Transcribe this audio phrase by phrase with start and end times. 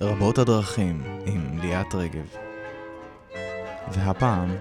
[0.00, 2.26] רבות הדרכים עם ליאת רגב.
[3.92, 4.56] והפעם,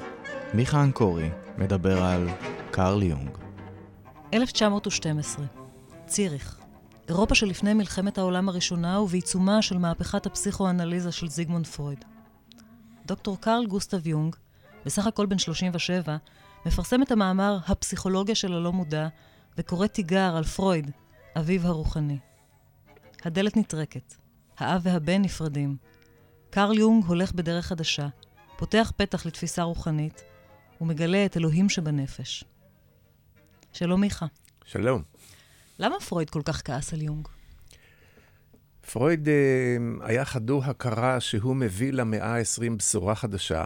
[0.53, 2.29] מיכה אנקורי מדבר על
[2.71, 3.37] קרל יונג.
[4.33, 5.45] 1912,
[6.05, 6.59] ציריך.
[7.07, 12.05] אירופה שלפני מלחמת העולם הראשונה ובעיצומה של מהפכת הפסיכואנליזה של זיגמונד פרויד.
[13.05, 14.35] דוקטור קרל גוסטב יונג,
[14.85, 16.17] בסך הכל בן 37,
[16.65, 19.07] מפרסם את המאמר "הפסיכולוגיה של הלא מודע"
[19.57, 20.91] וקורא תיגר על פרויד,
[21.39, 22.17] אביו הרוחני.
[23.25, 24.22] הדלת נטרקת.
[24.63, 25.77] האב והבן נפרדים.
[26.49, 28.07] קרל יונג הולך בדרך חדשה,
[28.57, 30.23] פותח פתח לתפיסה רוחנית,
[30.81, 32.43] ומגלה את אלוהים שבנפש.
[33.73, 34.25] שלום מיכה.
[34.65, 35.03] שלום.
[35.79, 37.27] למה פרויד כל כך כעס על יונג?
[38.91, 39.33] פרויד אה,
[40.01, 43.65] היה חדור הכרה שהוא מביא למאה ה-20 בשורה חדשה.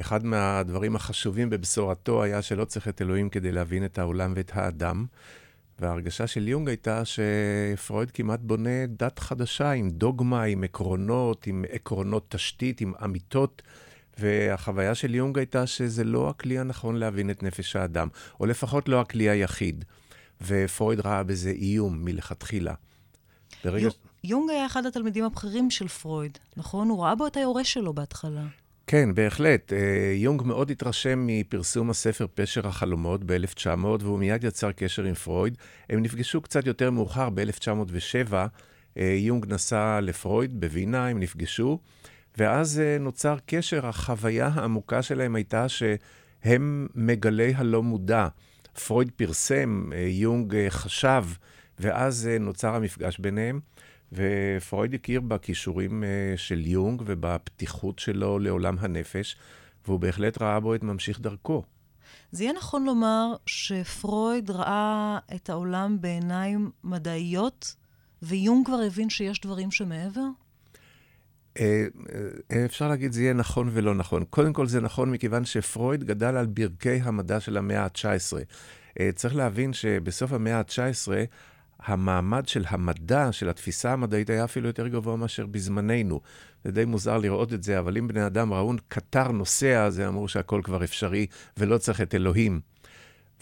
[0.00, 5.06] אחד מהדברים החשובים בבשורתו היה שלא צריך את אלוהים כדי להבין את העולם ואת האדם.
[5.80, 12.26] וההרגשה של יונג הייתה שפרויד כמעט בונה דת חדשה עם דוגמה, עם עקרונות, עם עקרונות
[12.28, 13.62] תשתית, עם אמיתות.
[14.18, 18.08] והחוויה של יונג הייתה שזה לא הכלי הנכון להבין את נפש האדם,
[18.40, 19.84] או לפחות לא הכלי היחיד.
[20.40, 22.74] ופרויד ראה בזה איום מלכתחילה.
[23.64, 23.88] ברגע...
[24.24, 26.88] יונג היה אחד התלמידים הבכירים של פרויד, נכון?
[26.88, 28.44] הוא ראה בו את היורש שלו בהתחלה.
[28.90, 29.72] כן, בהחלט.
[29.72, 35.56] אה, יונג מאוד התרשם מפרסום הספר פשר החלומות ב-1900, והוא מיד יצר קשר עם פרויד.
[35.90, 38.34] הם נפגשו קצת יותר מאוחר, ב-1907.
[38.98, 41.78] אה, יונג נסע לפרויד בווינה, הם נפגשו,
[42.38, 43.86] ואז אה, נוצר קשר.
[43.86, 48.28] החוויה העמוקה שלהם הייתה שהם מגלי הלא מודע.
[48.86, 51.24] פרויד פרסם, יונג חשב,
[51.78, 53.60] ואז נוצר המפגש ביניהם.
[54.12, 59.36] ופרויד הכיר בכישורים אה, של יונג ובפתיחות שלו לעולם הנפש,
[59.86, 61.62] והוא בהחלט ראה בו את ממשיך דרכו.
[62.32, 67.74] זה יהיה נכון לומר שפרויד ראה את העולם בעיניים מדעיות,
[68.22, 70.26] ויונג כבר הבין שיש דברים שמעבר?
[71.60, 71.86] אה,
[72.52, 74.24] אה, אפשר להגיד זה יהיה נכון ולא נכון.
[74.30, 78.36] קודם כל זה נכון מכיוון שפרויד גדל על ברכי המדע של המאה ה-19.
[79.14, 81.08] צריך להבין שבסוף המאה ה-19
[81.82, 86.20] המעמד של המדע, של התפיסה המדעית, היה אפילו יותר גבוה מאשר בזמננו.
[86.64, 90.06] זה די מוזר לראות את זה, אבל אם בני אדם ראו קטר נוסע, אז הם
[90.06, 92.60] אמרו שהכל כבר אפשרי ולא צריך את אלוהים.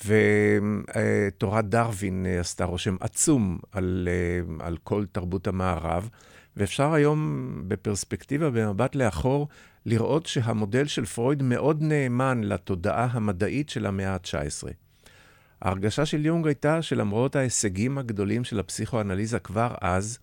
[0.06, 4.08] ותורת דרווין עשתה רושם עצום על,
[4.60, 6.08] על כל תרבות המערב,
[6.56, 9.48] ואפשר היום בפרספקטיבה, במבט לאחור,
[9.86, 14.85] לראות שהמודל של פרויד מאוד נאמן לתודעה המדעית של המאה ה-19.
[15.62, 20.18] ההרגשה של יונג הייתה שלמרות ההישגים הגדולים של הפסיכואנליזה כבר אז,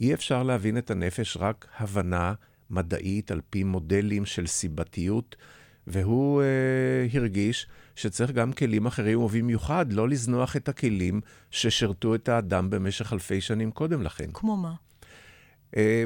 [0.00, 2.34] אי אפשר להבין את הנפש רק הבנה
[2.70, 5.36] מדעית על פי מודלים של סיבתיות,
[5.86, 12.70] והוא אה, הרגיש שצריך גם כלים אחרים, ובמיוחד לא לזנוח את הכלים ששירתו את האדם
[12.70, 14.30] במשך אלפי שנים קודם לכן.
[14.34, 14.74] כמו מה?
[15.76, 16.04] אה,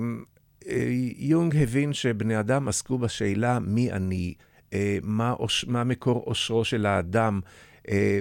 [0.68, 4.34] אה, יונג הבין שבני אדם עסקו בשאלה מי אני,
[4.72, 5.34] אה, מה,
[5.66, 7.40] מה מקור אושרו של האדם,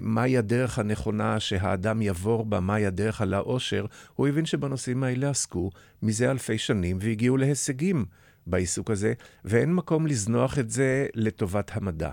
[0.02, 3.86] מהי הדרך הנכונה שהאדם יבור בה, מהי הדרך על העושר,
[4.16, 5.72] הוא הבין שבנושאים האלה עסקו
[6.02, 8.06] מזה אלפי שנים והגיעו להישגים
[8.48, 9.14] בעיסוק הזה,
[9.46, 12.12] ואין מקום לזנוח את זה לטובת המדע.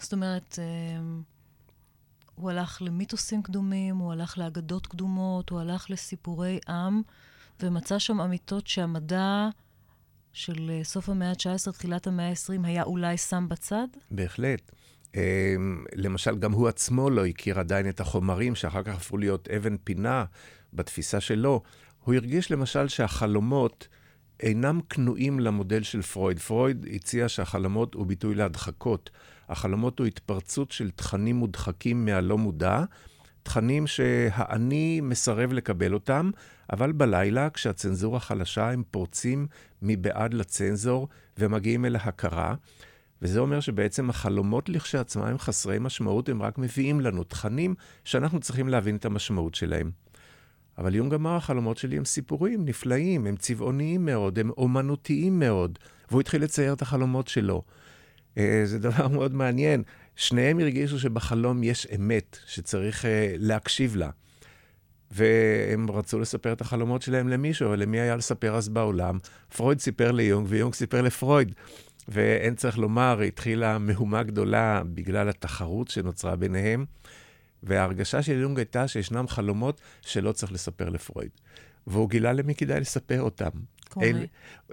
[0.00, 0.64] זאת אומרת, אה,
[2.34, 7.02] הוא הלך למיתוסים קדומים, הוא הלך לאגדות קדומות, הוא הלך לסיפורי עם,
[7.60, 9.48] ומצא שם אמיתות שהמדע
[10.32, 13.88] של אה, סוף המאה ה-19, תחילת המאה ה-20, היה אולי שם בצד?
[14.10, 14.72] בהחלט.
[15.14, 15.20] אמ,
[15.94, 20.24] למשל, גם הוא עצמו לא הכיר עדיין את החומרים שאחר כך הפכו להיות אבן פינה
[20.72, 21.62] בתפיסה שלו.
[22.04, 23.88] הוא הרגיש למשל שהחלומות
[24.40, 26.38] אינם כנועים למודל של פרויד.
[26.38, 29.10] פרויד הציע שהחלומות הוא ביטוי להדחקות.
[29.48, 32.84] החלומות הוא התפרצות של תכנים מודחקים מהלא מודע,
[33.42, 36.30] תכנים שהאני מסרב לקבל אותם,
[36.72, 39.46] אבל בלילה, כשהצנזורה חלשה, הם פורצים
[39.82, 42.54] מבעד לצנזור ומגיעים אל ההכרה.
[43.22, 48.68] וזה אומר שבעצם החלומות לכשעצמם הם חסרי משמעות, הם רק מביאים לנו תכנים שאנחנו צריכים
[48.68, 49.90] להבין את המשמעות שלהם.
[50.78, 55.78] אבל יונג אמר, החלומות שלי הם סיפורים נפלאים, הם צבעוניים מאוד, הם אומנותיים מאוד,
[56.10, 57.62] והוא התחיל לצייר את החלומות שלו.
[58.38, 59.82] אה, זה דבר מאוד מעניין.
[60.16, 64.10] שניהם הרגישו שבחלום יש אמת שצריך אה, להקשיב לה.
[65.10, 69.18] והם רצו לספר את החלומות שלהם למישהו, אבל למי היה לספר אז בעולם?
[69.56, 71.54] פרויד סיפר ליונג ויונג סיפר לפרויד.
[72.08, 76.84] ואין צריך לומר, התחילה מהומה גדולה בגלל התחרות שנוצרה ביניהם,
[77.62, 81.30] וההרגשה של יונג הייתה שישנם חלומות שלא צריך לספר לפרויד.
[81.86, 83.50] והוא גילה למי כדאי לספר אותם.
[84.02, 84.26] אל,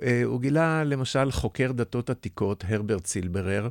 [0.04, 3.70] אה, הוא גילה למשל חוקר דתות עתיקות, הרברט סילברר,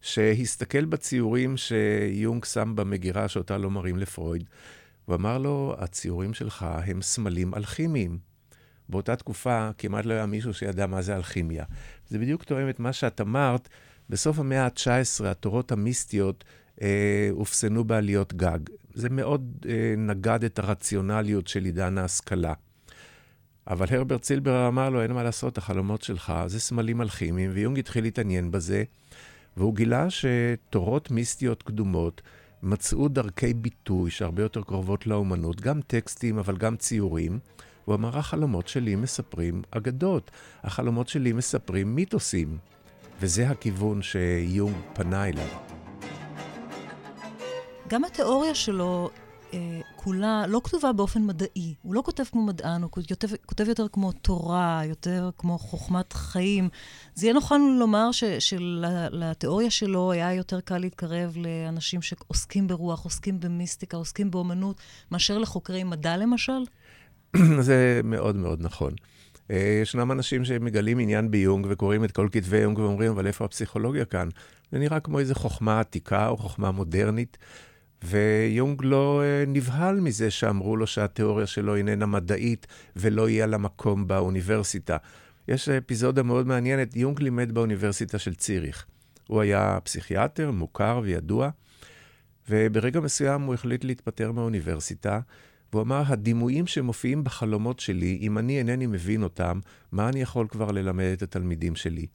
[0.00, 4.44] שהסתכל בציורים שיונג שם במגירה שאותה לא מראים לפרויד,
[5.08, 8.31] ואמר לו, הציורים שלך הם סמלים אלכימיים.
[8.92, 11.64] באותה תקופה כמעט לא היה מישהו שידע מה זה אלכימיה.
[12.08, 13.68] זה בדיוק תואם את מה שאת אמרת,
[14.10, 16.44] בסוף המאה ה-19 התורות המיסטיות
[16.82, 18.58] אה, אופסנו בעליות גג.
[18.94, 22.52] זה מאוד אה, נגד את הרציונליות של עידן ההשכלה.
[23.66, 28.04] אבל הרברט סילבר אמר לו, אין מה לעשות, החלומות שלך זה סמלים אלכימיים, ויונג התחיל
[28.04, 28.84] להתעניין בזה,
[29.56, 32.22] והוא גילה שתורות מיסטיות קדומות
[32.62, 37.38] מצאו דרכי ביטוי שהרבה יותר קרובות לאומנות, גם טקסטים, אבל גם ציורים.
[37.84, 40.30] הוא אמר, החלומות שלי מספרים אגדות,
[40.62, 42.58] החלומות שלי מספרים מיתוסים.
[43.20, 45.48] וזה הכיוון שיונג פנה אליו.
[47.88, 49.10] גם התיאוריה שלו
[49.54, 51.74] אה, כולה לא כתובה באופן מדעי.
[51.82, 56.68] הוא לא כותב כמו מדען, הוא כותב, כותב יותר כמו תורה, יותר כמו חוכמת חיים.
[57.14, 63.96] זה יהיה נכון לומר שלתיאוריה שלו היה יותר קל להתקרב לאנשים שעוסקים ברוח, עוסקים במיסטיקה,
[63.96, 64.76] עוסקים באומנות,
[65.10, 66.62] מאשר לחוקרי מדע למשל?
[67.60, 68.94] זה מאוד מאוד נכון.
[69.50, 74.04] אה, ישנם אנשים שמגלים עניין ביונג וקוראים את כל כתבי יונג ואומרים, אבל איפה הפסיכולוגיה
[74.04, 74.28] כאן?
[74.72, 77.38] זה נראה כמו איזו חוכמה עתיקה או חוכמה מודרנית.
[78.04, 84.06] ויונג לא אה, נבהל מזה שאמרו לו שהתיאוריה שלו איננה מדעית ולא יהיה לה מקום
[84.06, 84.96] באוניברסיטה.
[85.48, 88.86] יש אפיזודה מאוד מעניינת, יונג לימד באוניברסיטה של ציריך.
[89.28, 91.50] הוא היה פסיכיאטר, מוכר וידוע,
[92.48, 95.20] וברגע מסוים הוא החליט להתפטר מהאוניברסיטה,
[95.72, 99.60] והוא אמר, הדימויים שמופיעים בחלומות שלי, אם אני אינני מבין אותם,
[99.92, 102.06] מה אני יכול כבר ללמד את התלמידים שלי?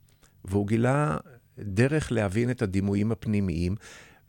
[0.45, 1.17] והוא גילה
[1.59, 3.75] דרך להבין את הדימויים הפנימיים,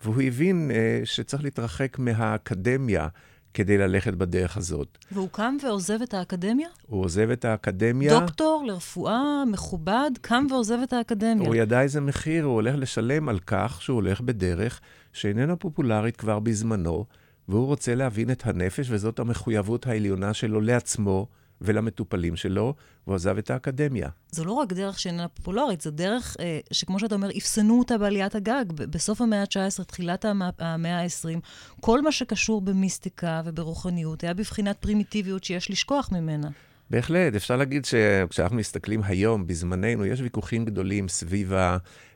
[0.05, 3.09] והוא הבין uh, שצריך להתרחק מהאקדמיה
[3.55, 4.99] כדי ללכת בדרך הזאת.
[5.13, 6.69] והוא קם ועוזב את האקדמיה?
[6.87, 8.21] הוא עוזב את האקדמיה.
[8.21, 11.49] דוקטור לרפואה מכובד, קם ועוזב את האקדמיה.
[11.49, 14.81] הוא ידע איזה מחיר הוא הולך לשלם על כך שהוא הולך בדרך
[15.13, 17.05] שאיננה פופולרית כבר בזמנו,
[17.49, 21.27] והוא רוצה להבין את הנפש, וזאת המחויבות העליונה שלו לעצמו
[21.61, 22.75] ולמטופלים שלו,
[23.07, 24.09] והוא עזב את האקדמיה.
[24.31, 28.35] זו לא רק דרך שאיננה פופולרית, זו דרך אה, שכמו שאתה אומר, אפסנו אותה בעליית
[28.35, 28.65] הגג.
[28.73, 30.25] בסוף המאה ה-19, תחילת
[30.59, 31.39] המאה ה-20,
[31.81, 36.49] כל מה שקשור במיסטיקה וברוחניות היה בבחינת פרימיטיביות שיש לשכוח ממנה.
[36.91, 41.53] בהחלט, אפשר להגיד שכשאנחנו מסתכלים היום, בזמננו, יש ויכוחים גדולים סביב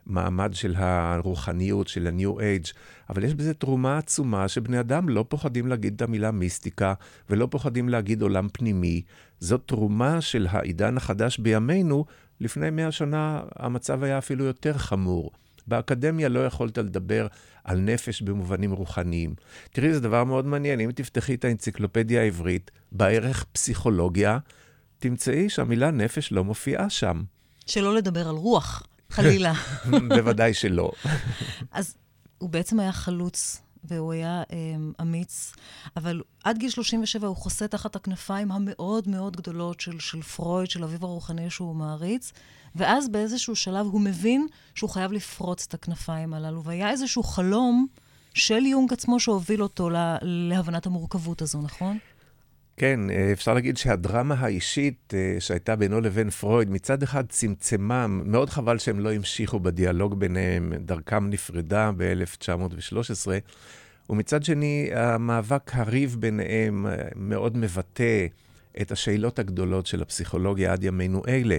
[0.06, 2.72] המעמד של הרוחניות, של ה-New Age,
[3.10, 6.94] אבל יש בזה תרומה עצומה שבני אדם לא פוחדים להגיד את המילה מיסטיקה,
[7.30, 9.02] ולא פוחדים להגיד עולם פנימי.
[9.40, 12.04] זאת תרומה של העידן החדש בימינו.
[12.40, 15.30] לפני מאה שנה המצב היה אפילו יותר חמור.
[15.66, 17.26] באקדמיה לא יכולת לדבר
[17.64, 19.34] על נפש במובנים רוחניים.
[19.72, 20.80] תראי, זה דבר מאוד מעניין.
[20.80, 24.38] אם תפתחי את האנציקלופדיה העברית, בערך פסיכולוגיה,
[25.02, 27.22] תמצאי שהמילה נפש לא מופיעה שם.
[27.66, 29.52] שלא לדבר על רוח, חלילה.
[30.16, 30.92] בוודאי שלא.
[31.72, 31.94] אז
[32.38, 35.52] הוא בעצם היה חלוץ, והוא היה um, אמיץ,
[35.96, 40.84] אבל עד גיל 37 הוא חוסה תחת הכנפיים המאוד מאוד גדולות של, של פרויד, של
[40.84, 42.32] אביו הרוחני שהוא מעריץ,
[42.76, 47.86] ואז באיזשהו שלב הוא מבין שהוא חייב לפרוץ את הכנפיים הללו, והיה איזשהו חלום
[48.34, 49.90] של יונג עצמו שהוביל אותו
[50.22, 51.98] להבנת המורכבות הזו, נכון?
[52.76, 58.50] כן, אה, אפשר להגיד שהדרמה האישית אה, שהייתה בינו לבין פרויד, מצד אחד צמצמה, מאוד
[58.50, 63.28] חבל שהם לא המשיכו בדיאלוג ביניהם, דרכם נפרדה ב-1913,
[64.10, 68.26] ומצד שני, המאבק הריב ביניהם אה, מאוד מבטא
[68.80, 71.56] את השאלות הגדולות של הפסיכולוגיה עד ימינו אלה.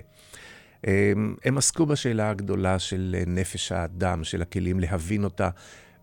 [1.46, 5.50] הם עסקו בשאלה הגדולה של נפש האדם, של הכלים להבין אותה,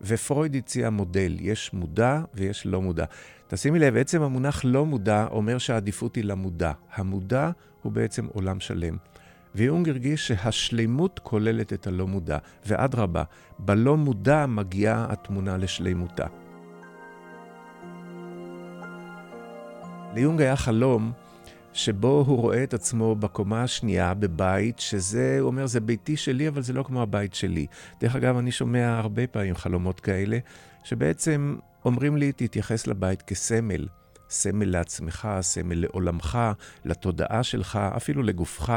[0.03, 3.05] ופרויד הציע מודל, יש מודע ויש לא מודע.
[3.47, 6.71] תשימי לב, עצם המונח לא מודע אומר שהעדיפות היא למודע.
[6.93, 7.49] המודע
[7.81, 8.97] הוא בעצם עולם שלם.
[9.55, 13.23] ויונג הרגיש שהשלימות כוללת את הלא מודע, ואדרבה,
[13.59, 16.25] בלא מודע מגיעה התמונה לשלימותה.
[20.15, 21.11] ליונג היה חלום
[21.73, 26.61] שבו הוא רואה את עצמו בקומה השנייה בבית, שזה, הוא אומר, זה ביתי שלי, אבל
[26.61, 27.65] זה לא כמו הבית שלי.
[27.99, 30.37] דרך אגב, אני שומע הרבה פעמים חלומות כאלה,
[30.83, 33.87] שבעצם אומרים לי, תתייחס לבית כסמל.
[34.29, 36.39] סמל לעצמך, סמל לעולמך,
[36.85, 38.73] לתודעה שלך, אפילו לגופך.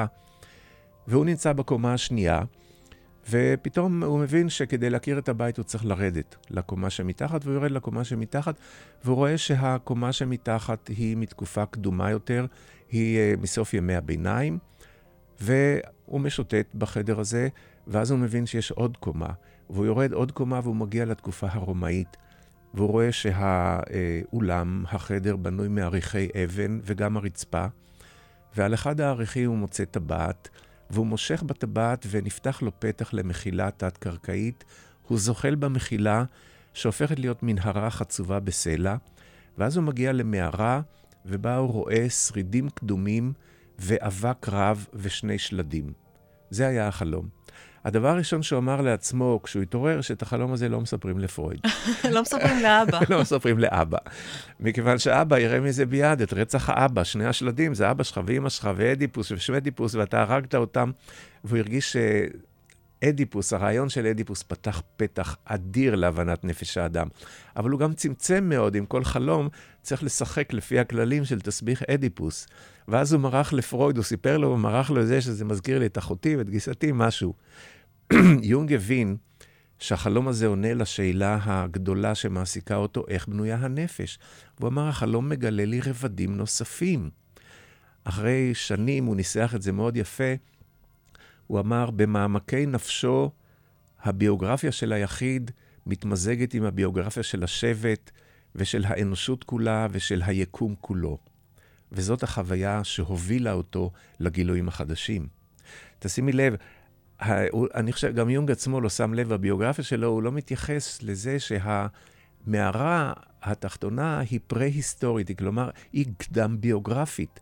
[1.07, 2.43] והוא נמצא בקומה השנייה,
[3.31, 8.05] ופתאום הוא מבין שכדי להכיר את הבית הוא צריך לרדת לקומה שמתחת, והוא יורד לקומה
[8.05, 8.55] שמתחת,
[9.05, 12.47] והוא רואה שהקומה שמתחת היא מתקופה קדומה יותר,
[12.95, 14.59] היא uh, מסוף ימי הביניים,
[15.41, 17.49] והוא משוטט בחדר הזה,
[17.87, 19.31] ואז הוא מבין שיש עוד קומה,
[19.71, 22.17] והוא יורד עוד קומה והוא מגיע לתקופה הרומאית.
[22.75, 27.67] והוא רואה שהאולם, החדר, בנוי מעריכי אבן וגם הרצפה,
[28.57, 30.49] ועל אחד העריכים הוא מוצא טבעת,
[30.91, 34.65] והוא מושך בטבעת ונפתח לו פתח למחילה תת-קרקעית.
[35.09, 36.25] הוא זוחל במחילה,
[36.75, 38.97] שהופכת להיות מנהרה חצובה בסלע,
[39.59, 40.81] ואז הוא מגיע למערה,
[41.27, 43.33] ובה הוא רואה שרידים קדומים
[43.79, 45.93] ואבק רב ושני שלדים.
[46.51, 47.29] זה היה החלום.
[47.85, 51.61] הדבר הראשון שהוא אמר לעצמו כשהוא התעורר, שאת החלום הזה לא מספרים לפרויד.
[52.15, 53.01] לא מספרים לאבא.
[53.11, 53.99] לא מספרים לאבא.
[54.61, 58.71] מכיוון שאבא יראה מזה ביד את רצח האבא, שני השלדים, זה אבא שלך ואימא שלך
[58.77, 60.91] ואדיפוס ושמדיפוס, ואתה הרגת אותם,
[61.45, 61.97] והוא הרגיש
[63.05, 67.07] שאדיפוס, הרעיון של אדיפוס פתח פתח אדיר להבנת נפש האדם.
[67.57, 69.49] אבל הוא גם צמצם מאוד, עם כל חלום
[69.83, 72.47] צריך לשחק לפי הכללים של תסביך אדיפוס.
[72.89, 75.87] ואז הוא מרח לפרויד, הוא סיפר לו, הוא מרח לו את זה שזה מזכיר לי
[75.87, 77.35] את אחותי ואת גיסתי, משהו.
[78.43, 79.17] יונג הבין
[79.79, 84.19] שהחלום הזה עונה לשאלה הגדולה שמעסיקה אותו, איך בנויה הנפש.
[84.61, 87.11] הוא אמר, החלום מגלה לי רבדים נוספים.
[88.05, 90.35] אחרי שנים, הוא ניסח את זה מאוד יפה,
[91.47, 93.31] הוא אמר, במעמקי נפשו,
[94.03, 95.51] הביוגרפיה של היחיד
[95.87, 98.11] מתמזגת עם הביוגרפיה של השבט
[98.55, 101.19] ושל האנושות כולה ושל היקום כולו.
[101.93, 105.27] וזאת החוויה שהובילה אותו לגילויים החדשים.
[105.99, 106.55] תשימי לב,
[107.75, 113.13] אני חושב, גם יונג עצמו לא שם לב, בביוגרפיה שלו הוא לא מתייחס לזה שהמערה
[113.43, 117.41] התחתונה היא פרה-היסטורית, כלומר, היא קדם ביוגרפית.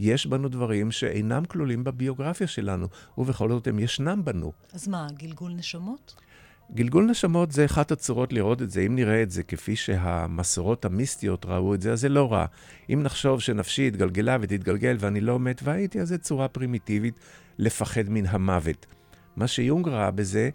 [0.00, 2.86] יש בנו דברים שאינם כלולים בביוגרפיה שלנו,
[3.18, 4.52] ובכל זאת הם ישנם בנו.
[4.72, 6.14] אז מה, גלגול נשמות?
[6.74, 8.80] גלגול נשמות זה אחת הצורות לראות את זה.
[8.80, 12.46] אם נראה את זה כפי שהמסורות המיסטיות ראו את זה, אז זה לא רע.
[12.92, 17.14] אם נחשוב שנפשי התגלגלה ותתגלגל ואני לא מת והייתי, אז זו צורה פרימיטיבית
[17.58, 18.86] לפחד מן המוות.
[19.36, 20.50] מה שיונג ראה בזה,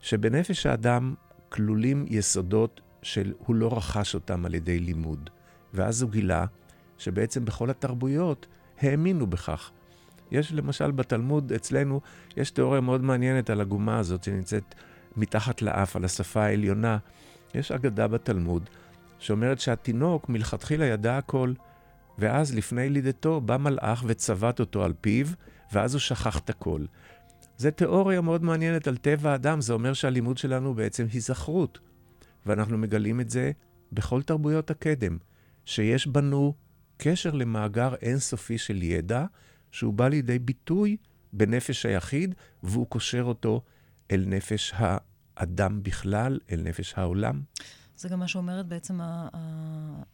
[0.00, 1.14] שבנפש האדם
[1.48, 5.30] כלולים יסודות שהוא לא רכש אותם על ידי לימוד.
[5.74, 6.44] ואז הוא גילה
[6.98, 8.46] שבעצם בכל התרבויות
[8.80, 9.70] האמינו בכך.
[10.30, 12.00] יש למשל בתלמוד אצלנו,
[12.36, 14.74] יש תיאוריה מאוד מעניינת על הגומה הזאת שנמצאת
[15.16, 16.98] מתחת לאף, על השפה העליונה.
[17.54, 18.70] יש אגדה בתלמוד
[19.18, 21.52] שאומרת שהתינוק מלכתחילה ידע הכל,
[22.18, 25.26] ואז לפני לידתו בא מלאך וצבט אותו על פיו,
[25.72, 26.84] ואז הוא שכח את הכל.
[27.58, 31.78] זו תיאוריה מאוד מעניינת על טבע האדם, זה אומר שהלימוד שלנו בעצם היזכרות.
[32.46, 33.50] ואנחנו מגלים את זה
[33.92, 35.18] בכל תרבויות הקדם,
[35.64, 36.54] שיש בנו
[36.98, 39.24] קשר למאגר אינסופי של ידע,
[39.72, 40.96] שהוא בא לידי ביטוי
[41.32, 43.62] בנפש היחיד, והוא קושר אותו
[44.10, 47.42] אל נפש האדם בכלל, אל נפש העולם.
[47.96, 49.00] זה גם מה שאומרת בעצם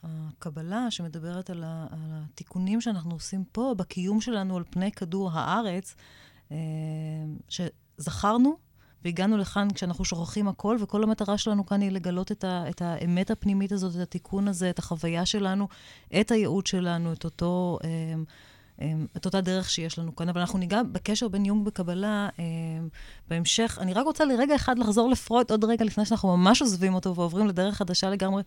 [0.03, 5.95] הקבלה, שמדברת על התיקונים שאנחנו עושים פה, בקיום שלנו על פני כדור הארץ,
[6.53, 6.57] אה,
[7.49, 8.57] שזכרנו
[9.05, 13.31] והגענו לכאן כשאנחנו שוכחים הכל, וכל המטרה שלנו כאן היא לגלות את, ה, את האמת
[13.31, 15.69] הפנימית הזאת, את התיקון הזה, את החוויה שלנו,
[16.21, 17.79] את הייעוד שלנו, את אותו...
[17.85, 18.15] אה,
[18.83, 20.29] אמ, את אותה דרך שיש לנו כאן.
[20.29, 22.45] אבל אנחנו ניגע בקשר בין יונג בקבלה אמ,
[23.29, 23.79] בהמשך.
[23.81, 27.47] אני רק רוצה לרגע אחד לחזור לפרויד, עוד רגע לפני שאנחנו ממש עוזבים אותו ועוברים
[27.47, 28.43] לדרך חדשה לגמרי.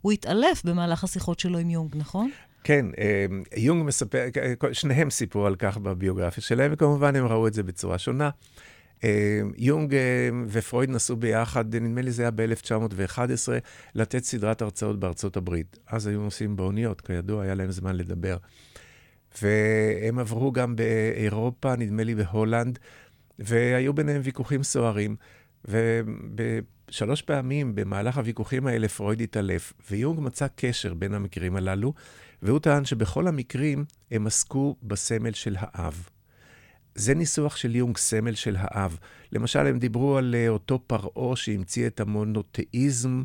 [0.00, 2.30] הוא התעלף במהלך השיחות שלו עם יונג, נכון?
[2.64, 4.18] כן, אמ, יונג מספר,
[4.72, 8.30] שניהם סיפרו על כך בביוגרפיה שלהם, וכמובן הם ראו את זה בצורה שונה.
[9.56, 9.94] יונג
[10.48, 13.48] ופרויד נסעו ביחד, נדמה לי זה היה ב-1911,
[13.94, 15.78] לתת סדרת הרצאות בארצות הברית.
[15.86, 18.36] אז היו נוסעים באוניות, כידוע, היה להם זמן לדבר.
[19.42, 22.78] והם עברו גם באירופה, נדמה לי בהולנד,
[23.38, 25.16] והיו ביניהם ויכוחים סוערים.
[25.64, 31.94] ובשלוש פעמים במהלך הוויכוחים האלה פרויד התעלף, ויונג מצא קשר בין המקרים הללו,
[32.42, 36.08] והוא טען שבכל המקרים הם עסקו בסמל של האב.
[36.94, 38.98] זה ניסוח של יונג, סמל של האב.
[39.32, 43.22] למשל, הם דיברו על אה, אותו פרעה שהמציא את המונותאיזם,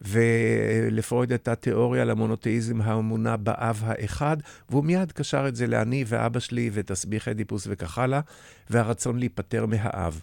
[0.00, 4.36] ולפרויד הייתה תיאוריה למונותאיזם האמונה באב האחד,
[4.70, 8.20] והוא מיד קשר את זה לאני ואבא שלי ותסביך אדיפוס וכך הלאה,
[8.70, 10.20] והרצון להיפטר מהאב.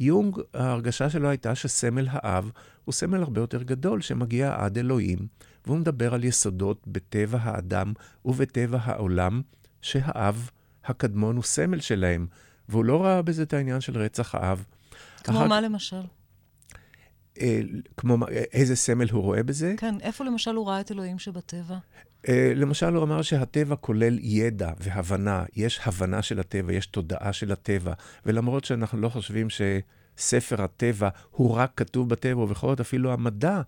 [0.00, 2.50] יונג, ההרגשה שלו הייתה שסמל האב
[2.84, 5.18] הוא סמל הרבה יותר גדול שמגיע עד אלוהים,
[5.66, 7.92] והוא מדבר על יסודות בטבע האדם
[8.24, 9.42] ובטבע העולם,
[9.82, 10.50] שהאב
[10.84, 12.26] הקדמון הוא סמל שלהם,
[12.68, 14.64] והוא לא ראה בזה את העניין של רצח האב.
[15.24, 15.46] כמו אחר...
[15.46, 16.02] מה למשל?
[17.40, 17.60] אה,
[17.96, 18.16] כמו,
[18.52, 19.74] איזה סמל הוא רואה בזה?
[19.76, 21.76] כן, איפה למשל הוא ראה את אלוהים שבטבע?
[22.28, 25.44] אה, למשל, הוא אמר שהטבע כולל ידע והבנה.
[25.56, 27.92] יש הבנה של הטבע, יש תודעה של הטבע.
[28.26, 33.60] ולמרות שאנחנו לא חושבים שספר הטבע הוא רק כתוב בטבע, ובכל זאת אפילו המדע,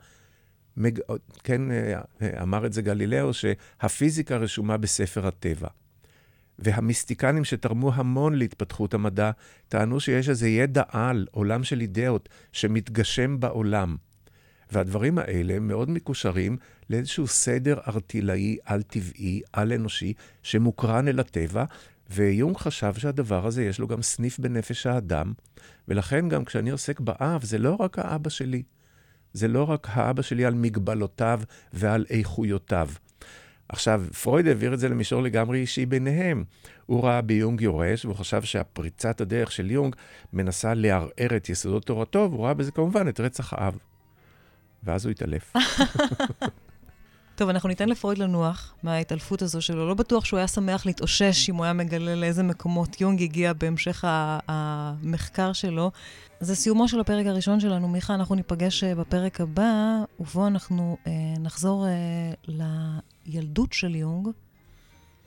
[0.76, 0.98] מג...
[1.44, 2.00] כן, אה,
[2.42, 5.68] אמר את זה גלילאו, שהפיזיקה רשומה בספר הטבע.
[6.58, 9.30] והמיסטיקנים שתרמו המון להתפתחות המדע,
[9.68, 13.96] טענו שיש איזה ידע על, עולם של אידאות, שמתגשם בעולם.
[14.72, 16.56] והדברים האלה מאוד מקושרים
[16.90, 21.64] לאיזשהו סדר ארטילאי על-טבעי, על-אנושי, שמוקרן אל הטבע,
[22.10, 25.32] ויונג חשב שהדבר הזה יש לו גם סניף בנפש האדם,
[25.88, 28.62] ולכן גם כשאני עוסק באב, זה לא רק האבא שלי.
[29.32, 31.40] זה לא רק האבא שלי על מגבלותיו
[31.72, 32.88] ועל איכויותיו.
[33.72, 36.44] עכשיו, פרויד העביר את זה למישור לגמרי אישי ביניהם.
[36.86, 39.96] הוא ראה ביונג יורש, והוא חשב שהפריצת הדרך של יונג
[40.32, 43.78] מנסה לערער את יסודות תורתו, והוא ראה בזה כמובן את רצח האב.
[44.84, 45.52] ואז הוא התעלף.
[47.36, 49.88] טוב, אנחנו ניתן לפרויד לנוח מההתעלפות הזו שלו.
[49.88, 54.04] לא בטוח שהוא היה שמח להתאושש אם הוא היה מגלה לאיזה מקומות יונג הגיע בהמשך
[54.48, 55.90] המחקר שלו.
[56.40, 57.88] זה סיומו של הפרק הראשון שלנו.
[57.88, 61.92] מיכה, אנחנו ניפגש אה, בפרק הבא, ובו אנחנו אה, נחזור אה,
[63.26, 64.28] לילדות של יונג,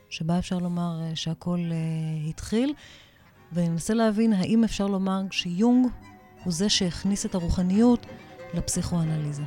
[0.09, 2.73] שבה אפשר לומר אה, שהכל אה, התחיל,
[3.53, 5.87] וננסה להבין האם אפשר לומר שיונג
[6.43, 8.05] הוא זה שהכניס את הרוחניות
[8.53, 9.43] לפסיכואנליזה.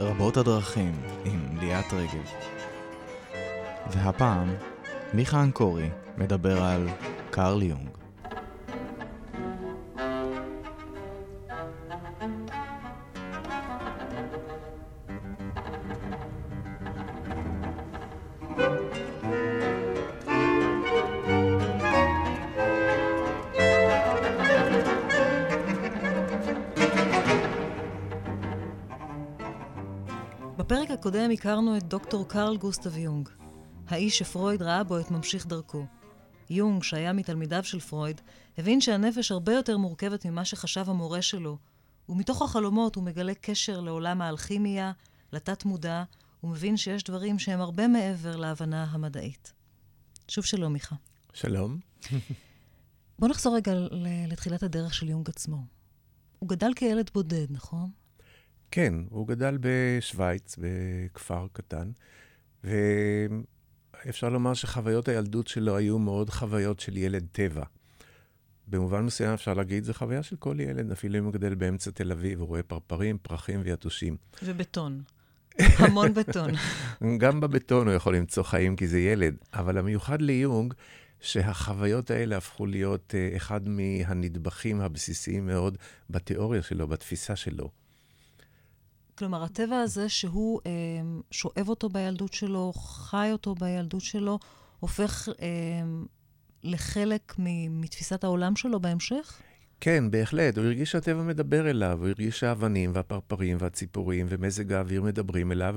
[0.00, 2.30] רבות הדרכים עם ליאת רגב.
[3.90, 4.54] והפעם,
[5.14, 6.88] מיכה אנקורי מדבר על
[7.30, 7.88] קרל יונג.
[30.56, 33.28] בפרק הקודם הכרנו את דוקטור קרל גוסטב יונג,
[33.94, 35.86] האיש שפרויד ראה בו את ממשיך דרכו.
[36.50, 38.20] יונג, שהיה מתלמידיו של פרויד,
[38.58, 41.58] הבין שהנפש הרבה יותר מורכבת ממה שחשב המורה שלו,
[42.08, 44.92] ומתוך החלומות הוא מגלה קשר לעולם האלכימיה,
[45.32, 46.04] לתת-מודע,
[46.44, 49.52] ומבין שיש דברים שהם הרבה מעבר להבנה המדעית.
[50.28, 50.96] שוב שלום, מיכה.
[51.32, 51.78] שלום.
[53.18, 53.72] בוא נחזור רגע
[54.28, 55.64] לתחילת הדרך של יונג עצמו.
[56.38, 57.90] הוא גדל כילד בודד, נכון?
[58.70, 61.90] כן, הוא גדל בשוויץ, בכפר קטן,
[64.06, 67.64] ואפשר לומר שחוויות הילדות שלו היו מאוד חוויות של ילד טבע.
[68.68, 72.12] במובן מסוים אפשר להגיד, זו חוויה של כל ילד, אפילו אם הוא גדל באמצע תל
[72.12, 74.16] אביב, הוא רואה פרפרים, פרחים ויתושים.
[74.42, 75.02] ובטון.
[75.78, 76.50] המון בטון.
[77.18, 80.74] גם בבטון הוא יכול למצוא חיים כי זה ילד, אבל המיוחד ליונג,
[81.20, 85.78] שהחוויות האלה הפכו להיות uh, אחד מהנדבכים הבסיסיים מאוד
[86.10, 87.70] בתיאוריה שלו, בתפיסה שלו.
[89.18, 90.70] כלומר, הטבע הזה שהוא אה,
[91.30, 94.38] שואב אותו בילדות שלו, חי אותו בילדות שלו,
[94.80, 95.46] הופך אה,
[96.62, 97.34] לחלק
[97.70, 99.40] מתפיסת העולם שלו בהמשך?
[99.80, 100.58] כן, בהחלט.
[100.58, 105.76] הוא הרגיש שהטבע מדבר אליו, הוא הרגיש שהאבנים והפרפרים והציפורים ומזג האוויר מדברים אליו,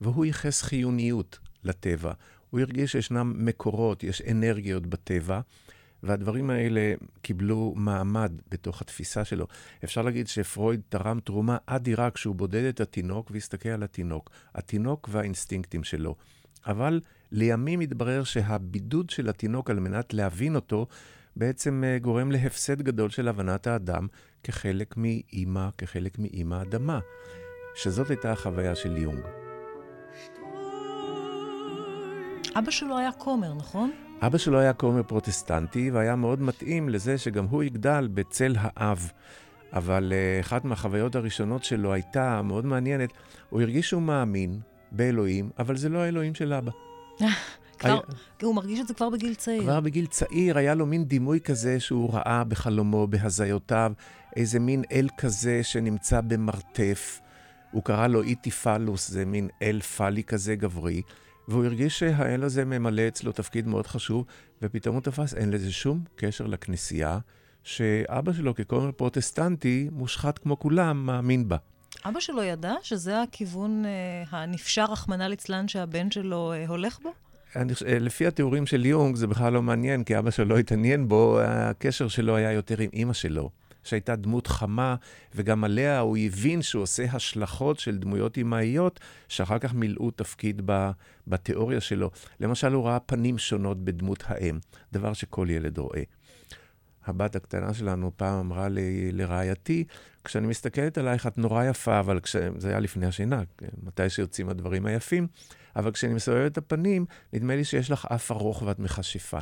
[0.00, 2.12] והוא ייחס חיוניות לטבע.
[2.50, 5.40] הוא הרגיש שישנם מקורות, יש אנרגיות בטבע,
[6.02, 9.46] והדברים האלה קיבלו מעמד בתוך התפיסה שלו.
[9.84, 14.30] אפשר להגיד שפרויד תרם תרומה אדירה כשהוא בודד את התינוק והסתכל על התינוק.
[14.54, 16.14] התינוק והאינסטינקטים שלו.
[16.66, 17.00] אבל
[17.32, 20.86] לימים התברר שהבידוד של התינוק על מנת להבין אותו,
[21.36, 24.06] בעצם אה, גורם להפסד גדול של הבנת האדם
[24.42, 27.00] כחלק מאימא, כחלק מאימא אדמה.
[27.74, 29.20] שזאת הייתה החוויה של יונג.
[32.58, 33.90] אבא שלו היה כומר, נכון?
[34.26, 39.10] אבא שלו היה כומר פרוטסטנטי, והיה מאוד מתאים לזה שגם הוא יגדל בצל האב.
[39.72, 43.12] אבל uh, אחת מהחוויות הראשונות שלו הייתה מאוד מעניינת.
[43.50, 44.60] הוא הרגיש שהוא מאמין
[44.92, 46.70] באלוהים, אבל זה לא האלוהים של אבא.
[47.78, 48.00] כבר,
[48.42, 49.62] הוא מרגיש את זה כבר בגיל צעיר.
[49.62, 53.92] כבר בגיל צעיר היה לו מין דימוי כזה שהוא ראה בחלומו, בהזיותיו,
[54.36, 57.20] איזה מין אל כזה שנמצא במרתף.
[57.70, 61.02] הוא קרא לו איטיפלוס, זה מין אל פאלי כזה גברי.
[61.48, 64.24] והוא הרגיש שהאל הזה ממלא אצלו תפקיד מאוד חשוב,
[64.62, 67.18] ופתאום הוא תפס, אין לזה שום קשר לכנסייה,
[67.62, 71.56] שאבא שלו ככומר פרוטסטנטי, מושחת כמו כולם, מאמין בה.
[72.04, 77.12] אבא שלו ידע שזה הכיוון אה, הנפשר, רחמנא ליצלן, שהבן שלו אה, הולך בו?
[77.56, 81.08] אני, אה, לפי התיאורים של יונג, זה בכלל לא מעניין, כי אבא שלו לא התעניין
[81.08, 83.50] בו, הקשר שלו היה יותר עם אימא שלו.
[83.84, 84.96] שהייתה דמות חמה,
[85.34, 90.90] וגם עליה הוא הבין שהוא עושה השלכות של דמויות אמהיות, שאחר כך מילאו תפקיד ב,
[91.26, 92.10] בתיאוריה שלו.
[92.40, 94.58] למשל, הוא ראה פנים שונות בדמות האם,
[94.92, 96.02] דבר שכל ילד רואה.
[97.06, 99.84] הבת הקטנה שלנו פעם אמרה לי, לרעייתי,
[100.24, 102.36] כשאני מסתכלת עלייך את נורא יפה, אבל כש...
[102.56, 103.42] זה היה לפני השינה,
[103.82, 105.26] מתי שיוצאים הדברים היפים,
[105.76, 109.38] אבל כשאני מסובבת את הפנים, נדמה לי שיש לך אף ארוך ואת מכשפה.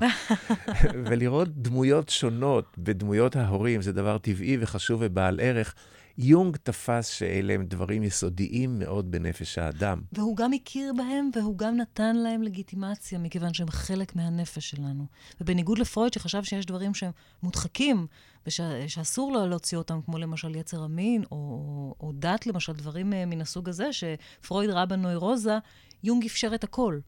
[1.06, 5.74] ולראות דמויות שונות בדמויות ההורים זה דבר טבעי וחשוב ובעל ערך.
[6.22, 10.00] יונג תפס שאלה הם דברים יסודיים מאוד בנפש האדם.
[10.12, 15.06] והוא גם הכיר בהם, והוא גם נתן להם לגיטימציה, מכיוון שהם חלק מהנפש שלנו.
[15.40, 17.10] ובניגוד לפרויד, שחשב שיש דברים שהם
[17.42, 18.06] מודחקים,
[18.46, 23.68] ושאסור לו להוציא אותם, כמו למשל יצר המין, או, או, דת, למשל, דברים מן הסוג
[23.68, 25.58] הזה, שפרויד ראה בנוירוזה,
[26.02, 26.98] יונג אפשר את הכל.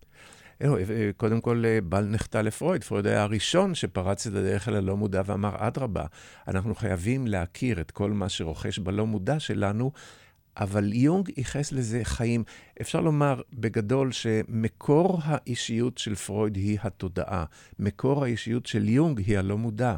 [0.62, 0.77] לא,
[1.16, 2.85] קודם כל, בל נחטא לפרויד.
[2.85, 6.05] פרויד היה הראשון שפרץ את הדרך אל הלא מודע ואמר, אדרבה,
[6.48, 9.92] אנחנו חייבים להכיר את כל מה שרוכש בלא מודע שלנו,
[10.57, 12.44] אבל יונג ייחס לזה חיים.
[12.81, 17.44] אפשר לומר בגדול שמקור האישיות של פרויד היא התודעה.
[17.79, 19.96] מקור האישיות של יונג היא הלא מודע.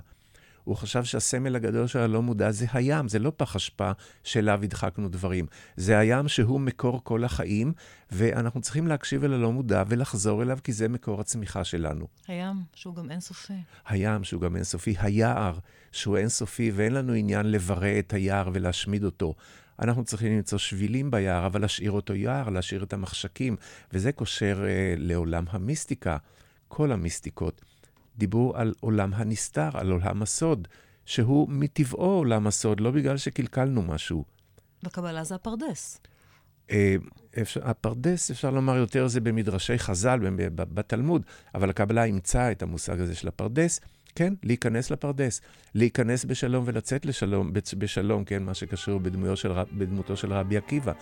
[0.64, 3.90] הוא חשב שהסמל הגדול של הלא מודע זה הים, זה לא פח אשפה
[4.24, 5.46] שאליו הדחקנו דברים.
[5.76, 7.72] זה הים שהוא מקור כל החיים,
[8.12, 12.06] ואנחנו צריכים להקשיב אל הלא מודע ולחזור אליו, כי זה מקור הצמיחה שלנו.
[12.28, 13.62] הים, שהוא גם אינסופי.
[13.86, 14.94] הים, שהוא גם אינסופי.
[14.98, 15.58] היער,
[15.92, 19.34] שהוא אינסופי, ואין לנו עניין לברא את היער ולהשמיד אותו.
[19.78, 23.56] אנחנו צריכים למצוא שבילים ביער, אבל להשאיר אותו יער, להשאיר את המחשקים,
[23.92, 26.16] וזה קושר אה, לעולם המיסטיקה.
[26.68, 27.73] כל המיסטיקות
[28.18, 30.68] דיברו על עולם הנסתר, על עולם הסוד,
[31.04, 34.24] שהוא מטבעו עולם הסוד, לא בגלל שקלקלנו משהו.
[34.82, 36.00] בקבלה זה הפרדס.
[36.70, 36.96] אה,
[37.42, 40.20] אפשר, הפרדס, אפשר לומר יותר זה במדרשי חז"ל,
[40.56, 41.22] בתלמוד,
[41.54, 43.80] אבל הקבלה אימצה את המושג הזה של הפרדס,
[44.14, 45.40] כן, להיכנס לפרדס,
[45.74, 49.00] להיכנס בשלום ולצאת לשלום, בשלום, כן, מה שקשור
[49.34, 50.92] של, בדמותו של רבי עקיבא.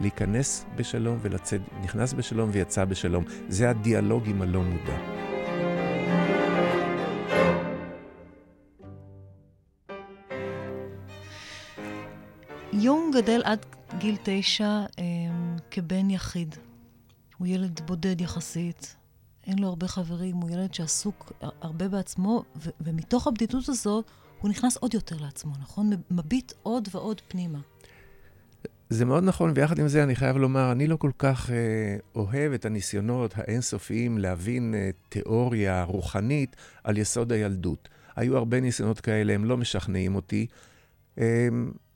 [0.00, 3.24] להיכנס בשלום ולצאת, נכנס בשלום ויצא בשלום.
[3.48, 5.27] זה הדיאלוג עם הלא מודע.
[12.72, 13.66] יונג גדל עד
[13.98, 15.04] גיל תשע אה,
[15.70, 16.54] כבן יחיד.
[17.38, 18.96] הוא ילד בודד יחסית,
[19.46, 24.04] אין לו הרבה חברים, הוא ילד שעסוק הרבה בעצמו, ו- ומתוך הבדידות הזאת
[24.40, 25.90] הוא נכנס עוד יותר לעצמו, נכון?
[26.10, 27.58] מביט עוד ועוד פנימה.
[28.90, 32.52] זה מאוד נכון, ויחד עם זה אני חייב לומר, אני לא כל כך אה, אוהב
[32.52, 37.88] את הניסיונות האינסופיים להבין אה, תיאוריה רוחנית על יסוד הילדות.
[38.16, 40.46] היו הרבה ניסיונות כאלה, הם לא משכנעים אותי.
[41.18, 41.48] אה,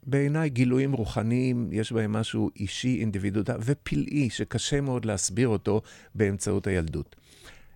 [0.07, 5.83] בעיניי גילויים רוחניים, יש בהם משהו אישי, אינדיבידואלי ופלאי, שקשה מאוד להסביר אותו
[6.15, 7.17] באמצעות הילדות.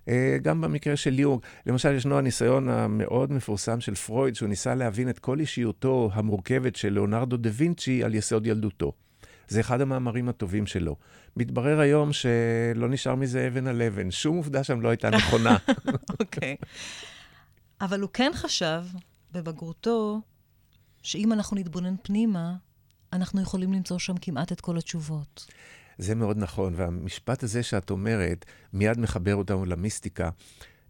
[0.08, 5.08] אה, גם במקרה של יונג, למשל, ישנו הניסיון המאוד מפורסם של פרויד, שהוא ניסה להבין
[5.08, 8.92] את כל אישיותו המורכבת של ליאונרדו דה וינצ'י על יסוד ילדותו.
[9.48, 10.96] זה אחד המאמרים הטובים שלו.
[11.36, 15.56] מתברר היום שלא נשאר מזה אבן על אבן, שום עובדה שם לא הייתה נכונה.
[16.20, 16.56] אוקיי.
[16.60, 16.66] okay.
[17.80, 18.82] אבל הוא כן חשב,
[19.32, 20.20] בבגרותו,
[21.06, 22.54] שאם אנחנו נתבונן פנימה,
[23.12, 25.46] אנחנו יכולים למצוא שם כמעט את כל התשובות.
[25.98, 30.30] זה מאוד נכון, והמשפט הזה שאת אומרת, מיד מחבר אותנו למיסטיקה.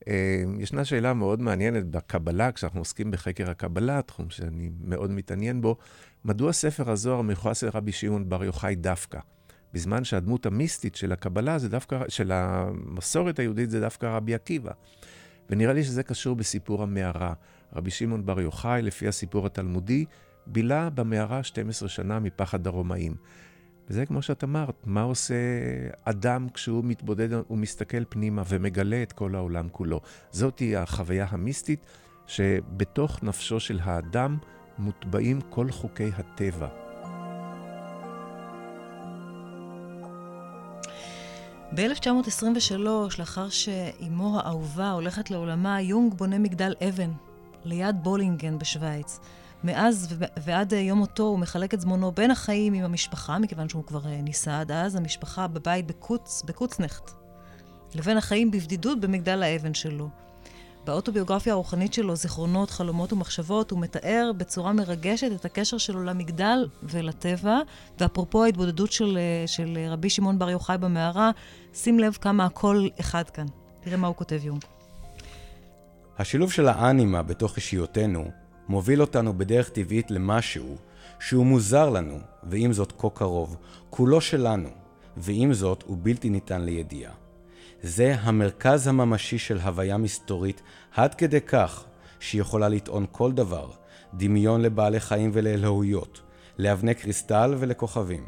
[0.09, 5.77] אה, ישנה שאלה מאוד מעניינת בקבלה, כשאנחנו עוסקים בחקר הקבלה, תחום שאני מאוד מתעניין בו,
[6.25, 9.19] מדוע ספר הזוהר מיוחס לרבי שמעון בר יוחאי דווקא?
[9.73, 14.73] בזמן שהדמות המיסטית של הקבלה זה דווקא, של המסורת היהודית זה דווקא רבי עקיבא.
[15.51, 17.33] ונראה לי שזה קשור בסיפור המערה.
[17.73, 20.05] רבי שמעון בר יוחאי, לפי הסיפור התלמודי,
[20.47, 23.15] בילה במערה 12 שנה מפחד הרומאים.
[23.91, 25.35] וזה כמו שאת אמרת, מה עושה
[26.05, 30.01] אדם כשהוא מתבודד ומסתכל פנימה ומגלה את כל העולם כולו.
[30.33, 31.81] זאתי החוויה המיסטית
[32.27, 34.39] שבתוך נפשו של האדם
[34.79, 36.69] מוטבעים כל חוקי הטבע.
[41.75, 42.79] ב-1923,
[43.19, 47.11] לאחר שאימו האהובה הולכת לעולמה, יונג בונה מגדל אבן
[47.67, 49.21] ליד בולינגן בשוויץ.
[49.65, 54.07] מאז ועד יום מותו הוא מחלק את זמנו בין החיים עם המשפחה, מכיוון שהוא כבר
[54.07, 57.11] אה, נישא עד אז, המשפחה בבית בקוץ, בקוצנכט,
[57.95, 60.09] לבין החיים בבדידות במגדל האבן שלו.
[60.85, 67.59] באוטוביוגרפיה הרוחנית שלו, זיכרונות, חלומות ומחשבות, הוא מתאר בצורה מרגשת את הקשר שלו למגדל ולטבע,
[68.01, 71.31] ואפרופו ההתבודדות של, אה, של רבי שמעון בר יוחאי במערה,
[71.75, 73.47] שים לב כמה הכל אחד כאן.
[73.81, 74.76] תראה מה הוא כותב יונג.
[76.19, 78.31] השילוב של האנימה בתוך אישיותינו
[78.69, 80.77] מוביל אותנו בדרך טבעית למשהו
[81.21, 83.57] שהוא מוזר לנו, ועם זאת כה קרוב,
[83.91, 84.69] כולו שלנו,
[85.17, 87.13] ועם זאת הוא בלתי ניתן לידיעה.
[87.83, 90.63] זה המרכז הממשי של הוויה מסתורית,
[90.95, 91.85] עד כדי כך
[92.21, 93.71] שהיא יכולה לטעון כל דבר,
[94.15, 96.21] דמיון לבעלי חיים ולאלוהויות,
[96.59, 98.27] לאבני קריסטל ולכוכבים,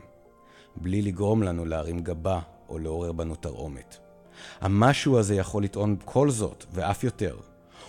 [0.76, 3.96] בלי לגרום לנו להרים גבה או לעורר בנו תרעומת.
[4.60, 7.36] המשהו הזה יכול לטעון כל זאת, ואף יותר,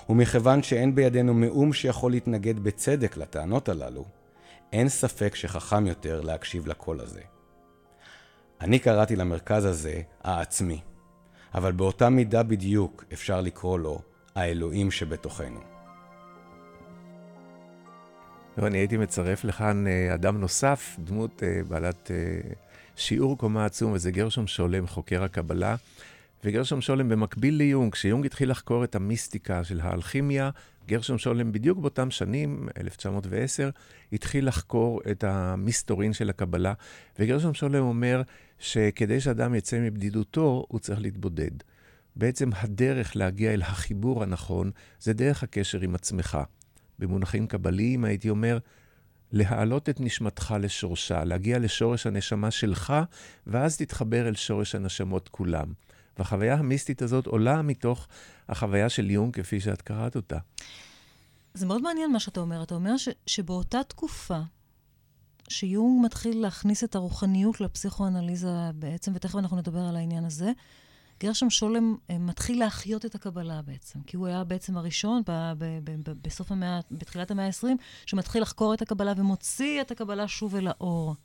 [0.10, 4.06] ומכיוון שאין בידינו מאום שיכול להתנגד בצדק לטענות הללו,
[4.74, 7.22] אין ספק שחכם יותר להקשיב לקול הזה.
[8.62, 10.82] אני קראתי למרכז הזה העצמי,
[11.54, 14.02] אבל באותה מידה בדיוק אפשר לקרוא לו
[14.36, 15.60] האלוהים שבתוכנו.
[18.58, 22.52] אני הייתי מצרף לכאן אה, אדם נוסף, דמות אה, בעלת אה,
[22.96, 25.76] שיעור קומה עצום, וזה גרשום שולם, חוקר הקבלה.
[26.44, 30.50] וגרשום שולם במקביל ליונג, כשיונג התחיל לחקור את המיסטיקה של האלכימיה,
[30.88, 33.70] גרשום שולם בדיוק באותם שנים, 1910,
[34.14, 36.74] התחיל לחקור את המסתורין של הקבלה,
[37.20, 38.22] וגרשום שולם אומר
[38.60, 41.52] שכדי שאדם יצא מבדידותו, הוא צריך להתבודד.
[42.16, 46.38] בעצם הדרך להגיע אל החיבור הנכון, זה דרך הקשר עם עצמך.
[47.00, 48.58] במונחים קבליים הייתי אומר,
[49.32, 52.94] להעלות את נשמתך לשורשה, להגיע לשורש הנשמה שלך,
[53.48, 55.74] ואז תתחבר אל שורש הנשמות כולם.
[56.20, 58.08] והחוויה המיסטית הזאת עולה מתוך
[58.50, 60.38] החוויה של יונג, כפי שאת קראת אותה.
[61.54, 62.64] זה מאוד מעניין מה שאתה אומר.
[62.64, 64.40] אתה אומר ש, שבאותה תקופה
[65.50, 70.52] שיונג מתחיל להכניס את הרוחניות לפסיכואנליזה בעצם, ותכף אנחנו נדבר על העניין הזה,
[71.20, 75.80] גרשם שולם אה, מתחיל להחיות את הקבלה בעצם, כי הוא היה בעצם הראשון ב, ב,
[75.84, 77.68] ב, ב, בסוף המאה, בתחילת המאה ה-20,
[78.06, 81.16] שמתחיל לחקור את הקבלה ומוציא את הקבלה שוב אל האור.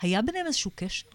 [0.00, 1.06] היה ביניהם איזשהו קשר?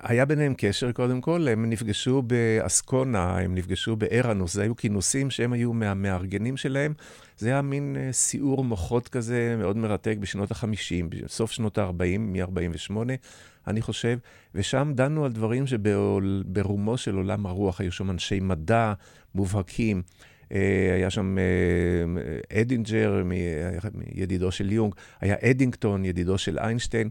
[0.00, 5.52] היה ביניהם קשר, קודם כל, הם נפגשו באסקונה, הם נפגשו בארנוס, זה היו כינוסים שהם
[5.52, 6.94] היו מהמארגנים שלהם.
[7.38, 12.96] זה היה מין אה, סיעור מוחות כזה מאוד מרתק בשנות ה-50, בסוף שנות ה-40, מ-48,
[13.66, 14.18] אני חושב,
[14.54, 18.92] ושם דנו על דברים שברומו של עולם הרוח, היו שם אנשי מדע
[19.34, 20.02] מובהקים.
[20.52, 23.22] אה, היה שם אה, אדינג'ר,
[24.14, 27.10] ידידו של יונג, היה אדינגטון, ידידו של איינשטיין.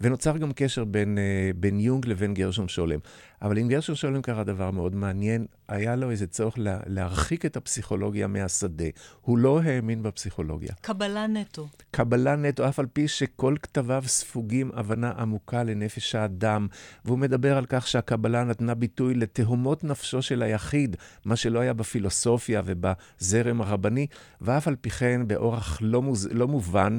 [0.00, 2.98] ונוצר גם קשר בין, uh, בין יונג לבין גרשום שולם.
[3.42, 7.56] אבל עם גרשום שולם קרה דבר מאוד מעניין, היה לו איזה צורך לה, להרחיק את
[7.56, 8.84] הפסיכולוגיה מהשדה.
[9.20, 10.72] הוא לא האמין בפסיכולוגיה.
[10.80, 11.68] קבלה נטו.
[11.90, 16.66] קבלה נטו, אף על פי שכל כתביו ספוגים הבנה עמוקה לנפש האדם,
[17.04, 22.62] והוא מדבר על כך שהקבלה נתנה ביטוי לתהומות נפשו של היחיד, מה שלא היה בפילוסופיה
[22.64, 24.06] ובזרם הרבני,
[24.40, 26.28] ואף על פי כן, באורח לא, מוז...
[26.32, 26.98] לא מובן,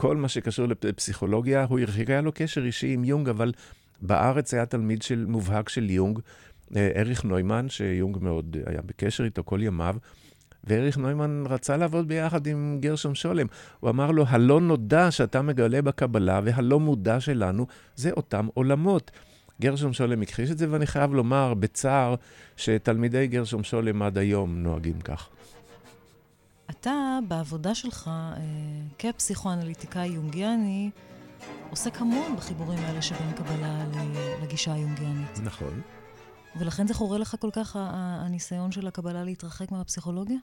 [0.00, 3.52] כל מה שקשור לפסיכולוגיה, הוא הרחיק, היה לו קשר אישי עם יונג, אבל
[4.02, 6.18] בארץ היה תלמיד של, מובהק של יונג,
[6.76, 9.96] אה, אריך נוימן, שיונג מאוד היה בקשר איתו כל ימיו,
[10.64, 13.46] ואריך נוימן רצה לעבוד ביחד עם גרשום שולם.
[13.80, 19.10] הוא אמר לו, הלא נודע שאתה מגלה בקבלה והלא מודע שלנו, זה אותם עולמות.
[19.60, 22.14] גרשום שולם הכחיש את זה, ואני חייב לומר בצער
[22.56, 25.28] שתלמידי גרשום שולם עד היום נוהגים כך.
[26.70, 28.42] אתה, בעבודה שלך אה,
[28.98, 30.90] כפסיכואנליטיקאי יונגיאני,
[31.70, 33.84] עוסק המון בחיבורים האלה שבין קבלה
[34.42, 35.40] לגישה היונגיאנית.
[35.42, 35.80] נכון.
[36.56, 40.36] ולכן זה חורה לך כל כך הניסיון של הקבלה להתרחק מהפסיכולוגיה?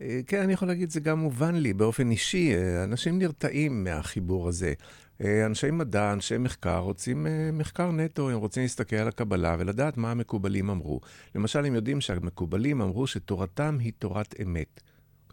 [0.00, 2.54] אה, כן, אני יכול להגיד, זה גם מובן לי באופן אישי.
[2.54, 4.72] אה, אנשים נרתעים מהחיבור הזה.
[5.46, 10.70] אנשי מדע, אנשי מחקר, רוצים מחקר נטו, הם רוצים להסתכל על הקבלה ולדעת מה המקובלים
[10.70, 11.00] אמרו.
[11.34, 14.80] למשל, הם יודעים שהמקובלים אמרו שתורתם היא תורת אמת.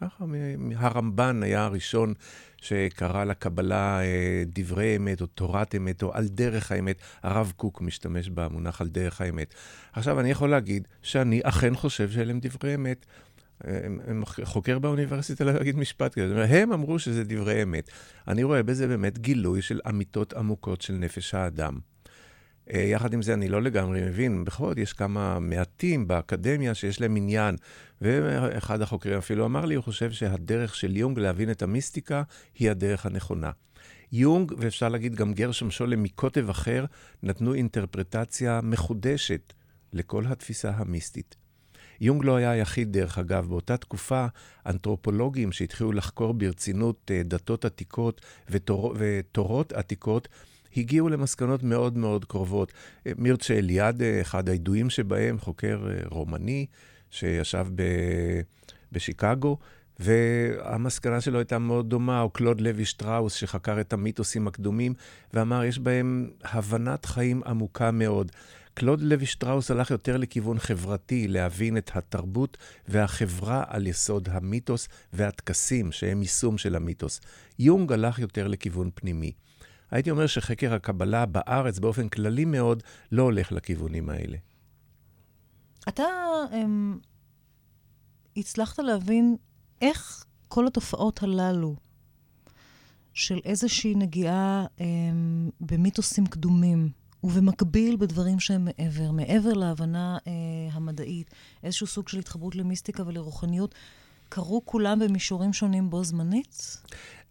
[0.00, 0.24] ככה
[0.76, 2.14] הרמב"ן היה הראשון
[2.56, 6.96] שקרא לקבלה אה, דברי אמת או תורת אמת או על דרך האמת.
[7.22, 9.54] הרב קוק משתמש במונח על דרך האמת.
[9.92, 13.06] עכשיו, אני יכול להגיד שאני אכן חושב שאלה הם דברי אמת.
[13.64, 16.44] הם חוקר באוניברסיטה להגיד משפט כזה.
[16.44, 17.90] הם אמרו שזה דברי אמת.
[18.28, 21.78] אני רואה בזה באמת גילוי של אמיתות עמוקות של נפש האדם.
[22.74, 27.00] אה, יחד עם זה, אני לא לגמרי מבין, בכל זאת יש כמה מעטים באקדמיה שיש
[27.00, 27.56] להם עניין,
[28.00, 32.22] ואחד החוקרים אפילו אמר לי, הוא חושב שהדרך של יונג להבין את המיסטיקה
[32.54, 33.50] היא הדרך הנכונה.
[34.12, 36.84] יונג, ואפשר להגיד גם גרשם שולם מקוטב אחר,
[37.22, 39.52] נתנו אינטרפרטציה מחודשת
[39.92, 41.36] לכל התפיסה המיסטית.
[42.00, 44.26] יונג לא היה היחיד, דרך אגב, באותה תקופה,
[44.66, 50.28] אנתרופולוגים שהתחילו לחקור ברצינות אה, דתות עתיקות ותור, ותורות עתיקות,
[50.76, 52.72] הגיעו למסקנות מאוד מאוד קרובות.
[53.16, 56.66] מירצ'ה אליאדה, אחד הידועים שבהם, חוקר אה, רומני
[57.10, 57.82] שישב ב...
[58.92, 59.58] בשיקגו,
[59.98, 64.94] והמסקנה שלו הייתה מאוד דומה, או קלוד לוי שטראוס, שחקר את המיתוסים הקדומים,
[65.34, 68.32] ואמר, יש בהם הבנת חיים עמוקה מאוד.
[68.74, 72.56] קלוד לוי שטראוס הלך יותר לכיוון חברתי, להבין את התרבות
[72.88, 77.20] והחברה על יסוד המיתוס והטקסים, שהם יישום של המיתוס.
[77.58, 79.32] יונג הלך יותר לכיוון פנימי.
[79.90, 84.36] הייתי אומר שחקר הקבלה בארץ באופן כללי מאוד לא הולך לכיוונים האלה.
[85.88, 86.04] אתה
[86.50, 86.98] הם,
[88.36, 89.36] הצלחת להבין
[89.80, 91.76] איך כל התופעות הללו
[93.12, 96.90] של איזושהי נגיעה הם, במיתוסים קדומים,
[97.24, 100.32] ובמקביל בדברים שהם מעבר, מעבר להבנה אה,
[100.72, 101.30] המדעית,
[101.62, 103.74] איזשהו סוג של התחברות למיסטיקה ולרוחניות,
[104.28, 106.76] קרו כולם במישורים שונים בו זמנית?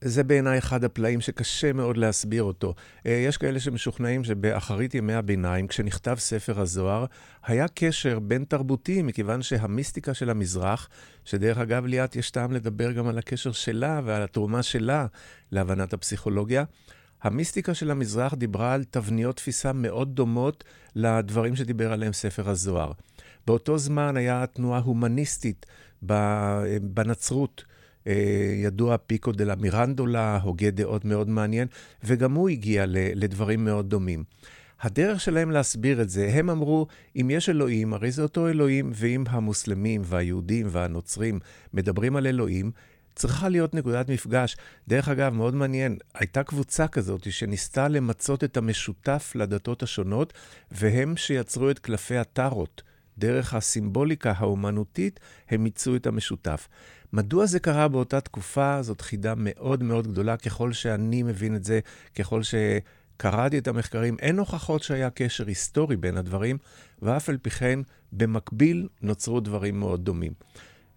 [0.02, 2.74] זה בעיניי אחד הפלאים שקשה מאוד להסביר אותו.
[3.06, 7.06] אה, יש כאלה שמשוכנעים שבאחרית ימי הביניים, כשנכתב ספר הזוהר,
[7.46, 10.90] היה קשר בין תרבותי, מכיוון שהמיסטיקה של המזרח,
[11.26, 15.06] שדרך אגב, ליאת, יש טעם לדבר גם על הקשר שלה ועל התרומה שלה
[15.52, 16.64] להבנת הפסיכולוגיה.
[17.22, 20.64] המיסטיקה של המזרח דיברה על תבניות תפיסה מאוד דומות
[20.96, 22.92] לדברים שדיבר עליהם ספר הזוהר.
[23.48, 25.66] באותו זמן היה תנועה הומניסטית
[26.82, 27.64] בנצרות.
[28.08, 28.14] אה,
[28.56, 31.68] ידוע פיקו דה לה מירנדולה, הוגה דעות מאוד מעניין,
[32.04, 34.24] וגם הוא הגיע לדברים מאוד דומים.
[34.82, 36.88] הדרך שלהם להסביר את זה, הם אמרו,
[37.22, 41.40] אם יש אלוהים, הרי זה אותו אלוהים, ואם המוסלמים והיהודים והנוצרים
[41.74, 42.72] מדברים על אלוהים,
[43.16, 44.58] צריכה להיות נקודת מפגש.
[44.88, 50.34] דרך אגב, מאוד מעניין, הייתה קבוצה כזאת שניסתה למצות את המשותף לדתות השונות,
[50.72, 52.82] והם שיצרו את קלפי הטארות.
[53.18, 56.68] דרך הסימבוליקה האומנותית, הם מיצו את המשותף.
[57.14, 58.82] מדוע זה קרה באותה תקופה?
[58.82, 61.80] זאת חידה מאוד מאוד גדולה, ככל שאני מבין את זה,
[62.16, 66.58] ככל שקראתי את המחקרים, אין הוכחות שהיה קשר היסטורי בין הדברים,
[67.02, 67.80] ואף על פי כן,
[68.12, 70.34] במקביל נוצרו דברים מאוד דומים.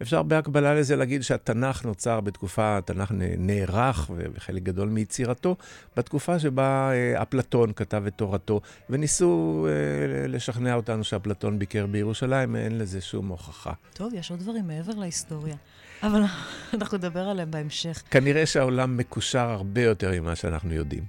[0.01, 5.55] אפשר בהקבלה לזה להגיד שהתנ"ך נוצר בתקופה, התנ"ך נערך, וחלק גדול מיצירתו,
[5.97, 12.77] בתקופה שבה אה, אפלטון כתב את תורתו, וניסו אה, לשכנע אותנו שאפלטון ביקר בירושלים, אין
[12.77, 13.73] לזה שום הוכחה.
[13.93, 15.55] טוב, יש עוד דברים מעבר להיסטוריה,
[16.03, 16.23] אבל
[16.73, 18.03] אנחנו נדבר עליהם בהמשך.
[18.11, 21.03] כנראה שהעולם מקושר הרבה יותר ממה שאנחנו יודעים.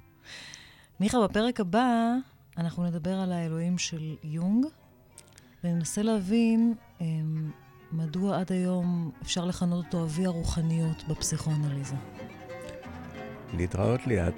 [1.00, 2.14] מיכה, בפרק הבא
[2.59, 4.66] אנחנו נדבר על האלוהים של יונג,
[5.64, 6.74] וננסה להבין...
[7.00, 7.50] אמ,
[7.92, 11.94] מדוע עד היום אפשר לכנות אותו אבי הרוחניות בפסיכואנליזה?
[13.57, 14.35] להתראות ליאת.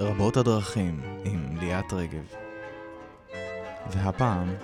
[0.00, 2.34] רבות הדרכים עם ליאת רגב.
[3.90, 4.54] והפעם,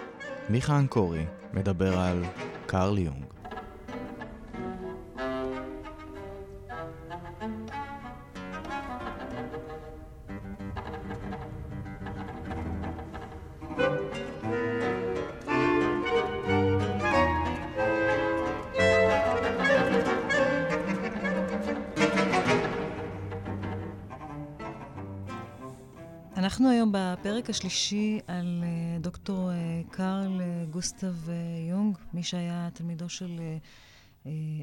[0.48, 2.24] מיכה אנקורי מדבר על
[2.66, 3.33] קרל יונג.
[27.54, 31.14] השלישי על uh, דוקטור uh, קרל uh, גוסטב
[31.68, 33.40] יונג, מי שהיה תלמידו של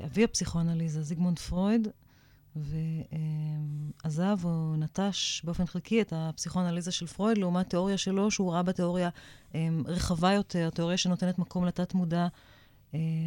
[0.06, 1.88] אבי הפסיכואנליזה, זיגמונד פרויד,
[2.56, 9.10] ועזב או נטש באופן חלקי את הפסיכואנליזה של פרויד, לעומת תיאוריה שלו, שהוא ראה בתיאוריה
[9.86, 12.27] רחבה יותר, תיאוריה שנותנת מקום לתת-מודע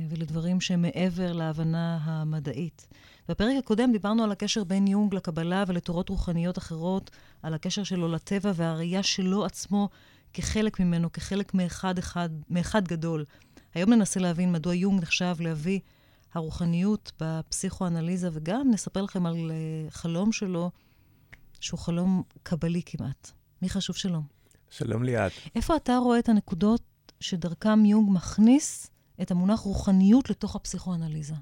[0.08, 2.88] ולדברים שמעבר להבנה המדעית.
[3.28, 7.10] בפרק הקודם דיברנו על הקשר בין יונג לקבלה ולתורות רוחניות אחרות,
[7.42, 9.88] על הקשר שלו לטבע והראייה שלו עצמו
[10.32, 13.24] כחלק ממנו, כחלק מאחד, אחד, מאחד גדול.
[13.74, 15.80] היום ננסה להבין מדוע יונג נחשב לאבי
[16.34, 20.70] הרוחניות בפסיכואנליזה, וגם נספר לכם על uh, חלום שלו,
[21.60, 23.30] שהוא חלום קבלי כמעט.
[23.62, 24.22] מי חשוב שלום?
[24.70, 25.32] שלום ליאת.
[25.54, 26.82] איפה אתה רואה את הנקודות
[27.20, 28.90] שדרכם יונג מכניס
[29.22, 31.34] את המונח רוחניות לתוך הפסיכואנליזה?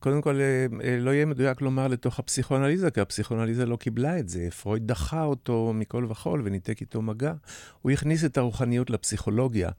[0.00, 4.18] אה, קודם כל, אה, אה, לא יהיה מדויק לומר לתוך הפסיכואנליזה, כי הפסיכואנליזה לא קיבלה
[4.18, 4.48] את זה.
[4.50, 7.32] פרויד דחה אותו מכל וכול וניתק איתו מגע.
[7.82, 9.70] הוא הכניס את הרוחניות לפסיכולוגיה,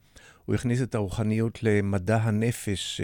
[0.44, 3.00] הוא הכניס את הרוחניות למדע הנפש,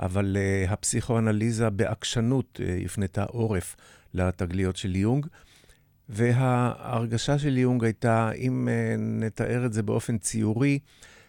[0.00, 0.36] אבל
[0.68, 3.76] הפסיכואנליזה בעקשנות הפנתה עורף
[4.14, 5.26] לתגליות של יונג.
[6.08, 10.78] וההרגשה של יונג הייתה, אם נתאר את זה באופן ציורי,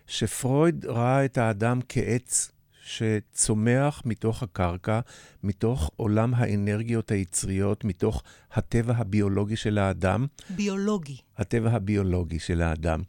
[0.07, 2.51] שפרויד ראה את האדם כעץ
[2.87, 4.99] שצומח מתוך הקרקע,
[5.43, 8.23] מתוך עולם האנרגיות היצריות, מתוך
[8.53, 10.25] הטבע הביולוגי של האדם.
[10.49, 11.17] ביולוגי.
[11.37, 13.01] הטבע הביולוגי של האדם.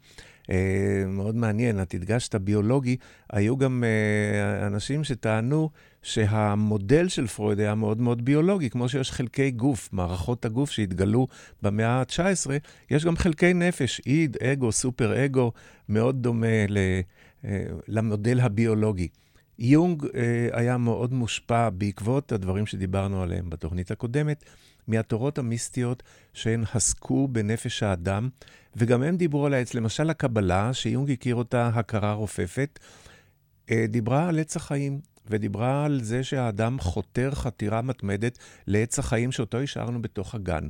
[0.43, 0.51] Uh,
[1.07, 2.97] מאוד מעניין, את הדגשת ביולוגי,
[3.29, 5.69] היו גם uh, אנשים שטענו
[6.01, 11.27] שהמודל של פרויד היה מאוד מאוד ביולוגי, כמו שיש חלקי גוף, מערכות הגוף שהתגלו
[11.61, 12.49] במאה ה-19,
[12.91, 15.51] יש גם חלקי נפש, איד, אגו, סופר אגו,
[15.89, 16.77] מאוד דומה ל,
[17.41, 17.47] uh,
[17.87, 19.07] למודל הביולוגי.
[19.59, 24.43] יונג אה, היה מאוד מושפע בעקבות הדברים שדיברנו עליהם בתוכנית הקודמת,
[24.87, 28.29] מהתורות המיסטיות שהן עסקו בנפש האדם,
[28.75, 29.73] וגם הם דיברו על העץ.
[29.73, 32.79] למשל, הקבלה, שיונג הכיר אותה הכרה רופפת,
[33.71, 39.59] אה, דיברה על עץ החיים, ודיברה על זה שהאדם חותר חתירה מתמדת לעץ החיים שאותו
[39.59, 40.67] השארנו בתוך הגן.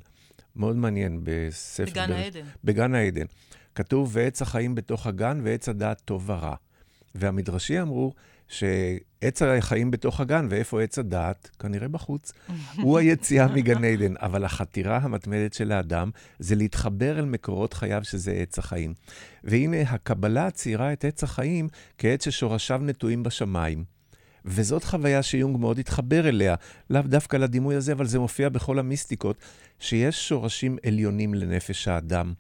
[0.55, 1.91] מאוד מעניין בספר...
[1.91, 2.11] בגן ב...
[2.11, 2.45] העדן.
[2.63, 3.25] בגן העדן.
[3.75, 6.55] כתוב, ועץ החיים בתוך הגן, ועץ הדעת טוב ורע.
[7.15, 8.13] והמדרשי אמרו
[8.49, 11.49] שעץ החיים בתוך הגן, ואיפה עץ הדעת?
[11.59, 12.33] כנראה בחוץ.
[12.75, 18.31] הוא היציאה מגן עדן, אבל החתירה המתמדת של האדם זה להתחבר אל מקורות חייו, שזה
[18.31, 18.93] עץ החיים.
[19.43, 23.83] והנה, הקבלה ציירה את עץ החיים כעץ ששורשיו נטועים בשמיים.
[24.45, 26.55] וזאת חוויה שיונג מאוד התחבר אליה,
[26.89, 29.37] לאו דווקא לדימוי הזה, אבל זה מופיע בכל המיסטיקות,
[29.79, 32.33] שיש שורשים עליונים לנפש האדם,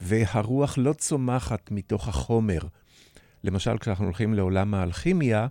[0.00, 2.60] והרוח לא צומחת מתוך החומר.
[3.44, 5.46] למשל, כשאנחנו הולכים לעולם האלכימיה,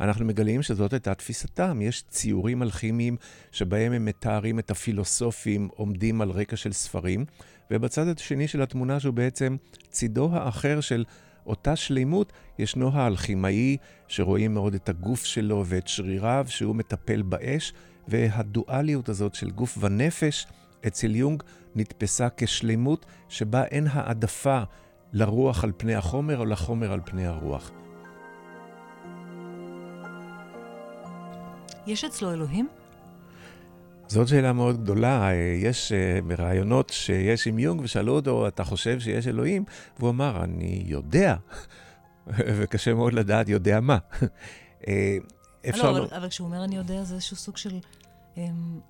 [0.00, 1.82] אנחנו מגלים שזאת הייתה תפיסתם.
[1.82, 3.16] יש ציורים אלכימיים
[3.52, 7.24] שבהם הם מתארים את הפילוסופים עומדים על רקע של ספרים,
[7.70, 9.56] ובצד השני של התמונה שהוא בעצם
[9.90, 11.04] צידו האחר של
[11.46, 13.76] אותה שלימות, ישנו האלכימאי
[14.08, 17.72] שרואים מאוד את הגוף שלו ואת שריריו, שהוא מטפל באש,
[18.08, 20.46] והדואליות הזאת של גוף ונפש,
[20.86, 21.42] אצל יונג
[21.74, 24.62] נתפסה כשלימות שבה אין העדפה
[25.12, 27.70] לרוח על פני החומר או לחומר על פני הרוח.
[31.86, 32.68] יש אצלו אלוהים?
[34.08, 35.30] זאת שאלה מאוד גדולה.
[35.62, 35.92] יש
[36.22, 39.64] מראיונות אה, שיש עם יונג, ושאלו אותו, אתה חושב שיש אלוהים?
[39.98, 41.36] והוא אמר, אני יודע,
[42.56, 43.98] וקשה מאוד לדעת יודע מה.
[44.88, 45.16] אה,
[45.68, 45.92] אפשר...
[45.92, 47.78] לא, אבל, אבל כשהוא אומר אני יודע, זה איזשהו סוג של...
[48.36, 48.80] אמ,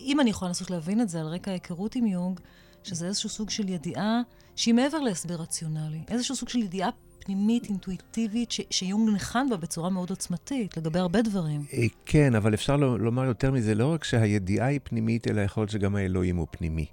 [0.00, 2.40] אם אני יכולה לנסות להבין את זה על רקע ההיכרות עם יונג,
[2.82, 4.22] שזה איזשהו סוג של ידיעה
[4.56, 6.00] שהיא מעבר להסבר רציונלי.
[6.08, 6.90] איזשהו סוג של ידיעה
[7.24, 11.64] פנימית, אינטואיטיבית, ש- שיונג ניחן בה בצורה מאוד עוצמתית, לגבי הרבה דברים.
[11.72, 15.70] אה, כן, אבל אפשר לומר יותר מזה, לא רק שהידיעה היא פנימית, אלא יכול להיות
[15.70, 16.86] שגם האלוהים הוא פנימי.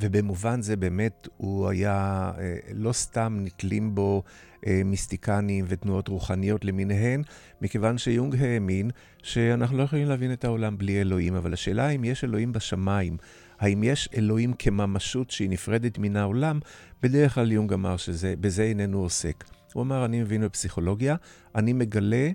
[0.00, 4.22] ובמובן זה באמת הוא היה, אה, לא סתם נתלים בו
[4.66, 7.22] אה, מיסטיקנים ותנועות רוחניות למיניהן,
[7.62, 8.90] מכיוון שיונג האמין
[9.22, 13.16] שאנחנו לא יכולים להבין את העולם בלי אלוהים, אבל השאלה אם יש אלוהים בשמיים,
[13.58, 16.60] האם יש אלוהים כממשות שהיא נפרדת מן העולם,
[17.02, 19.44] בדרך כלל יונג אמר שבזה איננו עוסק.
[19.74, 21.16] הוא אמר, אני מבין בפסיכולוגיה,
[21.54, 22.30] אני מגלה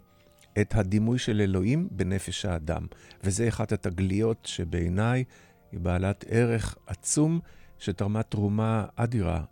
[0.61, 2.85] את הדימוי של אלוהים בנפש האדם.
[3.23, 5.23] וזה אחת התגליות שבעיניי
[5.71, 7.39] היא בעלת ערך עצום,
[7.79, 9.43] שתרמה תרומה אדירה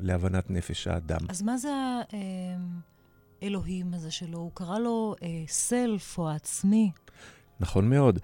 [0.00, 1.20] להבנת נפש האדם.
[1.28, 1.68] אז מה זה
[3.42, 4.38] האלוהים הזה שלו?
[4.38, 5.14] הוא קרא לו
[5.46, 6.90] סלף אה, או עצמי.
[7.60, 8.18] נכון מאוד.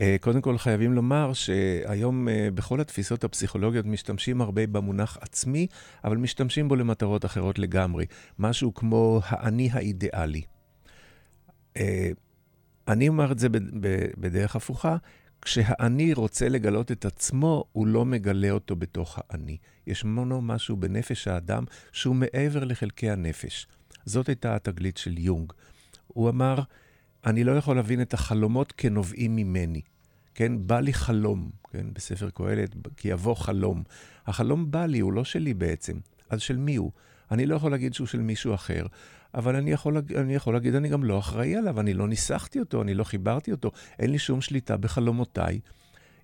[0.00, 5.66] אה, קודם כל חייבים לומר שהיום אה, בכל התפיסות הפסיכולוגיות משתמשים הרבה במונח עצמי,
[6.04, 8.06] אבל משתמשים בו למטרות אחרות לגמרי.
[8.38, 10.42] משהו כמו האני האידיאלי.
[11.76, 12.10] אה,
[12.88, 13.48] אני אומר את זה
[14.18, 14.96] בדרך הפוכה,
[15.42, 19.56] כשהאני רוצה לגלות את עצמו, הוא לא מגלה אותו בתוך האני.
[19.86, 23.66] יש מונו משהו בנפש האדם שהוא מעבר לחלקי הנפש.
[24.04, 25.52] זאת הייתה התגלית של יונג.
[26.06, 26.58] הוא אמר,
[27.26, 29.80] אני לא יכול להבין את החלומות כנובעים ממני.
[30.34, 33.82] כן, בא לי חלום, כן, בספר קהלת, כי יבוא חלום.
[34.26, 35.96] החלום בא לי, הוא לא שלי בעצם.
[36.30, 36.90] אז של מי הוא?
[37.30, 38.86] אני לא יכול להגיד שהוא של מישהו אחר,
[39.34, 42.82] אבל אני יכול, אני יכול להגיד, אני גם לא אחראי עליו, אני לא ניסחתי אותו,
[42.82, 45.60] אני לא חיברתי אותו, אין לי שום שליטה בחלומותיי.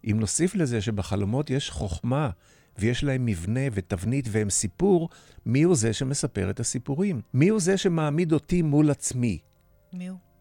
[0.05, 2.31] אם נוסיף לזה שבחלומות יש חוכמה,
[2.79, 5.09] ויש להם מבנה ותבנית והם סיפור,
[5.47, 7.21] מי הוא זה שמספר את הסיפורים?
[7.35, 9.39] מי הוא זה שמעמיד אותי מול עצמי?
[9.93, 10.32] מי הוא?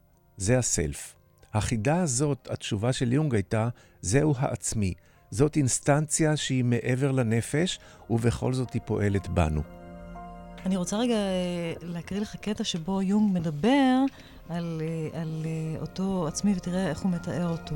[0.42, 1.16] זה הסלף.
[1.54, 3.70] החידה הזאת, התשובה של יונג הייתה,
[4.02, 4.94] זהו העצמי.
[5.32, 7.80] זאת אינסטנציה שהיא מעבר לנפש,
[8.10, 9.62] ובכל זאת היא פועלת בנו.
[10.66, 13.98] אני רוצה רגע אה, להקריא לך קטע שבו יונג מדבר
[14.50, 17.76] על, אה, על אה, אותו עצמי, ותראה איך הוא מתאר אותו.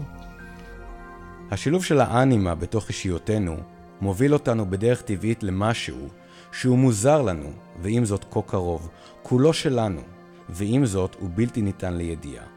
[1.52, 3.58] השילוב של האנימה בתוך אישיותנו
[4.02, 6.08] מוביל אותנו בדרך טבעית למשהו
[6.52, 7.50] שהוא מוזר לנו,
[7.82, 8.90] ועם זאת כה קרוב,
[9.24, 10.02] כולו שלנו,
[10.50, 12.55] ועם זאת הוא בלתי ניתן לידיעה.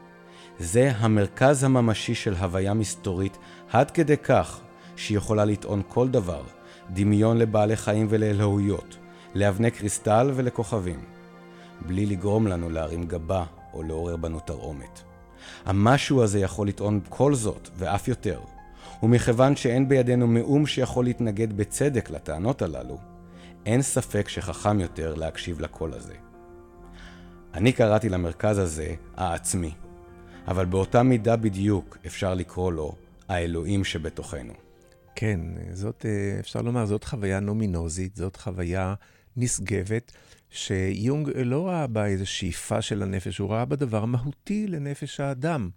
[0.59, 3.37] זה המרכז הממשי של הוויה מסתורית,
[3.71, 4.59] עד כדי כך
[4.95, 6.43] שהיא יכולה לטעון כל דבר,
[6.93, 8.97] דמיון לבעלי חיים ולאלוהויות,
[9.35, 10.99] לאבני קריסטל ולכוכבים,
[11.85, 13.43] בלי לגרום לנו להרים גבה
[13.73, 15.01] או לעורר בנו תרעומת.
[15.65, 18.39] המשהו הזה יכול לטעון כל זאת, ואף יותר,
[19.03, 22.97] ומכיוון שאין בידינו מאום שיכול להתנגד בצדק לטענות הללו,
[23.65, 26.13] אין ספק שחכם יותר להקשיב לקול הזה.
[27.53, 29.71] אני קראתי למרכז הזה העצמי.
[30.47, 32.95] אבל באותה מידה בדיוק אפשר לקרוא לו
[33.27, 34.53] האלוהים שבתוכנו.
[35.15, 35.39] כן,
[35.73, 38.93] זאת, אה, אפשר לומר, זאת חוויה נומינוזית, זאת חוויה
[39.37, 40.11] נשגבת,
[40.49, 45.69] שיונג לא ראה בה איזו שאיפה של הנפש, הוא ראה בה דבר מהותי לנפש האדם.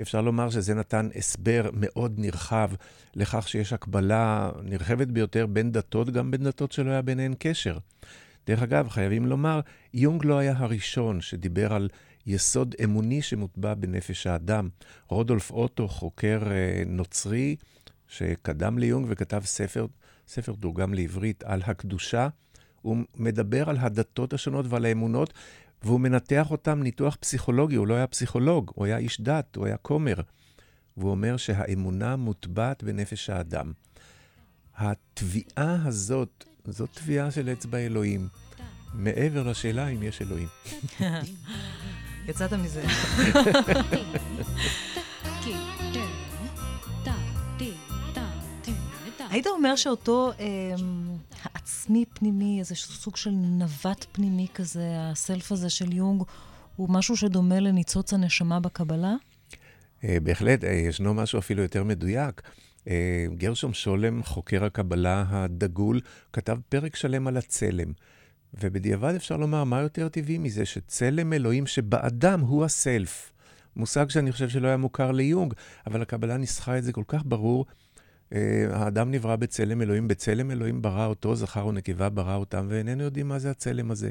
[0.00, 2.70] אפשר לומר שזה נתן הסבר מאוד נרחב
[3.14, 7.78] לכך שיש הקבלה נרחבת ביותר בין דתות, גם בין דתות שלא היה ביניהן קשר.
[8.46, 9.60] דרך אגב, חייבים לומר,
[9.94, 11.88] יונג לא היה הראשון שדיבר על
[12.26, 14.68] יסוד אמוני שמוטבע בנפש האדם.
[15.08, 17.56] רודולף אוטו, חוקר אה, נוצרי
[18.08, 19.86] שקדם ליונג וכתב ספר,
[20.28, 22.28] ספר תורגם לעברית על הקדושה,
[22.82, 25.32] הוא מדבר על הדתות השונות ועל האמונות,
[25.82, 29.76] והוא מנתח אותם ניתוח פסיכולוגי, הוא לא היה פסיכולוג, הוא היה איש דת, הוא היה
[29.76, 30.14] כומר.
[30.96, 33.72] והוא אומר שהאמונה מוטבעת בנפש האדם.
[34.76, 38.28] התביעה הזאת, זאת תביעה של אצבע אלוהים,
[38.94, 40.48] מעבר לשאלה אם יש אלוהים.
[42.28, 42.82] יצאת מזה.
[49.30, 50.32] היית אומר שאותו
[51.42, 56.22] העצמי פנימי, איזשהו סוג של נווט פנימי כזה, הסלף הזה של יונג,
[56.76, 59.14] הוא משהו שדומה לניצוץ הנשמה בקבלה?
[60.04, 62.42] אה, בהחלט, אה, ישנו משהו אפילו יותר מדויק.
[62.88, 66.00] אה, גרשום שולם, חוקר הקבלה הדגול,
[66.32, 67.92] כתב פרק שלם על הצלם.
[68.60, 73.32] ובדיעבד אפשר לומר, מה יותר טבעי מזה שצלם אלוהים שבאדם הוא הסלף.
[73.76, 75.54] מושג שאני חושב שלא היה מוכר ליונג,
[75.86, 77.66] אבל הקבלה ניסחה את זה כל כך ברור.
[78.32, 83.28] אה, האדם נברא בצלם אלוהים, בצלם אלוהים ברא אותו, זכר ונקבה ברא אותם, ואיננו יודעים
[83.28, 84.10] מה זה הצלם הזה.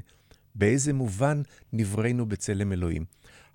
[0.55, 1.41] באיזה מובן
[1.73, 3.05] נבראנו בצלם אלוהים.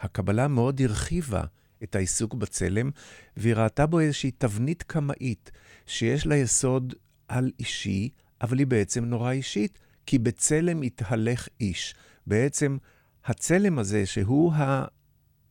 [0.01, 1.45] הקבלה מאוד הרחיבה
[1.83, 2.91] את העיסוק בצלם,
[3.37, 5.51] והיא ראתה בו איזושהי תבנית קמאית,
[5.87, 6.95] שיש לה יסוד
[7.29, 8.09] על אישי,
[8.41, 11.95] אבל היא בעצם נורא אישית, כי בצלם יתהלך איש.
[12.27, 12.77] בעצם
[13.25, 14.53] הצלם הזה, שהוא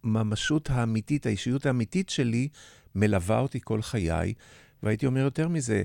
[0.03, 2.47] הממשות האמיתית, האישיות האמיתית שלי,
[2.95, 4.33] מלווה אותי כל חיי,
[4.83, 5.83] והייתי אומר יותר מזה,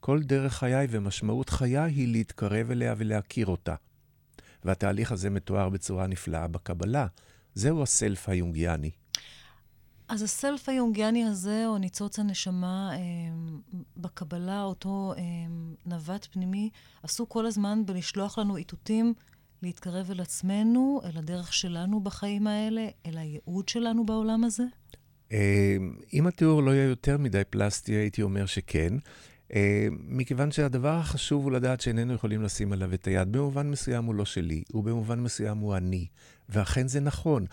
[0.00, 3.74] כל דרך חיי ומשמעות חיי היא להתקרב אליה ולהכיר אותה.
[4.64, 7.06] והתהליך הזה מתואר בצורה נפלאה בקבלה.
[7.54, 8.90] זהו הסלף היונגיאני.
[10.12, 12.98] אז הסלף היונגיאני הזה, או ניצוץ הנשמה אה,
[13.96, 15.22] בקבלה, אותו אה,
[15.86, 16.70] נווט פנימי,
[17.02, 19.14] עשו כל הזמן בלשלוח לנו איתותים
[19.62, 24.62] להתקרב אל עצמנו, אל הדרך שלנו בחיים האלה, אל הייעוד שלנו בעולם הזה?
[25.32, 25.76] אה,
[26.12, 28.94] אם התיאור לא יהיה יותר מדי פלסטי, הייתי אומר שכן.
[29.54, 33.32] אה, מכיוון שהדבר החשוב הוא לדעת שאיננו יכולים לשים עליו את היד.
[33.32, 36.06] במובן מסוים הוא לא שלי, ובמובן מסוים הוא אני.
[36.48, 37.46] ואכן זה נכון.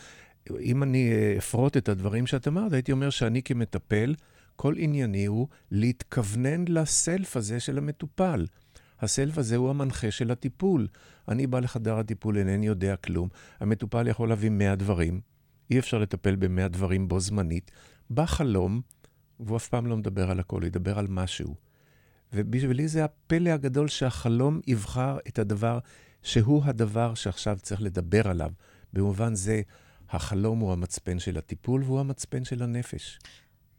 [0.61, 4.15] אם אני אה, אפרוט את הדברים שאת אמרת, הייתי אומר שאני כמטפל,
[4.55, 8.45] כל ענייני הוא להתכוונן לסלף הזה של המטופל.
[9.01, 10.87] הסלף הזה הוא המנחה של הטיפול.
[11.27, 13.29] אני בא לחדר הטיפול, אינני יודע כלום.
[13.59, 15.21] המטופל יכול להביא מאה דברים,
[15.71, 17.71] אי אפשר לטפל במאה דברים בו זמנית.
[18.09, 18.81] בא חלום,
[19.39, 21.55] והוא אף פעם לא מדבר על הכל, הוא ידבר על משהו.
[22.33, 25.79] ובשבילי זה הפלא הגדול שהחלום יבחר את הדבר
[26.23, 28.51] שהוא הדבר שעכשיו צריך לדבר עליו.
[28.93, 29.61] במובן זה,
[30.11, 33.19] החלום הוא המצפן של הטיפול והוא המצפן של הנפש.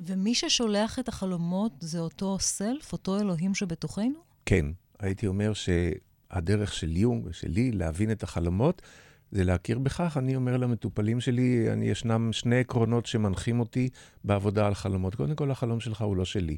[0.00, 4.18] ומי ששולח את החלומות זה אותו סלף, אותו אלוהים שבתוכנו?
[4.46, 4.66] כן.
[4.98, 8.82] הייתי אומר שהדרך של יונג ושלי להבין את החלומות
[9.30, 10.16] זה להכיר בכך.
[10.16, 13.88] אני אומר למטופלים שלי, אני, ישנם שני עקרונות שמנחים אותי
[14.24, 15.14] בעבודה על חלומות.
[15.14, 16.56] קודם כל, החלום שלך הוא לא שלי.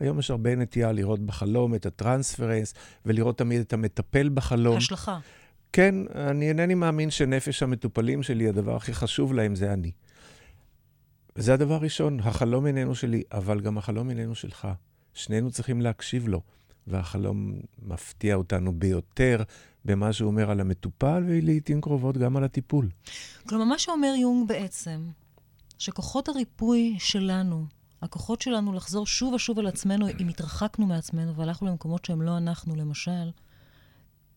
[0.00, 2.74] היום יש הרבה נטייה לראות בחלום את הטרנספרנס,
[3.06, 4.76] ולראות תמיד את המטפל בחלום.
[4.76, 5.18] השלכה.
[5.72, 9.92] כן, אני אינני מאמין שנפש המטופלים שלי, הדבר הכי חשוב להם זה אני.
[11.34, 14.68] זה הדבר הראשון, החלום איננו שלי, אבל גם החלום איננו שלך.
[15.14, 16.40] שנינו צריכים להקשיב לו,
[16.86, 17.52] והחלום
[17.82, 19.42] מפתיע אותנו ביותר
[19.84, 22.88] במה שהוא אומר על המטופל, ולעיתים קרובות גם על הטיפול.
[23.48, 25.00] כלומר, מה שאומר יונג בעצם,
[25.78, 27.66] שכוחות הריפוי שלנו,
[28.02, 32.74] הכוחות שלנו לחזור שוב ושוב על עצמנו, אם התרחקנו מעצמנו והלכנו למקומות שהם לא אנחנו,
[32.74, 33.30] למשל,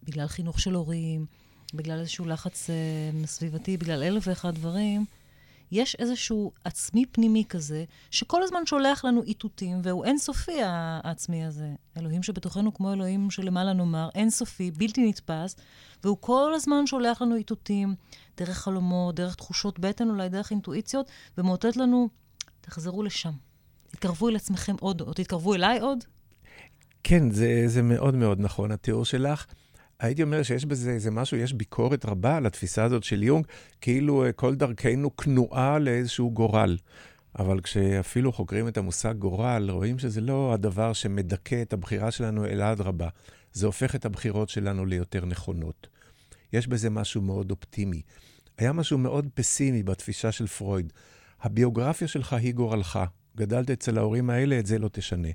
[0.08, 1.26] בגלל חינוך של הורים,
[1.74, 5.06] בגלל איזשהו לחץ uh, סביבתי, בגלל אלף ואחד דברים,
[5.72, 11.70] יש איזשהו עצמי פנימי כזה, שכל הזמן שולח לנו איתותים, והוא אינסופי, העצמי הזה.
[11.97, 15.56] אלוהים שבתוכנו, כמו אלוהים שלמעלה נאמר, אינסופי, בלתי נתפס,
[16.03, 17.95] והוא כל הזמן שולח לנו איתותים,
[18.38, 22.10] דרך חלומות, דרך תחושות בטן, אולי דרך אינטואיציות, ומאותת לנו,
[22.62, 23.32] תחזרו לשם.
[23.88, 26.03] תתקרבו אל עצמכם עוד, או תתקרבו אליי עוד.
[27.03, 29.45] כן, זה, זה מאוד מאוד נכון, התיאור שלך.
[29.99, 33.45] הייתי אומר שיש בזה איזה משהו, יש ביקורת רבה על התפיסה הזאת של יונג,
[33.81, 36.77] כאילו אה, כל דרכנו כנועה לאיזשהו גורל.
[37.39, 42.71] אבל כשאפילו חוקרים את המושג גורל, רואים שזה לא הדבר שמדכא את הבחירה שלנו, אלא
[42.71, 43.09] אדרבה.
[43.53, 45.87] זה הופך את הבחירות שלנו ליותר נכונות.
[46.53, 48.01] יש בזה משהו מאוד אופטימי.
[48.57, 50.93] היה משהו מאוד פסימי בתפיסה של פרויד.
[51.41, 52.99] הביוגרפיה שלך היא גורלך.
[53.36, 55.27] גדלת אצל ההורים האלה, את זה לא תשנה.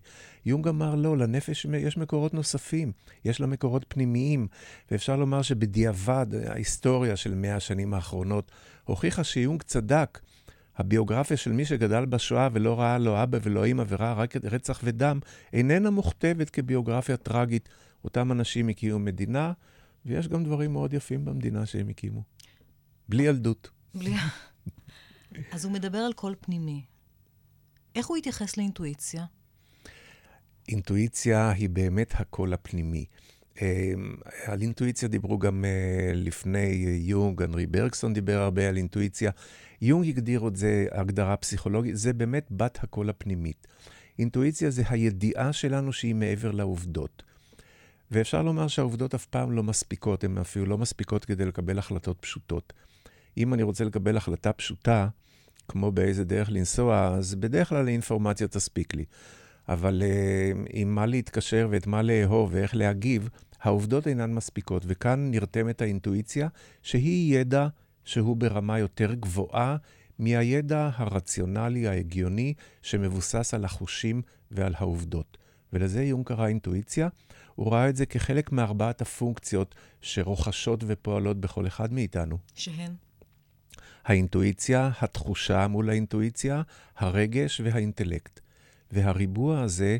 [0.46, 2.92] יונג אמר, לא, לנפש יש מקורות נוספים,
[3.24, 4.46] יש לה מקורות פנימיים,
[4.90, 8.52] ואפשר לומר שבדיעבד, ההיסטוריה של מאה השנים האחרונות
[8.84, 10.20] הוכיחה שיונג צדק.
[10.76, 15.18] הביוגרפיה של מי שגדל בשואה ולא ראה לא אבא ולא אימא וראה רק רצח ודם,
[15.52, 17.68] איננה מוכתבת כביוגרפיה טרגית.
[18.04, 19.52] אותם אנשים הקימו מדינה,
[20.06, 22.22] ויש גם דברים מאוד יפים במדינה שהם הקימו.
[23.08, 23.70] בלי ילדות.
[23.94, 24.14] בלי...
[25.52, 26.84] אז הוא מדבר על קול פנימי.
[27.94, 29.24] איך הוא התייחס לאינטואיציה?
[30.68, 33.04] אינטואיציה היא באמת הקול הפנימי.
[33.62, 39.30] אמ, על אינטואיציה דיברו גם אה, לפני יונג, אנרי ברקסון דיבר הרבה על אינטואיציה.
[39.82, 43.66] יונג הגדיר את זה הגדרה פסיכולוגית, זה באמת בת הקול הפנימית.
[44.18, 47.22] אינטואיציה זה הידיעה שלנו שהיא מעבר לעובדות.
[48.10, 52.72] ואפשר לומר שהעובדות אף פעם לא מספיקות, הן אפילו לא מספיקות כדי לקבל החלטות פשוטות.
[53.36, 55.08] אם אני רוצה לקבל החלטה פשוטה,
[55.70, 59.04] כמו באיזה דרך לנסוע, אז בדרך כלל האינפורמציה תספיק לי.
[59.68, 63.28] אבל uh, עם מה להתקשר ואת מה לאהוב ואיך להגיב,
[63.62, 66.48] העובדות אינן מספיקות, וכאן נרתמת האינטואיציה,
[66.82, 67.68] שהיא ידע
[68.04, 69.76] שהוא ברמה יותר גבוהה
[70.18, 75.38] מהידע הרציונלי, ההגיוני, שמבוסס על החושים ועל העובדות.
[75.72, 77.08] ולזה יום קרא אינטואיציה.
[77.54, 82.38] הוא ראה את זה כחלק מארבעת הפונקציות שרוכשות ופועלות בכל אחד מאיתנו.
[82.54, 82.92] שהן?
[84.10, 86.62] האינטואיציה, התחושה מול האינטואיציה,
[86.96, 88.40] הרגש והאינטלקט.
[88.92, 89.98] והריבוע הזה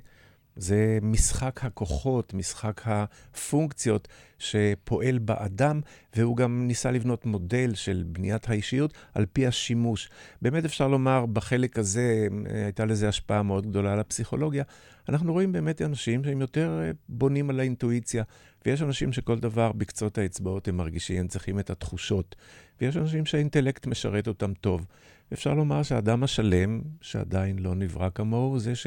[0.57, 5.81] זה משחק הכוחות, משחק הפונקציות שפועל באדם,
[6.17, 10.11] והוא גם ניסה לבנות מודל של בניית האישיות על פי השימוש.
[10.43, 12.29] באמת אפשר לומר, בחלק הזה
[12.65, 14.65] הייתה לזה השפעה מאוד גדולה על הפסיכולוגיה.
[15.09, 18.25] אנחנו רואים באמת אנשים שהם יותר אה, בונים על האינטואיציה,
[18.67, 22.37] ויש אנשים שכל דבר בקצות האצבעות הם מרגישים, הם צריכים את התחושות.
[22.81, 24.87] ויש אנשים שהאינטלקט משרת אותם טוב.
[25.33, 28.87] אפשר לומר שהאדם השלם, שעדיין לא נברא כמוהו, זה ש...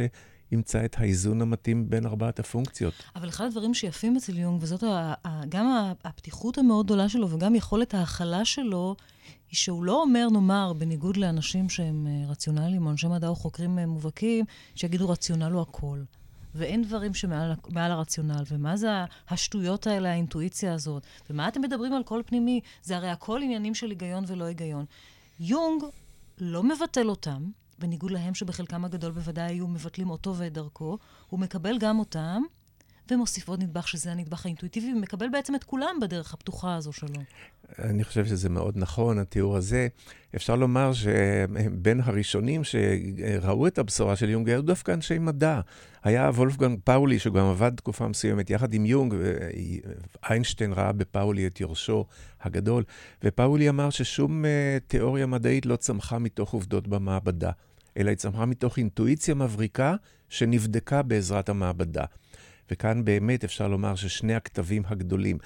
[0.51, 2.93] ימצא את האיזון המתאים בין ארבעת הפונקציות.
[3.15, 4.83] אבל אחד הדברים שיפים אצל יונג, וזאת
[5.49, 8.95] גם הפתיחות המאוד גדולה שלו וגם יכולת ההכלה שלו,
[9.49, 13.79] היא שהוא לא אומר, נאמר, בניגוד לאנשים שהם אה, רציונליים, או אנשי מדע או חוקרים
[13.79, 15.99] אה, מובהקים, שיגידו רציונל הוא הכל.
[16.55, 18.89] ואין דברים שמעל הרציונל, ומה זה
[19.29, 22.61] השטויות האלה, האינטואיציה הזאת, ומה אתם מדברים על קול פנימי?
[22.83, 24.85] זה הרי הכל עניינים של היגיון ולא היגיון.
[25.39, 25.83] יונג
[26.37, 27.43] לא מבטל אותם,
[27.79, 30.97] בניגוד להם שבחלקם הגדול בוודאי היו מבטלים אותו ואת דרכו,
[31.29, 32.41] הוא מקבל גם אותם,
[33.11, 37.21] ומוסיף עוד נדבך שזה הנדבך האינטואיטיבי, ומקבל בעצם את כולם בדרך הפתוחה הזו שלו.
[37.79, 39.87] אני חושב שזה מאוד נכון, התיאור הזה.
[40.35, 45.59] אפשר לומר שבין הראשונים שראו את הבשורה של יונג היו דווקא אנשי מדע.
[46.03, 49.15] היה וולפגנג פאולי, שגם עבד תקופה מסוימת יחד עם יונג,
[50.23, 52.05] ואיינשטיין ראה בפאולי את יורשו
[52.41, 52.83] הגדול,
[53.23, 57.51] ופאולי אמר ששום אה, תיאוריה מדעית לא צמחה מתוך עובדות במעבדה,
[57.97, 59.95] אלא היא צמחה מתוך אינטואיציה מבריקה
[60.29, 62.03] שנבדקה בעזרת המעבדה.
[62.73, 65.37] וכאן באמת אפשר לומר ששני הכתבים הגדולים.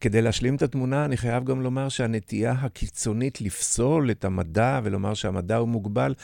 [0.00, 5.56] כדי להשלים את התמונה, אני חייב גם לומר שהנטייה הקיצונית לפסול את המדע ולומר שהמדע
[5.56, 6.14] הוא מוגבל,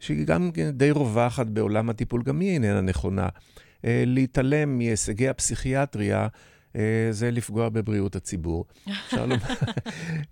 [0.00, 3.28] שהיא גם די רווחת בעולם הטיפול, גם היא איננה נכונה.
[3.84, 6.28] אה, להתעלם מהישגי הפסיכיאטריה
[7.10, 8.64] זה לפגוע בבריאות הציבור.
[9.06, 9.54] אפשר לומר,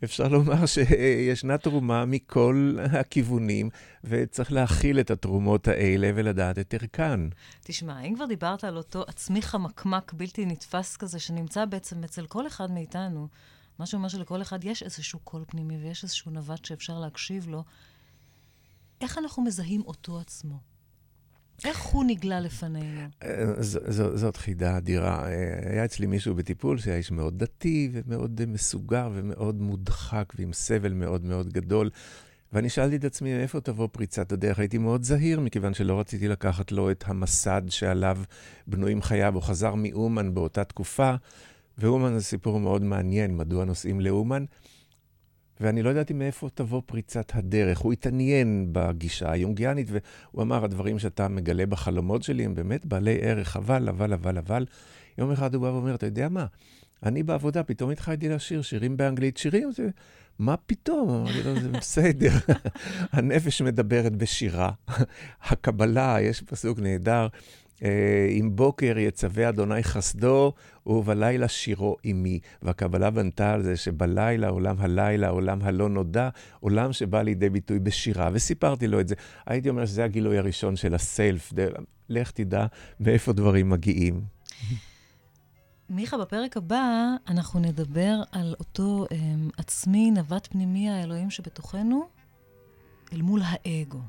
[0.05, 3.71] אפשר לומר שישנה תרומה מכל הכיוונים,
[4.05, 7.21] וצריך להכיל את התרומות האלה ולדעת את ערכן.
[7.65, 12.47] תשמע, אם כבר דיברת על אותו עצמי חמקמק בלתי נתפס כזה, שנמצא בעצם אצל כל
[12.47, 13.29] אחד מאיתנו,
[13.79, 17.65] מה שאומר שלכל אחד יש איזשהו קול פנימי ויש איזשהו נווט שאפשר להקשיב לו,
[19.01, 20.70] איך אנחנו מזהים אותו עצמו?
[21.65, 23.01] איך הוא נגלה לפנינו?
[23.23, 23.45] אה,
[24.15, 25.29] זאת חידה אדירה.
[25.29, 30.93] אה, היה אצלי מישהו בטיפול שהיה איש מאוד דתי ומאוד מסוגר ומאוד מודחק ועם סבל
[30.93, 31.91] מאוד מאוד גדול.
[32.53, 34.59] ואני שאלתי את עצמי, איפה תבוא פריצת הדרך?
[34.59, 38.19] הייתי מאוד זהיר, מכיוון שלא רציתי לקחת לו את המסד שעליו
[38.67, 39.35] בנויים חייו.
[39.35, 41.15] הוא חזר מאומן באותה תקופה,
[41.79, 44.45] ואומן זה סיפור מאוד מעניין, מדוע נוסעים לאומן.
[45.61, 47.79] ואני לא ידעתי מאיפה תבוא פריצת הדרך.
[47.79, 53.57] הוא התעניין בגישה היונגיאנית, והוא אמר, הדברים שאתה מגלה בחלומות שלי הם באמת בעלי ערך,
[53.57, 54.67] אבל, אבל, אבל, אבל.
[55.19, 56.47] יום אחד הוא בא ואומר, אתה יודע מה?
[57.03, 59.37] אני בעבודה, פתאום התחלתי לשיר שירים באנגלית.
[59.37, 59.89] שירים, זה...
[60.39, 61.11] מה פתאום?
[61.11, 62.33] אמרתי לו, זה בסדר.
[63.13, 64.71] הנפש מדברת בשירה.
[65.43, 67.27] הקבלה, יש פסוק נהדר,
[67.83, 70.53] אם אה, בוקר יצווה אדוני חסדו,
[70.87, 72.41] ובלילה שירו עמי.
[72.63, 76.29] והקבלה בנתה על זה שבלילה, עולם הלילה, עולם הלא נודע,
[76.61, 78.31] עולם שבא לידי ביטוי בשירה.
[78.33, 79.15] וסיפרתי לו את זה.
[79.47, 81.53] הייתי אומר שזה הגילוי הראשון של הסלף.
[82.09, 82.67] לך תדע
[83.01, 84.21] מאיפה דברים מגיעים.
[85.91, 86.85] מיכה, בפרק הבא
[87.29, 89.15] אנחנו נדבר על אותו um,
[89.57, 92.09] עצמי, נווט פנימי האלוהים שבתוכנו,
[93.13, 94.01] אל מול האגו.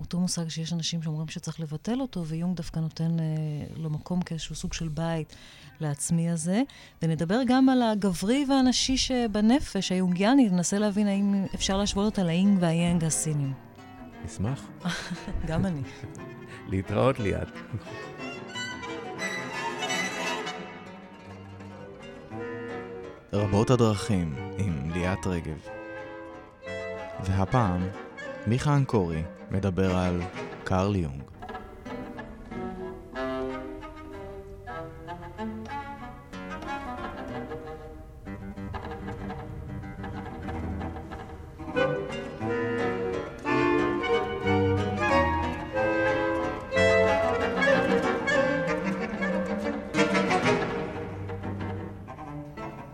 [0.00, 3.24] אותו מושג שיש אנשים שאומרים שצריך לבטל אותו, ויונג דווקא נותן אה,
[3.76, 5.36] לו מקום כאיזשהו סוג של בית
[5.80, 6.62] לעצמי הזה.
[7.02, 13.04] ונדבר גם על הגברי והנשי שבנפש, היונגיאני, ננסה להבין האם אפשר להשוות אותה לאינג והיאנג
[13.04, 13.52] הסינים.
[14.24, 14.68] נשמח.
[15.48, 15.82] גם אני.
[16.68, 17.48] להתראות ליאת.
[23.32, 25.58] רבות הדרכים עם ליאת רגב.
[27.24, 27.88] והפעם,
[28.46, 30.20] מיכה אנקורי מדבר על
[30.64, 31.22] קרל יונג.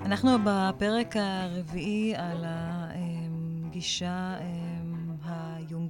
[0.05, 2.45] אנחנו בפרק הרביעי על
[3.67, 4.35] הגישה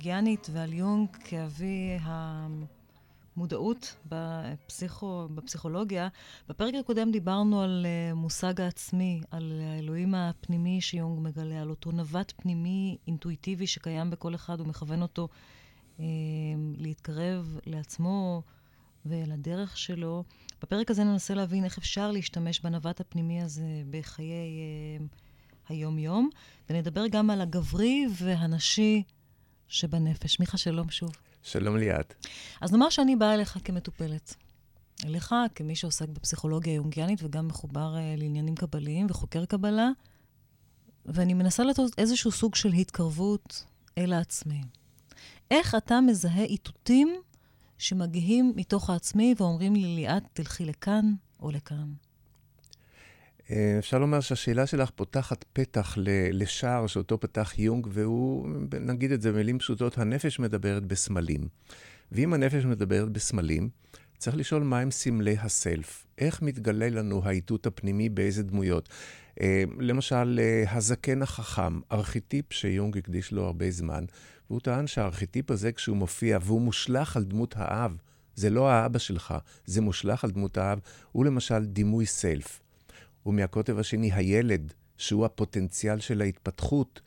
[0.06, 1.98] היונגיאנית ועל יונג כאבי
[3.36, 6.08] המודעות בפסיכו, בפסיכולוגיה.
[6.48, 12.32] בפרק הקודם דיברנו על uh, מושג העצמי, על האלוהים הפנימי שיונג מגלה, על אותו נווט
[12.36, 15.28] פנימי אינטואיטיבי שקיים בכל אחד ומכוון אותו
[15.96, 16.00] uh,
[16.76, 18.42] להתקרב לעצמו
[19.06, 20.24] ואל הדרך שלו.
[20.62, 25.06] בפרק הזה ננסה להבין איך אפשר להשתמש בנווט הפנימי הזה בחיי אה,
[25.68, 26.30] היום-יום,
[26.70, 29.02] ונדבר גם על הגברי והנשי
[29.68, 30.40] שבנפש.
[30.40, 31.10] מיכה, שלום שוב.
[31.42, 32.14] שלום ליאת.
[32.60, 34.34] אז נאמר שאני באה אליך כמטופלת.
[35.04, 39.88] אליך, כמי שעוסק בפסיכולוגיה יונגיאנית וגם מחובר uh, לעניינים קבליים וחוקר קבלה,
[41.06, 43.64] ואני מנסה לתת איזשהו סוג של התקרבות
[43.98, 44.60] אל העצמי.
[45.50, 47.14] איך אתה מזהה איתותים
[47.78, 51.92] שמגיעים מתוך העצמי ואומרים לי, ליאת, תלכי לכאן או לכאן?
[53.50, 55.94] אה, אפשר לומר שהשאלה שלך פותחת פתח
[56.32, 58.48] לשער שאותו פתח יונג, והוא,
[58.80, 61.48] נגיד את זה במילים פשוטות, הנפש מדברת בסמלים.
[62.12, 63.68] ואם הנפש מדברת בסמלים,
[64.18, 66.06] צריך לשאול מהם סמלי הסלף.
[66.18, 68.88] איך מתגלה לנו האיתות הפנימי באיזה דמויות?
[69.40, 74.04] אה, למשל, אה, הזקן החכם, ארכיטיפ שיונג הקדיש לו הרבה זמן,
[74.50, 77.96] והוא טען שהארכיטיפ הזה, כשהוא מופיע והוא מושלך על דמות האב,
[78.34, 79.34] זה לא האבא שלך,
[79.64, 80.78] זה מושלך על דמות האב,
[81.12, 82.60] הוא למשל דימוי סלף.
[83.26, 87.00] ומהקוטב השני, הילד, שהוא הפוטנציאל של ההתפתחות,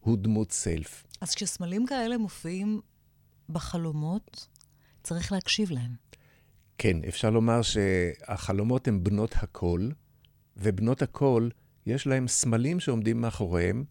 [0.00, 1.04] הוא דמות סלף.
[1.20, 2.80] אז כשסמלים כאלה מופיעים
[3.48, 4.46] בחלומות,
[5.02, 5.94] צריך להקשיב להם.
[6.78, 9.92] כן, אפשר לומר שהחלומות הן בנות הקול,
[10.56, 11.50] ובנות הקול,
[11.86, 13.84] יש להם סמלים שעומדים מאחוריהם,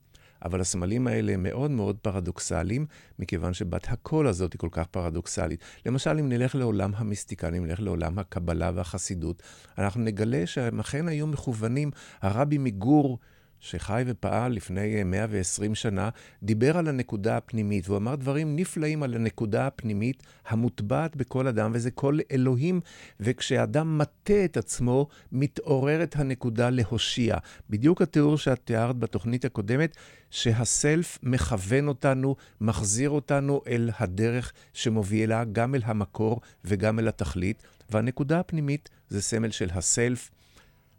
[0.46, 2.86] אבל הסמלים האלה מאוד מאוד פרדוקסליים,
[3.20, 5.60] מכיוון שבת הקול הזאת היא כל כך פרדוקסלית.
[5.86, 9.44] למשל, אם נלך לעולם המיסטיקה, אם נלך לעולם הקבלה והחסידות,
[9.78, 11.92] אנחנו נגלה שהם אכן היו מכוונים,
[12.22, 13.20] הרבי מגור,
[13.66, 16.10] שחי ופעל לפני 120 שנה,
[16.44, 21.92] דיבר על הנקודה הפנימית, והוא אמר דברים נפלאים על הנקודה הפנימית המוטבעת בכל אדם, וזה
[21.92, 22.82] כל אלוהים,
[23.20, 27.38] וכשאדם מטה את עצמו, מתעוררת הנקודה להושיע.
[27.70, 29.98] בדיוק התיאור שאת תיארת בתוכנית הקודמת,
[30.30, 38.40] שהסלף מכוון אותנו, מחזיר אותנו אל הדרך שמובילה גם אל המקור וגם אל התכלית, והנקודה
[38.40, 40.32] הפנימית זה סמל של הסלף,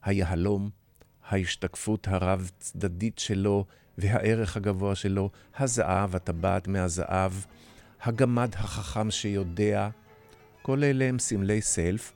[0.03, 0.71] היהלום,
[1.29, 3.64] ההשתקפות הרב-צדדית שלו
[3.99, 7.33] והערך הגבוה שלו, הזהב, הטבעת מהזהב,
[8.03, 9.89] הגמד החכם שיודע,
[10.62, 12.12] כל אלה הם סמלי סלף,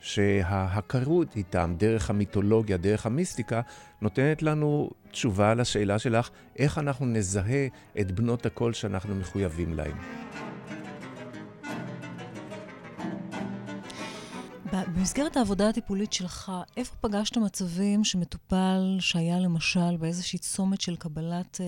[0.00, 3.60] שההכרות איתם, דרך המיתולוגיה, דרך המיסטיקה,
[4.00, 7.66] נותנת לנו תשובה לשאלה שלך, איך אנחנו נזהה
[8.00, 9.96] את בנות הקול שאנחנו מחויבים להם.
[14.72, 21.66] במסגרת העבודה הטיפולית שלך, איפה פגשת מצבים שמטופל שהיה למשל באיזושהי צומת של קבלת אה,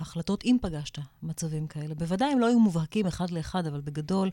[0.00, 1.94] החלטות, אם פגשת מצבים כאלה?
[1.94, 4.30] בוודאי הם לא היו מובהקים אחד לאחד, אבל בגדול,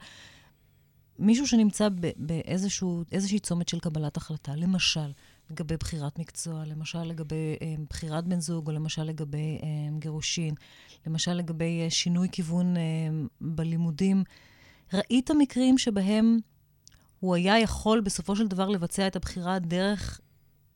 [1.19, 1.87] מישהו שנמצא
[2.17, 5.11] באיזושהי צומת של קבלת החלטה, למשל,
[5.49, 10.55] לגבי בחירת מקצוע, למשל לגבי אה, בחירת בן זוג, או למשל לגבי אה, גירושין,
[11.07, 12.81] למשל לגבי אה, שינוי כיוון אה,
[13.41, 14.23] בלימודים,
[14.93, 16.37] ראית מקרים שבהם
[17.19, 20.19] הוא היה יכול בסופו של דבר לבצע את הבחירה דרך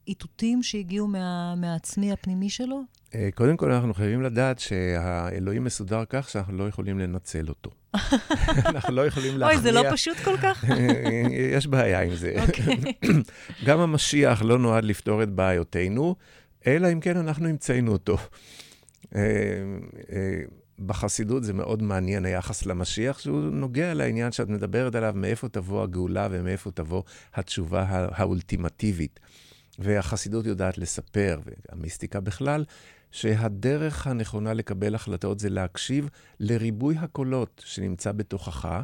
[0.07, 2.81] איתותים שהגיעו מה, מהעצמי הפנימי שלו?
[3.15, 7.71] אה, קודם כל, אנחנו חייבים לדעת שהאלוהים מסודר כך שאנחנו לא יכולים לנצל אותו.
[8.69, 9.57] אנחנו לא יכולים להכניע...
[9.57, 10.65] אוי, זה לא פשוט כל כך?
[11.55, 12.35] יש בעיה עם זה.
[12.41, 12.77] אוקיי.
[13.67, 16.15] גם המשיח לא נועד לפתור את בעיותינו,
[16.67, 18.17] אלא אם כן אנחנו המצאנו אותו.
[20.85, 26.27] בחסידות זה מאוד מעניין היחס למשיח, שהוא נוגע לעניין שאת מדברת עליו, מאיפה תבוא הגאולה
[26.31, 27.03] ומאיפה תבוא
[27.33, 29.19] התשובה האולטימטיבית.
[29.79, 32.65] והחסידות יודעת לספר, והמיסטיקה בכלל,
[33.11, 36.09] שהדרך הנכונה לקבל החלטות זה להקשיב
[36.39, 38.81] לריבוי הקולות שנמצא בתוכך,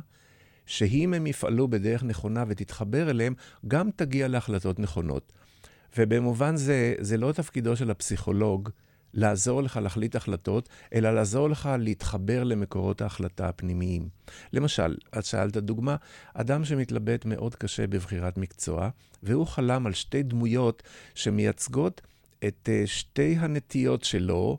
[0.65, 3.33] שאם הם יפעלו בדרך נכונה ותתחבר אליהם,
[3.67, 5.33] גם תגיע להחלטות נכונות.
[5.97, 8.69] ובמובן זה, זה לא תפקידו של הפסיכולוג
[9.13, 14.09] לעזור לך להחליט החלטות, אלא לעזור לך להתחבר למקורות ההחלטה הפנימיים.
[14.53, 15.95] למשל, את שאלת דוגמה,
[16.33, 18.89] אדם שמתלבט מאוד קשה בבחירת מקצוע,
[19.23, 20.83] והוא חלם על שתי דמויות
[21.15, 22.01] שמייצגות
[22.47, 24.57] את אה, שתי הנטיות שלו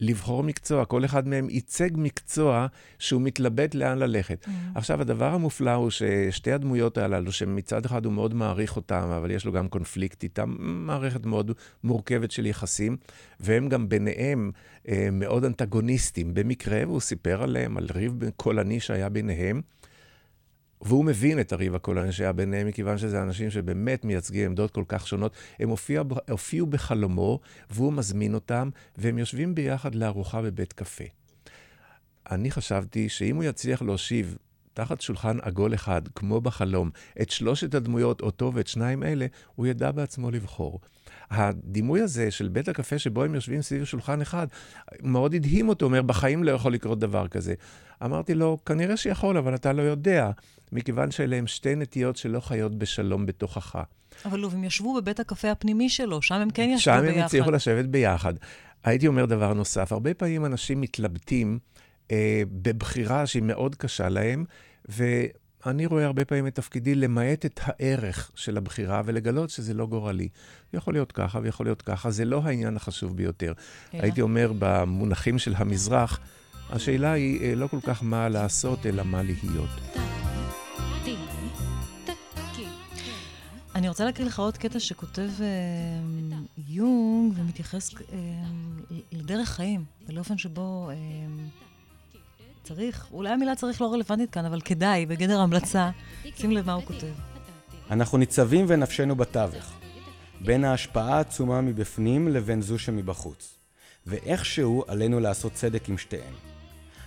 [0.00, 0.84] לבחור מקצוע.
[0.84, 2.66] כל אחד מהם ייצג מקצוע
[2.98, 4.44] שהוא מתלבט לאן ללכת.
[4.44, 4.48] Mm.
[4.74, 9.44] עכשיו, הדבר המופלא הוא ששתי הדמויות הללו, שמצד אחד הוא מאוד מעריך אותם, אבל יש
[9.44, 11.52] לו גם קונפליקט איתם, מערכת מאוד
[11.84, 12.96] מורכבת של יחסים,
[13.40, 14.50] והם גם ביניהם
[14.88, 16.34] אה, מאוד אנטגוניסטים.
[16.34, 19.60] במקרה, והוא סיפר עליהם, על ריב קולני שהיה ביניהם.
[20.82, 25.06] והוא מבין את הריב הקולני שהיה ביניהם, מכיוון שזה אנשים שבאמת מייצגים עמדות כל כך
[25.06, 25.32] שונות.
[25.58, 31.04] הם הופיע, הופיעו בחלומו, והוא מזמין אותם, והם יושבים ביחד לארוחה בבית קפה.
[32.30, 34.36] אני חשבתי שאם הוא יצליח להושיב
[34.74, 36.90] תחת שולחן עגול אחד, כמו בחלום,
[37.22, 40.80] את שלושת הדמויות, אותו ואת שניים אלה, הוא ידע בעצמו לבחור.
[41.30, 44.46] הדימוי הזה של בית הקפה שבו הם יושבים סביב שולחן אחד,
[45.02, 47.54] מאוד הדהים אותו, אומר, בחיים לא יכול לקרות דבר כזה.
[48.04, 50.30] אמרתי לו, כנראה שיכול, אבל אתה לא יודע,
[50.72, 53.78] מכיוון שאלה הם שתי נטיות שלא חיות בשלום בתוכך.
[54.24, 57.18] אבל הם ישבו בבית הקפה הפנימי שלו, שם הם כן ישבו שם ביחד.
[57.18, 58.34] הם הצליחו לשבת ביחד.
[58.84, 61.58] הייתי אומר דבר נוסף, הרבה פעמים אנשים מתלבטים
[62.10, 64.44] אה, בבחירה שהיא מאוד קשה להם,
[65.66, 70.28] ואני רואה הרבה פעמים את תפקידי למעט את הערך של הבחירה ולגלות שזה לא גורלי.
[70.72, 73.52] יכול להיות ככה ויכול להיות ככה, זה לא העניין החשוב ביותר.
[73.94, 74.02] אלא?
[74.02, 76.20] הייתי אומר, במונחים של המזרח,
[76.70, 79.70] השאלה היא אה, לא כל כך מה לעשות, אלא מה להיות.
[83.74, 85.46] אני רוצה להקריא לך עוד קטע שכותב אה,
[86.68, 88.18] יונג ומתייחס אה,
[89.12, 90.94] לדרך חיים, ולאופן שבו אה,
[92.74, 95.90] צריך, אולי המילה צריך לא רלוונטית כאן, אבל כדאי, בגדר המלצה,
[96.36, 97.12] שים לב מה הוא כותב.
[97.90, 99.72] אנחנו ניצבים ונפשנו בתווך,
[100.40, 103.54] בין ההשפעה העצומה מבפנים לבין זו שמבחוץ,
[104.06, 106.32] ואיכשהו עלינו לעשות צדק עם שתיהן.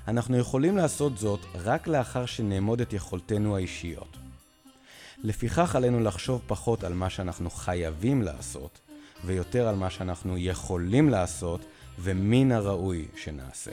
[0.08, 4.18] אנחנו יכולים לעשות זאת רק לאחר שנאמוד את יכולתנו האישיות.
[5.18, 8.80] לפיכך עלינו לחשוב פחות על מה שאנחנו חייבים לעשות,
[9.26, 11.62] ויותר על מה שאנחנו יכולים לעשות,
[12.00, 13.72] ומן הראוי שנעשה.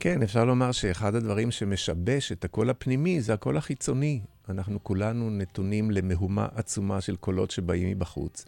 [0.00, 4.20] כן, אפשר לומר שאחד הדברים שמשבש את הקול הפנימי זה הקול החיצוני.
[4.48, 8.44] אנחנו כולנו נתונים למהומה עצומה של קולות שבאים מבחוץ.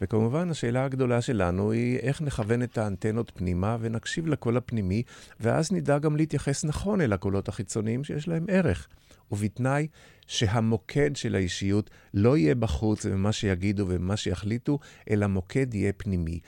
[0.00, 5.02] וכמובן, השאלה הגדולה שלנו היא איך נכוון את האנטנות פנימה ונקשיב לקול הפנימי,
[5.40, 8.88] ואז נדע גם להתייחס נכון אל הקולות החיצוניים שיש להם ערך.
[9.32, 9.86] ובתנאי
[10.26, 14.78] שהמוקד של האישיות לא יהיה בחוץ ובמה שיגידו ובמה שיחליטו,
[15.10, 16.40] אלא מוקד יהיה פנימי.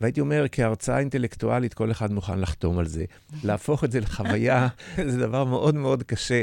[0.00, 3.04] והייתי אומר, כהרצאה אינטלקטואלית, כל אחד מוכן לחתום על זה.
[3.44, 4.68] להפוך את זה לחוויה,
[5.10, 6.42] זה דבר מאוד מאוד קשה.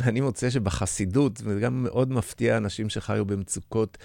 [0.00, 3.98] אני מוצא שבחסידות, וזה גם מאוד מפתיע אנשים שחיו במצוקות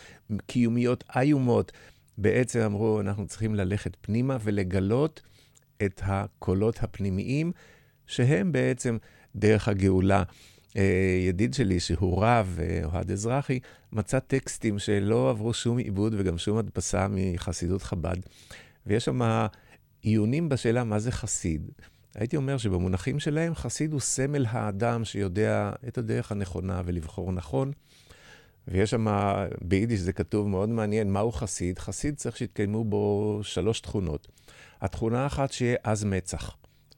[0.45, 1.71] קיומיות איומות,
[2.17, 5.21] בעצם אמרו, אנחנו צריכים ללכת פנימה ולגלות
[5.85, 7.51] את הקולות הפנימיים,
[8.07, 8.97] שהם בעצם
[9.35, 10.23] דרך הגאולה.
[10.77, 13.59] אה, ידיד שלי, שהוא רב, אה, אוהד אזרחי,
[13.91, 18.17] מצא טקסטים שלא עברו שום עיבוד וגם שום הדפסה מחסידות חב"ד.
[18.86, 19.47] ויש שם
[20.01, 21.71] עיונים בשאלה מה זה חסיד.
[22.15, 27.71] הייתי אומר שבמונחים שלהם, חסיד הוא סמל האדם שיודע את הדרך הנכונה ולבחור נכון.
[28.67, 29.07] ויש שם,
[29.61, 31.79] ביידיש זה כתוב מאוד מעניין, מהו חסיד?
[31.79, 34.27] חסיד צריך שיתקיימו בו שלוש תכונות.
[34.81, 36.55] התכונה האחת שיהיה עז מצח,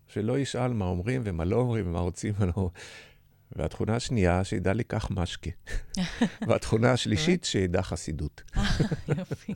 [0.08, 2.70] שלא ישאל מה אומרים ומה לא אומרים ומה רוצים ומה לא...
[3.56, 5.50] והתכונה השנייה, שידע לקח משקה.
[6.48, 8.42] והתכונה השלישית, שידע חסידות.
[9.18, 9.54] יופי.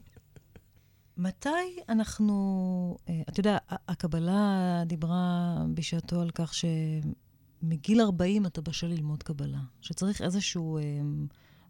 [1.17, 1.49] מתי
[1.89, 9.59] אנחנו, אה, אתה יודע, הקבלה דיברה בשעתו על כך שמגיל 40 אתה בשל ללמוד קבלה,
[9.81, 10.81] שצריך איזושהי אה,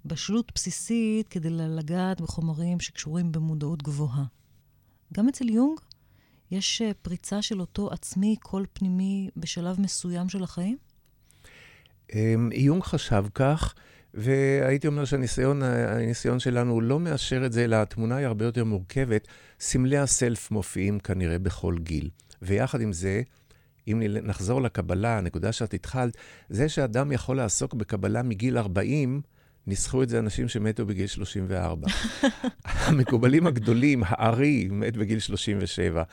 [0.06, 4.24] בשלות בסיסית כדי לגעת בחומרים שקשורים במודעות גבוהה.
[5.14, 5.80] גם אצל יונג
[6.52, 10.78] יש אה, פריצה של אותו עצמי, קול פנימי, בשלב מסוים של החיים?
[12.52, 13.76] יונג חשב כך,
[14.14, 19.28] והייתי אומר שהניסיון שלנו לא מאשר את זה, אלא התמונה היא הרבה יותר מורכבת.
[19.60, 22.10] סמלי הסלף מופיעים כנראה בכל גיל.
[22.42, 23.22] ויחד עם זה,
[23.88, 26.18] אם נחזור לקבלה, הנקודה שאת התחלת,
[26.50, 29.22] זה שאדם יכול לעסוק בקבלה מגיל 40,
[29.68, 31.88] ניסחו את זה אנשים שמתו בגיל 34.
[32.66, 36.04] המקובלים הגדולים, הארי, מת בגיל 37.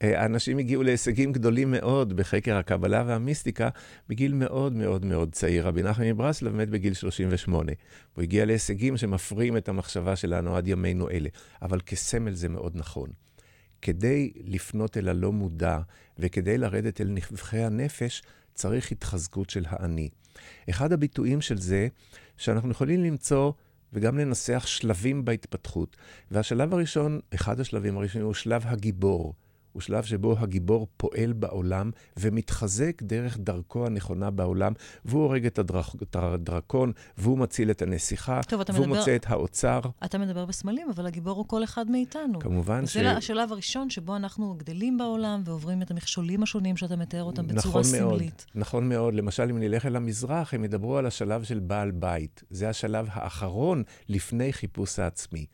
[0.00, 3.68] האנשים הגיעו להישגים גדולים מאוד בחקר הקבלה והמיסטיקה
[4.08, 5.66] בגיל מאוד מאוד מאוד צעיר.
[5.66, 7.72] רבי נחמן מברסלב מת בגיל 38.
[8.14, 11.28] הוא הגיע להישגים שמפרים את המחשבה שלנו עד ימינו אלה.
[11.62, 13.08] אבל כסמל זה מאוד נכון.
[13.82, 15.78] כדי לפנות אל הלא מודע
[16.18, 18.22] וכדי לרדת אל נבחי הנפש,
[18.54, 20.08] צריך התחזקות של האני.
[20.70, 21.88] אחד הביטויים של זה,
[22.36, 23.52] שאנחנו יכולים למצוא
[23.92, 25.96] וגם לנסח שלבים בהתפתחות.
[26.30, 29.34] והשלב הראשון, אחד השלבים הראשונים, הוא שלב הגיבור.
[29.76, 34.72] הוא שלב שבו הגיבור פועל בעולם ומתחזק דרך דרכו הנכונה בעולם,
[35.04, 39.26] והוא הורג את, הדרק, את הדרקון, והוא מציל את הנסיכה, טוב, והוא מדבר, מוצא את
[39.28, 39.80] האוצר.
[40.04, 42.38] אתה מדבר בסמלים, אבל הגיבור הוא כל אחד מאיתנו.
[42.40, 42.96] כמובן ש...
[42.96, 47.58] זה השלב הראשון שבו אנחנו גדלים בעולם ועוברים את המכשולים השונים שאתה מתאר אותם בצורה
[47.58, 48.46] נכון סמלית.
[48.54, 49.14] מאוד, נכון מאוד.
[49.14, 52.44] למשל, אם נלך אל המזרח, הם ידברו על השלב של בעל בית.
[52.50, 55.46] זה השלב האחרון לפני חיפוש העצמי.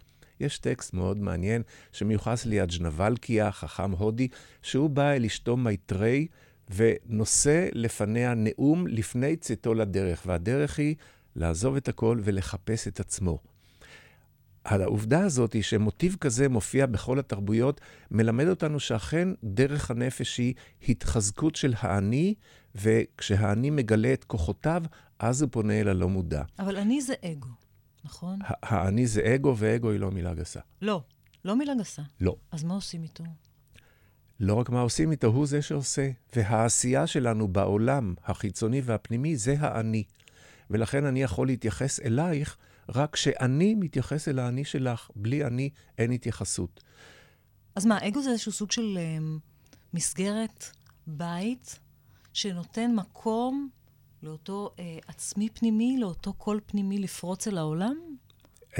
[0.42, 1.62] יש טקסט מאוד מעניין
[1.92, 4.28] שמיוחס ליאג'נבלקיה, חכם הודי,
[4.62, 6.26] שהוא בא אל אשתו מייטרי
[6.74, 10.94] ונושא לפניה נאום לפני צאתו לדרך, והדרך היא
[11.36, 13.38] לעזוב את הכל ולחפש את עצמו.
[14.64, 17.80] העובדה הזאת היא שמוטיב כזה מופיע בכל התרבויות,
[18.10, 20.54] מלמד אותנו שאכן דרך הנפש היא
[20.88, 22.34] התחזקות של האני,
[22.74, 24.82] וכשהאני מגלה את כוחותיו,
[25.18, 26.42] אז הוא פונה אל הלא מודע.
[26.58, 27.61] אבל אני זה אגו.
[28.04, 28.38] נכון?
[28.42, 30.60] האני זה אגו, ואגו היא לא מילה גסה.
[30.82, 31.02] לא.
[31.44, 32.02] לא מילה גסה.
[32.20, 32.36] לא.
[32.50, 33.24] אז מה עושים איתו?
[34.40, 36.10] לא רק מה עושים איתו, הוא זה שעושה.
[36.36, 40.04] והעשייה שלנו בעולם החיצוני והפנימי זה האני.
[40.70, 42.56] ולכן אני יכול להתייחס אלייך
[42.88, 45.10] רק כשאני מתייחס אל האני שלך.
[45.16, 46.84] בלי אני אין התייחסות.
[47.74, 49.40] אז מה, אגו זה איזשהו סוג של um,
[49.94, 50.64] מסגרת,
[51.06, 51.78] בית,
[52.32, 53.68] שנותן מקום
[54.22, 57.96] לאותו uh, עצמי פנימי, לאותו קול פנימי לפרוץ אל העולם?
[58.70, 58.76] Uh,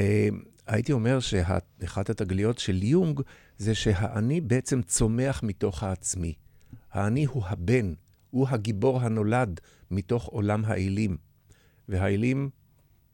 [0.67, 3.21] הייתי אומר שאחת התגליות של יונג
[3.59, 6.35] זה שהאני בעצם צומח מתוך העצמי.
[6.91, 7.95] האני הוא הבן,
[8.31, 11.17] הוא הגיבור הנולד מתוך עולם האלים.
[11.89, 12.51] והאלים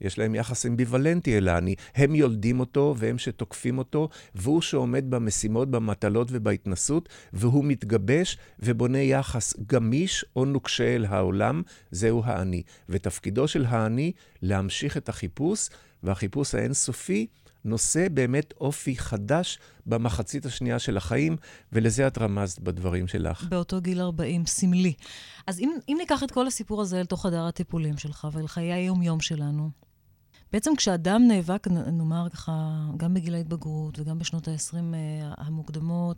[0.00, 1.74] יש להם יחס אמביוולנטי אל האני.
[1.94, 9.54] הם יולדים אותו והם שתוקפים אותו, והוא שעומד במשימות, במטלות ובהתנסות, והוא מתגבש ובונה יחס
[9.66, 12.62] גמיש או נוקשה אל העולם, זהו האני.
[12.88, 15.68] ותפקידו של האני להמשיך את החיפוש,
[16.02, 17.26] והחיפוש האינסופי
[17.64, 21.36] נושא באמת אופי חדש במחצית השנייה של החיים,
[21.72, 23.44] ולזה את רמזת בדברים שלך.
[23.48, 24.94] באותו גיל 40, סמלי.
[25.46, 28.72] אז אם, אם ניקח את כל הסיפור הזה אל תוך הדר הטיפולים שלך ואל חיי
[28.72, 29.70] היום-יום שלנו,
[30.52, 34.76] בעצם כשאדם נאבק, נאמר ככה, גם בגיל ההתבגרות וגם בשנות ה-20 uh,
[35.36, 36.16] המוקדמות,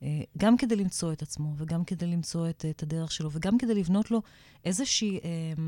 [0.00, 0.04] uh,
[0.38, 4.10] גם כדי למצוא את עצמו וגם כדי למצוא את, את הדרך שלו וגם כדי לבנות
[4.10, 4.22] לו
[4.64, 5.60] איזושהי uh,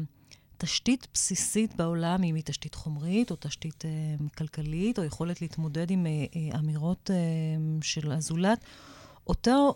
[0.59, 3.85] תשתית בסיסית בעולם, אם היא תשתית חומרית או תשתית
[4.39, 6.07] כלכלית, או יכולת להתמודד עם
[6.59, 7.11] אמירות
[7.83, 8.65] של הזולת,
[9.27, 9.75] אותו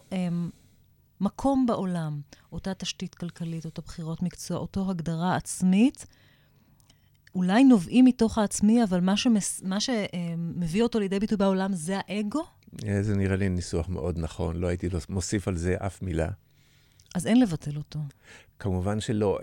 [1.21, 2.21] מקום בעולם,
[2.53, 6.07] אותה תשתית כלכלית, אותו בחירות מקצוע, אותו הגדרה עצמית,
[7.35, 12.45] אולי נובעים מתוך העצמי, אבל מה, שמס, מה שמביא אותו לידי ביטוי בעולם זה האגו?
[13.01, 16.29] זה נראה לי ניסוח מאוד נכון, לא הייתי מוסיף על זה אף מילה.
[17.15, 17.99] אז אין לבטל אותו.
[18.59, 19.39] כמובן שלא.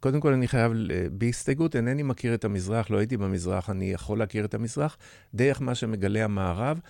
[0.00, 0.72] קודם כל, אני חייב,
[1.12, 4.96] בהסתייגות, אינני מכיר את המזרח, לא הייתי במזרח, אני יכול להכיר את המזרח
[5.34, 6.80] דרך מה שמגלה המערב,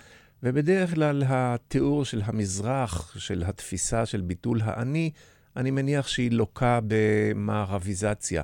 [0.43, 5.11] ובדרך כלל התיאור של המזרח, של התפיסה של ביטול האני,
[5.55, 8.43] אני מניח שהיא לוקה במערביזציה.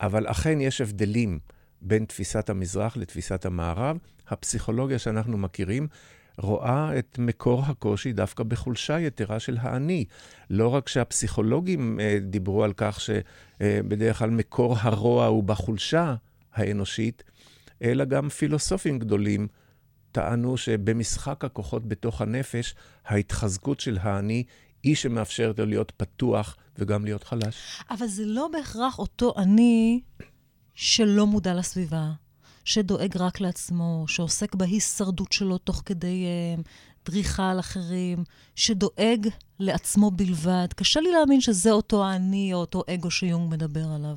[0.00, 1.38] אבל אכן יש הבדלים
[1.82, 3.98] בין תפיסת המזרח לתפיסת המערב.
[4.28, 5.88] הפסיכולוגיה שאנחנו מכירים
[6.38, 10.04] רואה את מקור הקושי דווקא בחולשה יתרה של האני.
[10.50, 16.14] לא רק שהפסיכולוגים אה, דיברו על כך שבדרך כלל מקור הרוע הוא בחולשה
[16.54, 17.22] האנושית,
[17.82, 19.48] אלא גם פילוסופים גדולים
[20.12, 22.74] טענו שבמשחק הכוחות בתוך הנפש,
[23.06, 24.44] ההתחזקות של האני
[24.82, 27.82] היא שמאפשרת לו להיות פתוח וגם להיות חלש.
[27.90, 30.00] אבל זה לא בהכרח אותו אני
[30.74, 32.10] שלא מודע לסביבה,
[32.64, 36.24] שדואג רק לעצמו, שעוסק בהישרדות שלו תוך כדי
[36.58, 36.62] uh,
[37.06, 38.24] דריכה על אחרים,
[38.54, 39.28] שדואג
[39.60, 40.66] לעצמו בלבד.
[40.76, 44.16] קשה לי להאמין שזה אותו האני או אותו אגו שיונג מדבר עליו.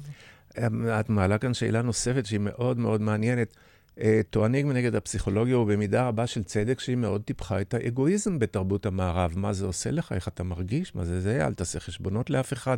[0.57, 3.55] אמ, את מעלה כאן שאלה נוספת שהיא מאוד מאוד מעניינת.
[3.99, 8.85] אה, טוענים נגד הפסיכולוגיה הוא במידה רבה של צדק שהיא מאוד טיפחה את האגואיזם בתרבות
[8.85, 9.33] המערב.
[9.35, 12.77] מה זה עושה לך, איך אתה מרגיש, מה זה זה, אל תעשה חשבונות לאף אחד.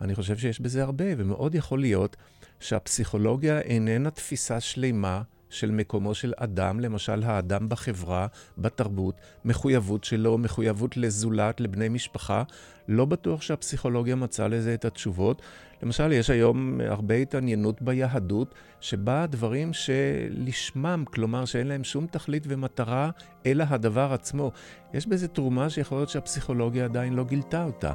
[0.00, 2.16] אני חושב שיש בזה הרבה, ומאוד יכול להיות
[2.60, 8.26] שהפסיכולוגיה איננה תפיסה שלמה של מקומו של אדם, למשל האדם בחברה,
[8.58, 12.42] בתרבות, מחויבות שלו, מחויבות לזולת, לבני משפחה.
[12.88, 15.42] לא בטוח שהפסיכולוגיה מצאה לזה את התשובות.
[15.82, 23.10] למשל, יש היום הרבה התעניינות ביהדות, שבה דברים שלשמם, כלומר שאין להם שום תכלית ומטרה,
[23.46, 24.50] אלא הדבר עצמו.
[24.94, 27.92] יש בזה תרומה שיכול להיות שהפסיכולוגיה עדיין לא גילתה אותה.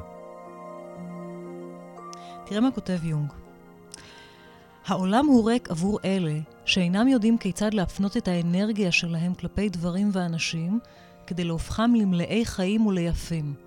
[2.46, 3.32] תראה מה כותב יונג.
[4.86, 10.78] העולם הוא ריק עבור אלה שאינם יודעים כיצד להפנות את האנרגיה שלהם כלפי דברים ואנשים
[11.26, 13.63] כדי להופכם למלאי חיים וליפים.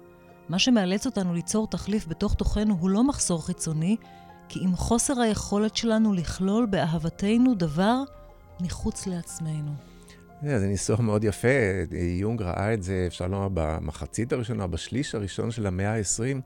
[0.49, 3.97] מה שמאלץ אותנו ליצור תחליף בתוך תוכנו הוא לא מחסור חיצוני,
[4.49, 8.03] כי אם חוסר היכולת שלנו לכלול באהבתנו דבר
[8.61, 9.71] מחוץ לעצמנו.
[10.41, 11.47] זה ניסוח מאוד יפה,
[11.91, 16.41] יונג ראה את זה, אפשר לומר, במחצית הראשונה, בשליש הראשון של המאה ה-20.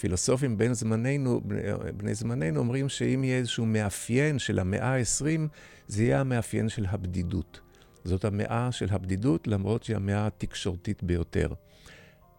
[0.00, 1.40] פילוסופים בין זמננו,
[1.96, 5.48] בני זמננו אומרים שאם יהיה איזשהו מאפיין של המאה ה-20,
[5.86, 7.60] זה יהיה המאפיין של הבדידות.
[8.04, 11.48] זאת המאה של הבדידות, למרות שהיא המאה התקשורתית ביותר.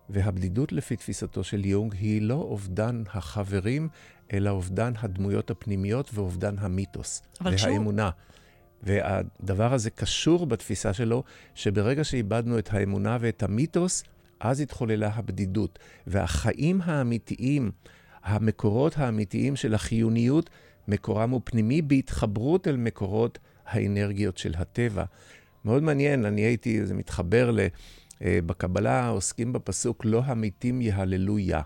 [0.09, 3.89] והבדידות לפי תפיסתו של יונג היא לא אובדן החברים,
[4.33, 8.09] אלא אובדן הדמויות הפנימיות ואובדן המיתוס והאמונה.
[8.15, 8.31] שהוא...
[8.83, 11.23] והדבר הזה קשור בתפיסה שלו,
[11.55, 14.03] שברגע שאיבדנו את האמונה ואת המיתוס,
[14.39, 15.79] אז התחוללה הבדידות.
[16.07, 17.71] והחיים האמיתיים,
[18.23, 20.49] המקורות האמיתיים של החיוניות,
[20.87, 25.03] מקורם הוא פנימי בהתחברות אל מקורות האנרגיות של הטבע.
[25.65, 27.59] מאוד מעניין, אני הייתי, זה מתחבר ל...
[28.22, 31.61] אה, בקבלה עוסקים בפסוק לא המתים יהללו יה.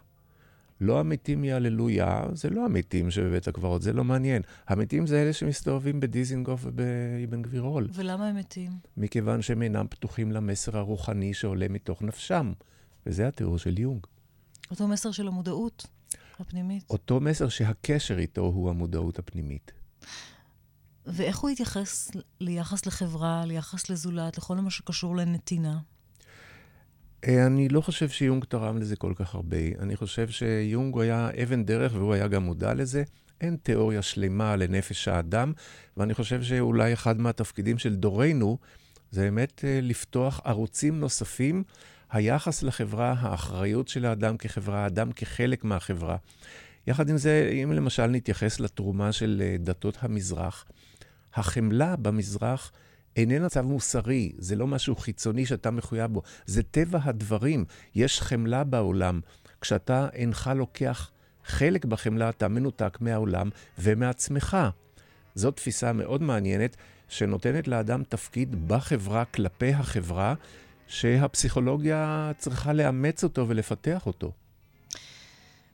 [0.82, 4.42] לא המתים מהללויה, זה לא המתים שבבית הקברות, זה לא מעניין.
[4.68, 7.88] המתים זה אלה שמסתובבים בדיזינגוף ובאבן גבירול.
[7.94, 8.72] ולמה הם מתים?
[8.98, 12.54] מכיוון שהם אינם פתוחים למסר הרוחני שעולה מתוך נפשם.
[13.06, 14.06] וזה התיאור של יונג.
[14.72, 15.88] אותו מסר של המודעות
[16.40, 16.84] הפנימית.
[16.90, 19.72] אותו מסר שהקשר איתו הוא המודעות הפנימית.
[21.06, 25.78] ואיך הוא התייחס ליחס לחברה, ליחס לזולת, לכל מה שקשור לנתינה?
[27.28, 29.58] אה, אני לא חושב שיונג תרם לזה כל כך הרבה.
[29.80, 33.04] אני חושב שיונג היה אבן דרך והוא היה גם מודע לזה.
[33.42, 35.54] אין תיאוריה שלמה לנפש האדם,
[35.98, 38.58] ואני חושב שאולי אחד מהתפקידים של דורנו
[39.12, 41.64] זה באמת אה, לפתוח ערוצים נוספים,
[42.12, 46.18] היחס לחברה, האחריות של האדם כחברה, האדם כחלק מהחברה.
[46.88, 50.66] יחד עם זה, אם למשל נתייחס לתרומה של אה, דתות המזרח,
[51.34, 52.72] החמלה במזרח
[53.16, 57.66] איננה צו מוסרי, זה לא משהו חיצוני שאתה מחויב בו, זה טבע הדברים.
[57.96, 59.20] יש חמלה בעולם.
[59.62, 61.12] כשאתה אינך לוקח
[61.46, 63.50] חלק בחמלה, אתה מנותק מהעולם
[63.80, 64.58] ומעצמך.
[65.36, 66.76] זאת תפיסה מאוד מעניינת,
[67.08, 70.34] שנותנת לאדם תפקיד בחברה, כלפי החברה,
[70.88, 74.32] שהפסיכולוגיה צריכה לאמץ אותו ולפתח אותו.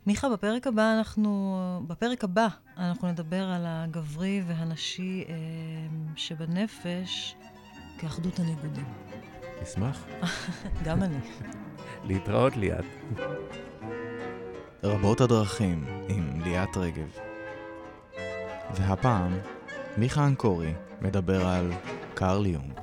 [0.07, 2.47] מיכה, בפרק הבא אנחנו, בפרק הבא
[2.77, 5.35] אנחנו נדבר על הגברי והנשי אה,
[6.15, 7.35] שבנפש
[7.97, 8.85] כאחדות הניגודים.
[9.61, 10.05] נשמח.
[10.85, 11.17] גם אני.
[12.03, 12.85] להתראות ליאת.
[14.83, 17.17] רבות הדרכים עם ליאת רגב.
[18.75, 19.37] והפעם,
[19.97, 21.71] מיכה אנקורי מדבר על
[22.13, 22.80] קרל יונג.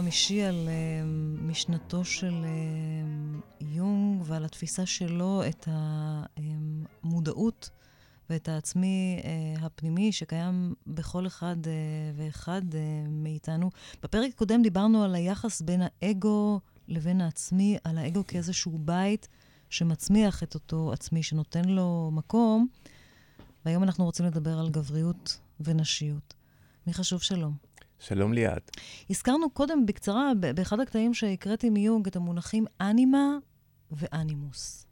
[0.00, 5.68] בפרק החמישי על uh, משנתו של uh, יונג ועל התפיסה שלו את
[7.04, 7.70] המודעות
[8.30, 11.68] ואת העצמי uh, הפנימי שקיים בכל אחד uh,
[12.16, 12.76] ואחד uh,
[13.08, 13.70] מאיתנו.
[14.02, 19.28] בפרק הקודם דיברנו על היחס בין האגו לבין העצמי, על האגו כאיזשהו בית
[19.70, 22.66] שמצמיח את אותו עצמי, שנותן לו מקום,
[23.64, 26.34] והיום אנחנו רוצים לדבר על גבריות ונשיות.
[26.86, 27.69] מי חשוב שלום.
[28.00, 28.70] שלום ליאת.
[29.10, 33.38] הזכרנו קודם בקצרה, באחד הקטעים שהקראתי מיונג, את המונחים אנימה
[33.90, 34.86] ואנימוס.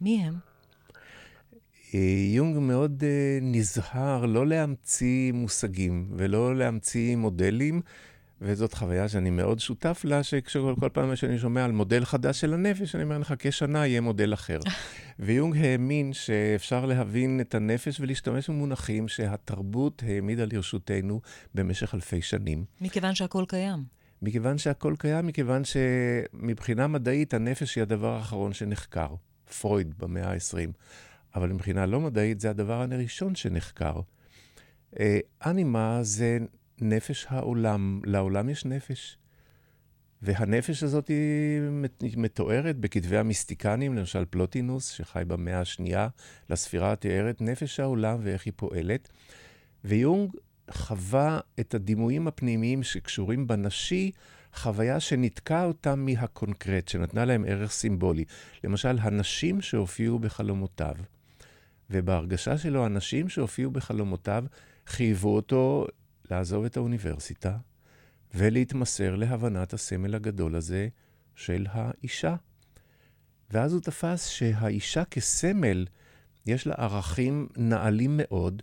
[0.00, 0.34] מי הם?
[1.94, 2.00] אה,
[2.34, 7.82] יונג מאוד uh, נזהר לא להמציא מושגים ולא להמציא מודלים,
[8.44, 12.94] וזאת חוויה שאני מאוד שותף לה, שכל פעם שאני שומע על מודל חדש של הנפש,
[12.94, 14.58] אני אומר, נחכה שנה, יהיה מודל אחר.
[15.18, 21.20] ויונג האמין שאפשר להבין את הנפש ולהשתמש במונחים שהתרבות העמידה לרשותנו
[21.54, 22.64] במשך אלפי שנים.
[22.80, 23.84] מכיוון שהכל קיים.
[24.22, 29.14] מכיוון שהכל קיים, מכיוון שמבחינה מדעית הנפש היא הדבר האחרון שנחקר.
[29.60, 30.70] פרויד במאה ה-20.
[31.34, 34.00] אבל מבחינה לא מדעית זה הדבר הראשון שנחקר.
[35.00, 36.38] אה, אנימה זה
[36.82, 38.00] נפש העולם.
[38.04, 39.18] לעולם יש נפש.
[40.22, 41.60] והנפש הזאת היא
[42.16, 46.08] מתוארת בכתבי המיסטיקנים, למשל פלוטינוס, שחי במאה השנייה
[46.50, 49.08] לספירה, תיארת נפש העולם ואיך היא פועלת.
[49.84, 50.30] ויונג
[50.70, 54.10] חווה את הדימויים הפנימיים שקשורים בנשי,
[54.54, 58.24] חוויה שניתקה אותם מהקונקרט, שנתנה להם ערך סימבולי.
[58.64, 60.94] למשל, הנשים שהופיעו בחלומותיו.
[61.90, 64.44] ובהרגשה שלו, הנשים שהופיעו בחלומותיו
[64.86, 65.86] חייבו אותו
[66.32, 67.56] לעזוב את האוניברסיטה
[68.34, 70.88] ולהתמסר להבנת הסמל הגדול הזה
[71.34, 72.36] של האישה.
[73.50, 75.86] ואז הוא תפס שהאישה כסמל,
[76.46, 78.62] יש לה ערכים נעלים מאוד,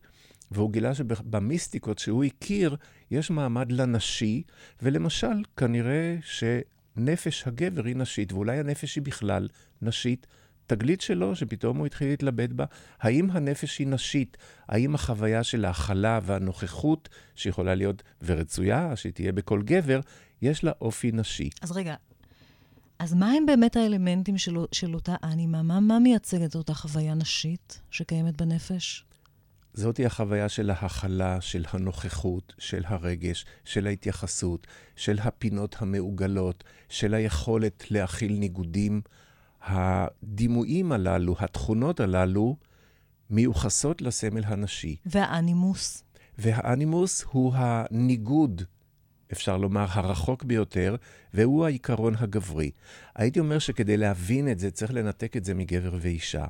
[0.52, 2.76] והוא גילה שבמיסטיקות שהוא הכיר,
[3.12, 4.44] יש מעמד לנשי,
[4.82, 9.48] ולמשל, כנראה שנפש הגבר היא נשית, ואולי הנפש היא בכלל
[9.82, 10.28] נשית,
[10.70, 12.66] תגלית שלו, שפתאום הוא התחיל להתלבט בה,
[13.02, 14.38] האם הנפש היא נשית?
[14.68, 20.00] האם החוויה של ההכלה והנוכחות, שיכולה להיות ורצויה, שהיא תהיה בכל גבר,
[20.42, 21.50] יש לה אופי נשי.
[21.62, 21.96] אז רגע,
[23.00, 25.64] אז מה הם באמת האלמנטים של, של אותה אנימה?
[25.64, 29.06] מה, מה מייצג את אותה חוויה נשית שקיימת בנפש?
[29.74, 37.92] זאתי החוויה של ההכלה, של הנוכחות, של הרגש, של ההתייחסות, של הפינות המעוגלות, של היכולת
[37.92, 39.02] להכיל ניגודים.
[39.62, 42.56] הדימויים הללו, התכונות הללו,
[43.30, 44.96] מיוחסות לסמל הנשי.
[45.06, 46.04] והאנימוס.
[46.38, 48.62] והאנימוס הוא הניגוד,
[49.32, 50.96] אפשר לומר, הרחוק ביותר,
[51.34, 52.72] והוא העיקרון הגברי.
[53.16, 56.46] הייתי אומר שכדי להבין את זה, צריך לנתק את זה מגבר ואישה,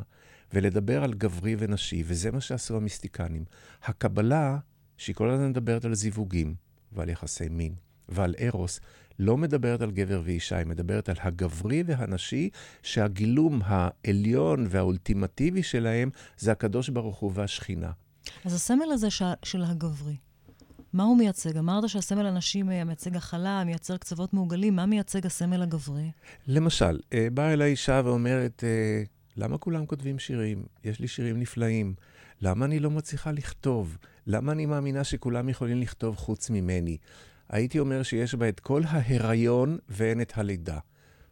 [0.54, 3.44] ולדבר על גברי ונשי, וזה מה שעשו המיסטיקנים.
[3.84, 4.58] הקבלה,
[4.98, 6.56] שהיא כל הזמן מדברת על זיווגים,
[6.92, 7.74] ועל יחסי מין.
[8.10, 8.80] ועל ארוס,
[9.20, 12.50] לא מדברת על גבר ואישה, היא מדברת על הגברי והנשי,
[12.84, 17.92] שהגילום העליון והאולטימטיבי שלהם זה הקדוש ברוך הוא והשכינה.
[18.46, 19.22] אז הסמל הזה ש...
[19.44, 20.16] של הגברי,
[20.94, 21.58] מה הוא מייצג?
[21.58, 26.12] אמרת שהסמל הנשי מייצג הכלה, מייצר קצוות מעוגלים, מה מייצג הסמל הגברי?
[26.48, 29.04] למשל, אה, באה אליי אישה ואומרת, אה,
[29.38, 30.64] למה כולם כותבים שירים?
[30.84, 31.94] יש לי שירים נפלאים.
[32.42, 33.98] למה אני לא מצליחה לכתוב?
[34.28, 36.98] למה אני מאמינה שכולם יכולים לכתוב חוץ ממני?
[37.50, 40.78] הייתי אומר שיש בה את כל ההיריון ואין את הלידה.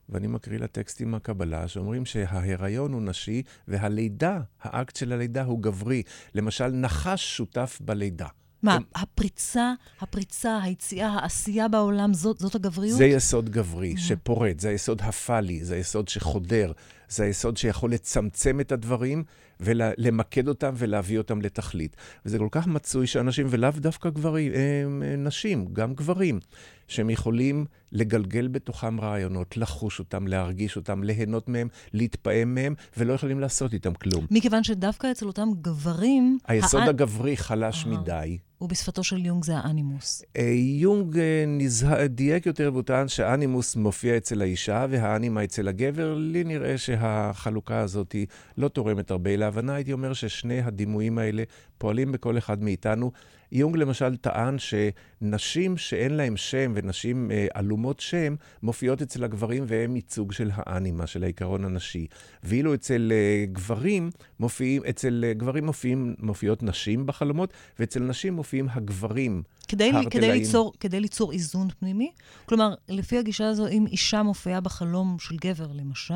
[0.10, 6.04] ואני מקריא לה טקסטים מהקבלה שאומרים שההיריון הוא נשי והלידה, האקט של הלידה הוא גברי.
[6.36, 8.28] למשל, נחש שותף בלידה.
[8.64, 8.84] מה, הם...
[8.96, 12.98] הפריצה, הפריצה, היציאה, העשייה בעולם, זאת, זאת הגבריות?
[12.98, 13.98] זה יסוד גברי.
[13.98, 16.72] שפורט, זה היסוד הפאלי, זה היסוד שחודר,
[17.10, 19.24] זה היסוד שיכול לצמצם את הדברים
[19.60, 21.96] ולמקד אותם ולהביא אותם לתכלית.
[22.26, 26.40] וזה כל כך מצוי שאנשים, ולאו דווקא גברים, הם, נשים, גם גברים,
[26.88, 33.40] שהם יכולים לגלגל בתוכם רעיונות, לחוש אותם, להרגיש אותם, ליהנות מהם, להתפעם מהם, ולא יכולים
[33.40, 34.26] לעשות איתם כלום.
[34.32, 36.38] מכיוון שדווקא אצל אותם גברים...
[36.48, 36.90] היסוד הא...
[36.90, 37.90] הגברי חלש אה.
[37.92, 38.38] מדי.
[38.62, 40.24] ובשפתו של יונג זה האנימוס.
[40.38, 42.08] אה, יונג אה, נזה...
[42.08, 46.14] דייק יותר והוא טען שהאנימוס מופיע אצל האישה והאנימה אצל הגבר.
[46.14, 48.16] לי נראה שהחלוקה הזאת
[48.58, 49.76] לא תורמת הרבה להבנה.
[49.76, 51.44] הייתי אומר ששני הדימויים האלה
[51.78, 53.12] פועלים בכל אחד מאיתנו.
[53.52, 59.96] יונג למשל טען שנשים שאין להן שם ונשים אה, עלומות שם, מופיעות אצל הגברים והן
[59.96, 62.08] ייצוג של האנימה, של העיקרון הנשי.
[62.44, 64.10] ואילו אצל אה, גברים
[64.40, 69.44] מופיעים, אצל אה, גברים מופיעים, מופיעות נשים בחלומות, ואצל נשים מופיעים הגברים.
[69.68, 72.12] כדי, כדי, ליצור, כדי ליצור איזון פנימי?
[72.46, 76.14] כלומר, לפי הגישה הזו, אם אישה מופיעה בחלום של גבר, למשל,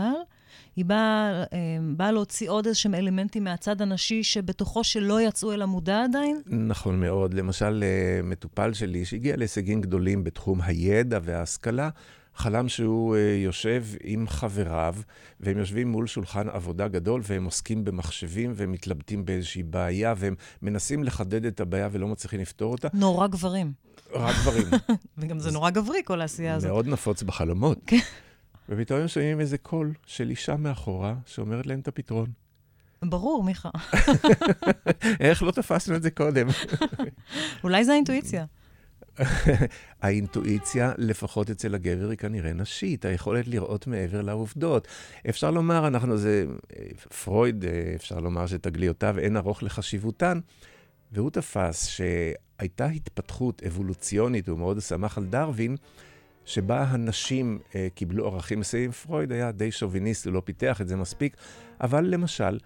[0.75, 6.03] היא באה, אמ, באה להוציא עוד איזשהם אלמנטים מהצד הנשי שבתוכו שלא יצאו אל המודע
[6.03, 6.41] עדיין?
[6.45, 7.33] נכון מאוד.
[7.33, 11.89] למשל, אה, מטופל שלי שהגיע להישגים גדולים בתחום הידע וההשכלה,
[12.35, 14.95] חלם שהוא uh, יושב עם חבריו,
[15.39, 21.03] והם יושבים מול שולחן עבודה גדול, והם עוסקים במחשבים, והם מתלבטים באיזושהי בעיה, והם מנסים
[21.03, 22.87] לחדד את הבעיה ולא מצליחים לפתור אותה.
[22.93, 23.73] נורא גברים.
[24.13, 24.67] רק גברים.
[25.17, 26.71] וגם זה נורא גברי, כל העשייה הזאת.
[26.71, 27.91] מאוד נפוץ בחלומות.
[28.69, 32.27] ופתאום הם שומעים איזה קול של אישה מאחורה שאומרת להם את הפתרון.
[33.05, 33.69] ברור, מיכה.
[35.19, 36.47] איך לא תפסנו את זה קודם?
[37.63, 38.45] אולי זה האינטואיציה.
[40.01, 44.87] האינטואיציה, לפחות אצל הגבר, היא כנראה נשית, היכולת לראות מעבר לעובדות.
[45.29, 46.45] אפשר לומר, אנחנו זה,
[47.23, 47.65] פרויד,
[47.95, 50.39] אפשר לומר שתגליותיו אין ארוך לחשיבותן,
[51.11, 55.75] והוא תפס שהייתה התפתחות אבולוציונית, הוא מאוד שמח על דרווין,
[56.45, 58.91] שבה הנשים אה, קיבלו ערכים מסוימים.
[58.91, 61.37] פרויד היה די שוביניסט, הוא לא פיתח את זה מספיק,
[61.81, 62.57] אבל למשל,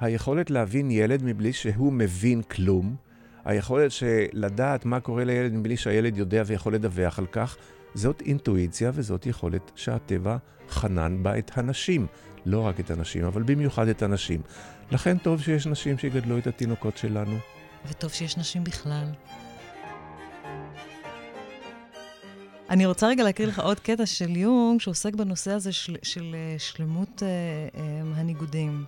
[0.00, 2.96] היכולת להבין ילד מבלי שהוא מבין כלום,
[3.44, 3.92] היכולת
[4.32, 7.56] לדעת מה קורה לילד מבלי שהילד יודע ויכול לדווח על כך,
[7.94, 10.36] זאת אינטואיציה וזאת יכולת שהטבע
[10.68, 12.06] חנן בה את הנשים.
[12.46, 14.40] לא רק את הנשים, אבל במיוחד את הנשים.
[14.90, 17.36] לכן טוב שיש נשים שיגדלו את התינוקות שלנו.
[17.88, 19.06] וטוב שיש נשים בכלל.
[22.72, 26.58] אני רוצה רגע להקריא לך עוד קטע של יונג, שעוסק בנושא הזה של, של אה,
[26.58, 27.80] שלמות uh, um,
[28.14, 28.84] הניגודים.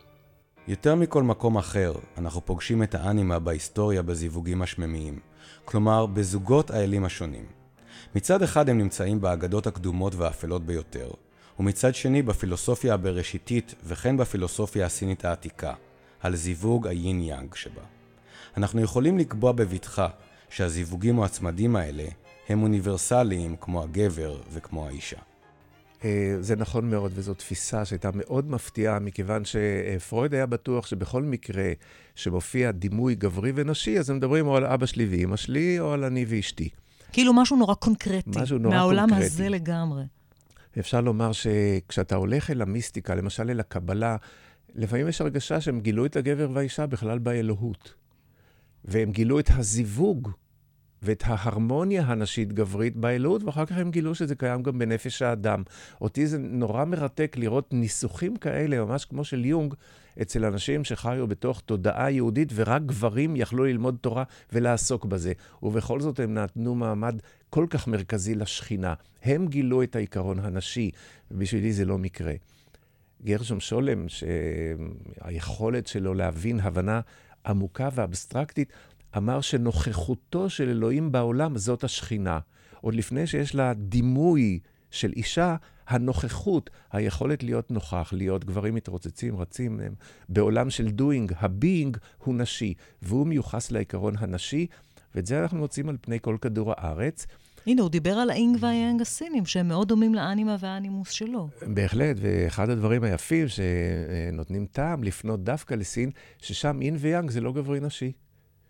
[0.69, 5.19] יותר מכל מקום אחר, אנחנו פוגשים את האנימה בהיסטוריה בזיווגים השממיים,
[5.65, 7.45] כלומר בזוגות האלים השונים.
[8.15, 11.11] מצד אחד הם נמצאים באגדות הקדומות והאפלות ביותר,
[11.59, 15.75] ומצד שני בפילוסופיה הבראשיתית וכן בפילוסופיה הסינית העתיקה,
[16.21, 17.83] על זיווג היין יאנג שבה.
[18.57, 20.09] אנחנו יכולים לקבוע בבטחה
[20.51, 22.05] שהזיווגים או הצמדים האלה
[22.49, 25.19] הם אוניברסליים כמו הגבר וכמו האישה.
[26.05, 31.73] אה, זה נכון מאוד, וזו תפיסה שהייתה מאוד מפתיעה, מכיוון שפרויד היה בטוח שבכל מקרה
[32.15, 36.05] שמופיע דימוי גברי ונשי, אז הם מדברים או על אבא שלי ואימא שלי, או על
[36.05, 36.69] אני ואשתי.
[37.13, 38.31] כאילו משהו נורא קונקרטי.
[38.37, 39.27] משהו נורא מהעולם קונקרטי.
[39.27, 40.03] הזה לגמרי.
[40.79, 44.17] אפשר לומר שכשאתה הולך אל המיסטיקה, למשל אל הקבלה,
[44.75, 47.95] לפעמים יש הרגשה שהם גילו את הגבר והאישה בכלל באלוהות.
[48.85, 50.31] והם גילו את הזיווג
[51.05, 55.63] ואת ההרמוניה הנשית-גברית באלוהות, ואחר כך הם גילו שזה קיים גם בנפש האדם.
[56.01, 59.75] אותי זה נורא מרתק לראות ניסוחים כאלה, ממש כמו של יונג,
[60.23, 65.33] אצל אנשים שחיו בתוך תודעה יהודית, ורק גברים יכלו ללמוד תורה ולעסוק בזה.
[65.63, 67.21] ובכל זאת הם נתנו מעמד
[67.51, 68.95] כל כך מרכזי לשכינה.
[69.23, 70.91] הם גילו את העיקרון הנשי,
[71.31, 72.33] ובשבילי זה לא מקרה.
[73.25, 77.01] גרשום שולם, שהיכולת שלו להבין הבנה
[77.47, 78.73] עמוקה ואבסטרקטית,
[79.17, 82.39] אמר שנוכחותו של אלוהים בעולם זאת השכינה.
[82.81, 84.59] עוד לפני שיש לה דימוי
[84.91, 85.57] של אישה,
[85.89, 89.95] הנוכחות, היכולת להיות נוכח, להיות גברים מתרוצצים, רצים, הם
[90.29, 94.67] בעולם של doing, ה being הוא נשי, והוא מיוחס לעיקרון הנשי,
[95.15, 97.27] ואת זה אנחנו מוצאים על פני כל כדור הארץ.
[97.67, 101.49] הנה, הוא דיבר על האינג והיאנג הסינים, שהם מאוד דומים לאנימה והאנימוס שלו.
[101.67, 107.81] בהחלט, ואחד הדברים היפים שנותנים טעם לפנות דווקא לסין, ששם אין ויאנג זה לא גברי
[107.81, 108.13] נשי.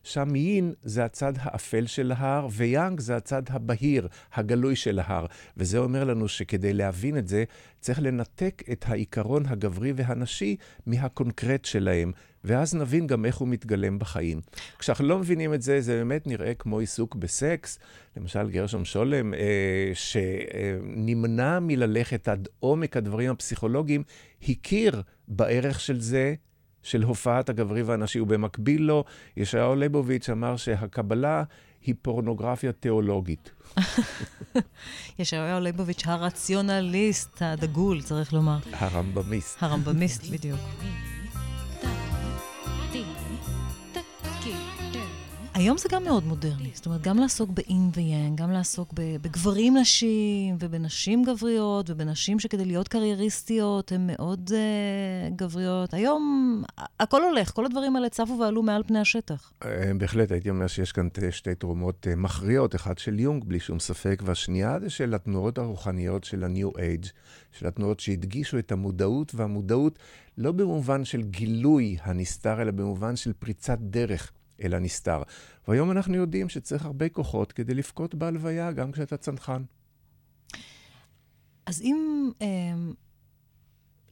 [0.05, 5.27] שם יין זה הצד האפל של ההר, ויאנג זה הצד הבהיר, הגלוי של ההר.
[5.57, 7.45] וזה אומר לנו שכדי להבין את זה,
[7.81, 10.57] צריך לנתק את העיקרון הגברי והנשי
[10.87, 12.13] מהקונקרט שלהם,
[12.45, 14.41] ואז נבין גם איך הוא מתגלם בחיים.
[14.79, 17.79] כשאנחנו לא מבינים את זה, זה באמת נראה כמו עיסוק בסקס.
[18.17, 24.03] למשל, גרשום שולם, אה, שנמנע מללכת עד עומק הדברים הפסיכולוגיים,
[24.49, 26.35] הכיר בערך של זה
[26.85, 29.05] של הופעת הגברי והנשי, ובמקביל לו,
[29.37, 31.43] ישעיהו ליבוביץ' אמר שהקבלה
[31.83, 33.51] היא פורנוגרפיה תיאולוגית.
[35.19, 38.59] ישעיהו ליבוביץ', הרציונליסט הדגול, צריך לומר.
[38.73, 39.63] הרמב"מיסט.
[39.63, 40.61] הרמב"מיסט, בדיוק.
[45.55, 46.71] היום זה גם מאוד מודרני.
[46.75, 52.89] זאת אומרת, גם לעסוק באין ויאנג, גם לעסוק בגברים נשים, ובנשים גבריות, ובנשים שכדי להיות
[52.89, 55.95] קרייריסטיות הן מאוד uh, גבריות.
[55.95, 56.63] היום
[57.01, 59.53] הכל הולך, כל הדברים האלה צפו ועלו מעל פני השטח.
[59.65, 63.81] אה, בהחלט, הייתי אומר שיש כאן שתי תרומות uh, מכריעות, אחת של יונג, בלי שום
[63.81, 67.09] ספק, והשנייה זה של התנועות הרוחניות של ה-New Age,
[67.53, 69.99] של התנועות שהדגישו את המודעות, והמודעות
[70.39, 74.33] לא במובן של גילוי הנסתר, אלא במובן של פריצת דרך.
[74.63, 75.23] אל הנסתר.
[75.69, 79.63] והיום אנחנו יודעים שצריך הרבה כוחות כדי לבכות בהלוויה, גם כשאתה צנחן.
[81.67, 82.75] אז אם, אה,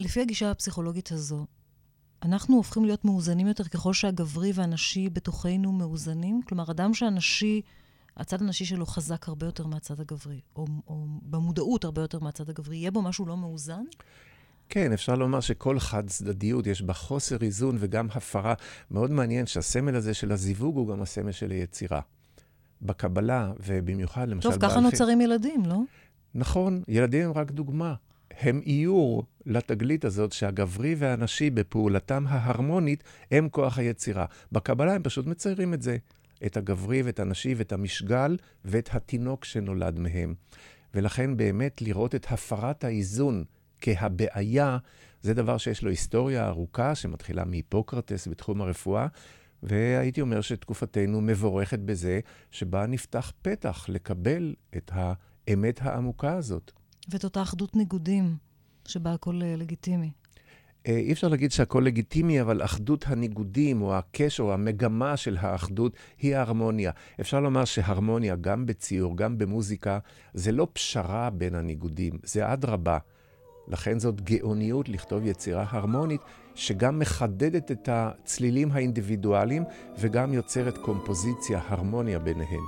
[0.01, 1.47] לפי הגישה הפסיכולוגית הזו,
[2.23, 6.41] אנחנו הופכים להיות מאוזנים יותר ככל שהגברי והנשי בתוכנו מאוזנים?
[6.49, 7.61] כלומר, אדם שהנשי,
[8.17, 12.77] הצד הנשי שלו חזק הרבה יותר מהצד הגברי, או, או במודעות הרבה יותר מהצד הגברי,
[12.77, 13.85] יהיה בו משהו לא מאוזן?
[14.75, 18.55] כן, אפשר לומר שכל חד צדדיות, יש בה חוסר איזון וגם הפרה.
[18.91, 22.01] מאוד מעניין שהסמל הזה של הזיווג הוא גם הסמל של היצירה.
[22.83, 24.51] בקבלה, ובמיוחד למשל...
[24.51, 25.81] טוב, ככה נוצרים ילדים, לא?
[26.35, 27.95] נכון, ילדים הם רק דוגמה.
[28.41, 34.27] הם איור לתגלית הזאת שהגברי והנשי בפעולתם ההרמונית הם כוח היצירה.
[34.53, 35.97] בקבלה הם פשוט מציירים את זה.
[36.47, 40.35] את הגברי ואת הנשי ואת המשגל ואת התינוק שנולד מהם.
[40.95, 43.45] ולכן באמת לראות את הפרת האיזון
[43.83, 44.79] כהבעיה,
[45.23, 49.07] זה דבר שיש לו היסטוריה ארוכה, שמתחילה מהיפוקרטס בתחום הרפואה,
[49.63, 56.73] והייתי אומר שתקופתנו מבורכת בזה, שבה נפתח פתח לקבל את האמת העמוקה הזאת.
[57.09, 58.37] ואת אותה אחדות ניגודים,
[58.87, 60.11] שבה הכל אה, לגיטימי.
[60.87, 65.97] אה, אי אפשר להגיד שהכל לגיטימי, אבל אחדות הניגודים, או הקשר, או המגמה של האחדות,
[66.19, 66.91] היא ההרמוניה.
[67.21, 69.99] אפשר לומר שהרמוניה, גם בציור, גם במוזיקה,
[70.35, 72.99] זה לא פשרה בין הניגודים, זה אדרבה.
[73.69, 76.21] לכן זאת גאוניות לכתוב יצירה הרמונית,
[76.55, 79.65] שגם מחדדת את הצלילים האינדיבידואליים
[79.99, 82.63] וגם יוצרת קומפוזיציה, הרמוניה ביניהם.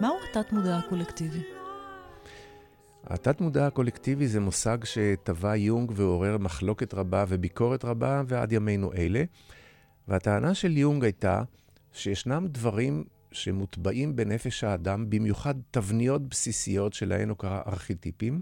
[0.00, 1.42] מהו התת-מודע הקולקטיבי?
[3.04, 9.24] התת-מודע הקולקטיבי זה מושג שטבע יונג ועורר מחלוקת רבה וביקורת רבה ועד ימינו אלה.
[10.08, 11.42] והטענה של יונג הייתה
[11.92, 18.40] שישנם דברים שמוטבעים בנפש האדם, במיוחד תבניות בסיסיות שלהן הוא קרא ארכיטיפים,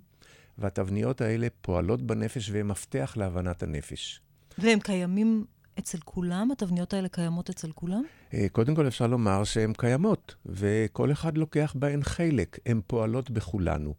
[0.59, 4.21] והתבניות האלה פועלות בנפש והן מפתח להבנת הנפש.
[4.59, 5.45] והם קיימים
[5.79, 6.51] אצל כולם?
[6.51, 8.03] התבניות האלה קיימות אצל כולם?
[8.35, 13.95] אה, קודם כל אפשר לומר שהן קיימות, וכל אחד לוקח בהן חלק, הן פועלות בכולנו.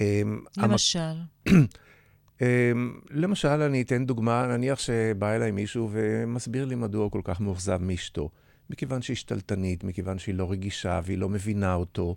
[0.00, 0.22] אה,
[0.56, 1.14] למשל?
[2.42, 2.72] אה,
[3.10, 7.82] למשל, אני אתן דוגמה, נניח שבא אליי מישהו ומסביר לי מדוע הוא כל כך מאוכזב
[7.82, 8.30] מאשתו.
[8.70, 12.16] מכיוון שהיא שתלטנית, מכיוון שהיא לא רגישה והיא לא מבינה אותו.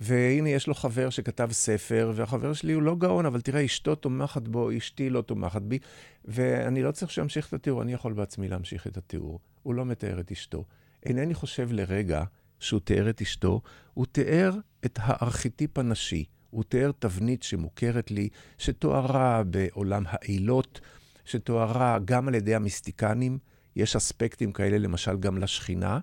[0.00, 4.48] והנה, יש לו חבר שכתב ספר, והחבר שלי הוא לא גאון, אבל תראה, אשתו תומכת
[4.48, 5.78] בו, אשתי לא תומכת בי,
[6.24, 9.40] ואני לא צריך שימשיך את התיאור, אני יכול בעצמי להמשיך את התיאור.
[9.62, 10.64] הוא לא מתאר את אשתו.
[11.06, 12.24] אינני חושב לרגע
[12.60, 13.60] שהוא תיאר את אשתו,
[13.94, 16.24] הוא תיאר את הארכיטיפ הנשי.
[16.50, 18.28] הוא תיאר תבנית שמוכרת לי,
[18.58, 20.80] שתוארה בעולם העילות,
[21.24, 23.38] שתוארה גם על ידי המיסטיקנים,
[23.78, 25.98] יש אספקטים כאלה למשל גם לשכינה,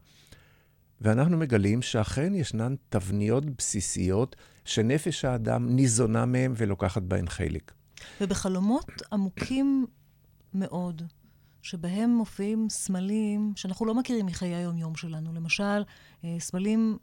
[1.02, 4.36] ואנחנו מגלים שאכן ישנן תבניות בסיסיות
[4.66, 7.72] שנפש האדם ניזונה מהם ולוקחת בהן חלק.
[8.22, 9.86] ובחלומות עמוקים
[10.54, 11.02] מאוד,
[11.62, 15.34] שבהם מופיעים סמלים שאנחנו לא מכירים מחיי היום-יום שלנו.
[15.34, 15.84] למשל,
[16.24, 16.98] אה, סמלים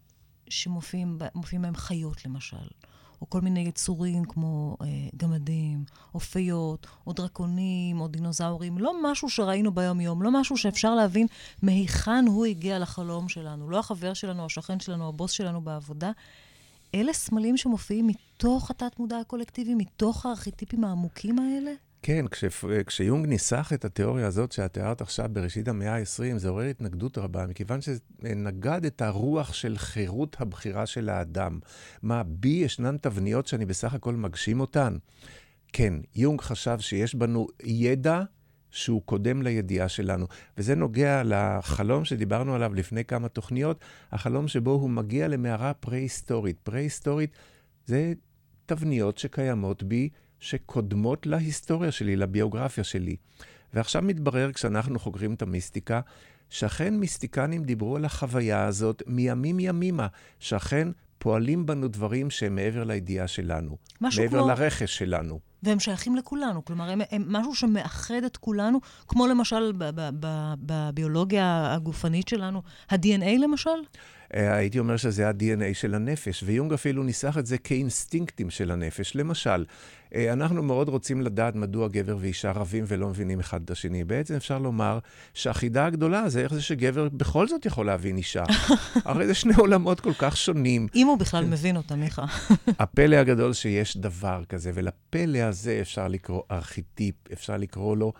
[0.48, 1.18] שמופיעים
[1.52, 2.56] בהם חיות, למשל.
[3.22, 4.86] או כל מיני יצורים כמו אה,
[5.16, 5.84] גמדים,
[6.14, 11.26] או פיות, או דרקונים, או דינוזאורים, לא משהו שראינו ביום-יום, לא משהו שאפשר להבין
[11.62, 16.10] מהיכן הוא הגיע לחלום שלנו, לא החבר שלנו, השכן שלנו, הבוס שלנו בעבודה.
[16.94, 21.72] אלה סמלים שמופיעים מתוך התת-מודע הקולקטיבי, מתוך הארכיטיפים העמוקים האלה?
[22.02, 22.44] כן, כש,
[22.86, 27.46] כשיונג ניסח את התיאוריה הזאת שאת תיארת עכשיו בראשית המאה ה-20, זה עורר התנגדות רבה,
[27.46, 31.58] מכיוון שנגד את הרוח של חירות הבחירה של האדם.
[32.02, 34.96] מה, בי ישנן תבניות שאני בסך הכל מגשים אותן?
[35.72, 38.22] כן, יונג חשב שיש בנו ידע
[38.70, 40.26] שהוא קודם לידיעה שלנו.
[40.58, 43.80] וזה נוגע לחלום שדיברנו עליו לפני כמה תוכניות,
[44.12, 46.56] החלום שבו הוא מגיע למערה פרה-היסטורית.
[46.62, 47.30] פרה-היסטורית
[47.86, 48.12] זה
[48.66, 50.08] תבניות שקיימות בי,
[50.42, 53.16] שקודמות להיסטוריה שלי, לביוגרפיה שלי.
[53.74, 56.00] ועכשיו מתברר, כשאנחנו חוקרים את המיסטיקה,
[56.50, 60.06] שאכן מיסטיקנים דיברו על החוויה הזאת מימים ימימה,
[60.38, 60.88] שאכן
[61.18, 63.76] פועלים בנו דברים שהם מעבר לידיעה שלנו.
[64.00, 64.48] משהו מעבר כמו...
[64.48, 65.40] לרכש שלנו.
[65.62, 66.64] והם שייכים לכולנו.
[66.64, 69.72] כלומר, הם, הם משהו שמאחד את כולנו, כמו למשל
[70.66, 73.70] בביולוגיה הגופנית שלנו, ה-DNA למשל?
[74.34, 79.16] אה, הייתי אומר שזה ה-DNA של הנפש, ויונג אפילו ניסח את זה כאינסטינקטים של הנפש.
[79.16, 79.64] למשל,
[80.14, 84.04] אה, אנחנו מאוד רוצים לדעת מדוע גבר ואישה רבים ולא מבינים אחד את השני.
[84.04, 84.98] בעצם אפשר לומר
[85.34, 88.44] שהחידה הגדולה זה איך זה שגבר בכל זאת יכול להבין אישה.
[89.04, 90.86] הרי זה שני עולמות כל כך שונים.
[90.94, 92.24] אם הוא בכלל מבין אותה, מיכה.
[92.78, 98.12] הפלא הגדול שיש דבר כזה, ולפלא הזה אפשר לקרוא ארכיטיפ, אפשר לקרוא לו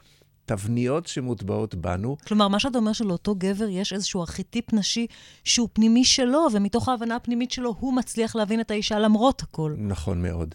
[0.47, 2.16] תבניות שמוטבעות בנו.
[2.27, 5.06] כלומר, מה שאתה אומר שלאותו גבר יש איזשהו ארכיטיפ נשי
[5.44, 9.74] שהוא פנימי שלו, ומתוך ההבנה הפנימית שלו הוא מצליח להבין את האישה למרות הכל.
[9.78, 10.55] נכון מאוד.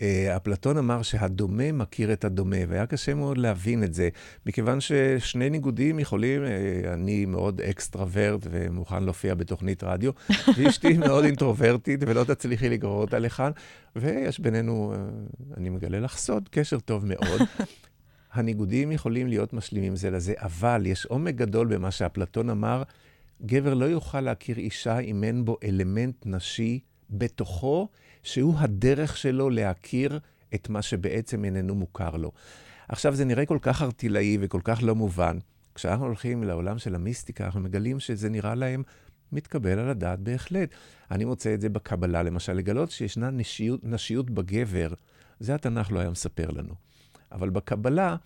[0.00, 0.02] Uh,
[0.36, 4.08] אפלטון אמר שהדומה מכיר את הדומה, והיה קשה מאוד להבין את זה,
[4.46, 6.48] מכיוון ששני ניגודים יכולים, uh,
[6.94, 10.12] אני מאוד אקסטרוורט ומוכן להופיע בתוכנית רדיו,
[10.56, 13.50] ואשתי מאוד אינטרוברטית ולא תצליחי לגרור אותה לכאן,
[13.96, 17.40] ויש בינינו, uh, אני מגלה לך סוד, קשר טוב מאוד.
[18.32, 22.82] הניגודים יכולים להיות משלימים זה לזה, אבל יש עומק גדול במה שאפלטון אמר,
[23.42, 26.80] גבר לא יוכל להכיר אישה אם אין בו אלמנט נשי
[27.10, 27.88] בתוכו,
[28.22, 30.18] שהוא הדרך שלו להכיר
[30.54, 32.32] את מה שבעצם איננו מוכר לו.
[32.88, 35.38] עכשיו, זה נראה כל כך ארטילאי וכל כך לא מובן.
[35.74, 38.82] כשאנחנו הולכים לעולם של המיסטיקה, אנחנו מגלים שזה נראה להם
[39.32, 40.70] מתקבל על הדעת בהחלט.
[41.10, 44.88] אני מוצא את זה בקבלה, למשל, לגלות שישנה נשיות, נשיות בגבר,
[45.40, 46.89] זה התנ"ך לא היה מספר לנו.
[47.32, 48.16] אבל בקבלה,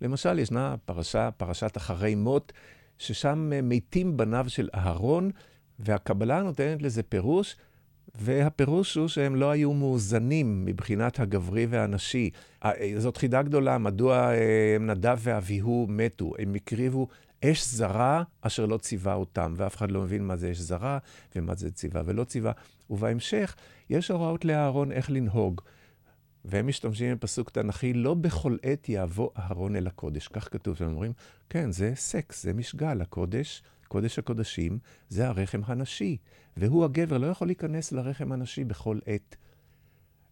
[0.00, 2.52] למשל, ישנה פרשה, פרשת אחרי מות,
[2.98, 5.30] ששם מתים בניו של אהרון,
[5.78, 7.56] והקבלה נותנת לזה פירוש,
[8.14, 12.30] והפירוש הוא שהם לא היו מאוזנים מבחינת הגברי והנשי.
[12.98, 16.32] זאת חידה גדולה, מדוע אה, נדב ואביהו מתו?
[16.38, 17.08] הם הקריבו
[17.44, 20.98] אש זרה אשר לא ציווה אותם, ואף אחד לא מבין מה זה אש זרה
[21.36, 22.52] ומה זה ציווה ולא ציווה.
[22.90, 23.56] ובהמשך,
[23.90, 25.60] יש הוראות לאהרון איך לנהוג.
[26.48, 30.28] והם משתמשים בפסוק תנ"כי, לא בכל עת יבוא אהרון אל הקודש.
[30.28, 31.12] כך כתוב, והם אומרים,
[31.50, 34.78] כן, זה סקס, זה משגל, הקודש, קודש הקודשים,
[35.08, 36.16] זה הרחם הנשי.
[36.56, 39.36] והוא, הגבר, לא יכול להיכנס לרחם הנשי בכל עת.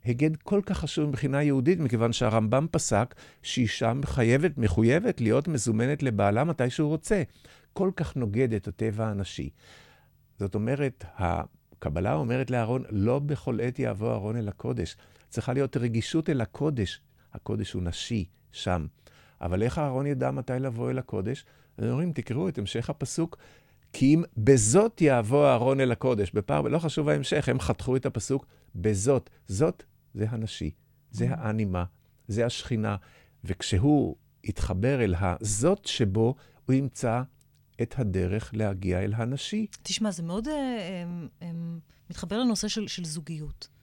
[0.04, 6.44] היגד כל כך חשוב מבחינה יהודית, מכיוון שהרמב"ם פסק שאישה חייבת, מחויבת להיות מזומנת לבעלה
[6.44, 7.22] מתי שהוא רוצה.
[7.72, 9.50] כל כך נוגד את הטבע הנשי.
[10.38, 14.96] זאת אומרת, הקבלה אומרת לאהרון, לא בכל עת יבוא אהרון אל הקודש.
[15.34, 17.00] צריכה להיות רגישות אל הקודש.
[17.32, 18.86] הקודש הוא נשי, שם.
[19.40, 21.44] אבל איך אהרון ידע מתי לבוא אל הקודש?
[21.78, 23.36] אז אומרים, תקראו את המשך הפסוק,
[23.92, 28.46] כי אם בזאת יבוא אהרון אל הקודש, בפער, לא חשוב ההמשך, הם חתכו את הפסוק,
[28.74, 29.30] בזאת.
[29.48, 29.82] זאת
[30.14, 30.70] זה הנשי,
[31.10, 31.84] זה האנימה,
[32.28, 32.96] זה השכינה.
[33.44, 36.34] וכשהוא יתחבר אל הזאת שבו,
[36.66, 37.22] הוא ימצא
[37.82, 39.66] את הדרך להגיע אל הנשי.
[39.82, 41.44] תשמע, זה מאוד uh, um, um,
[42.10, 43.73] מתחבר לנושא של, של זוגיות.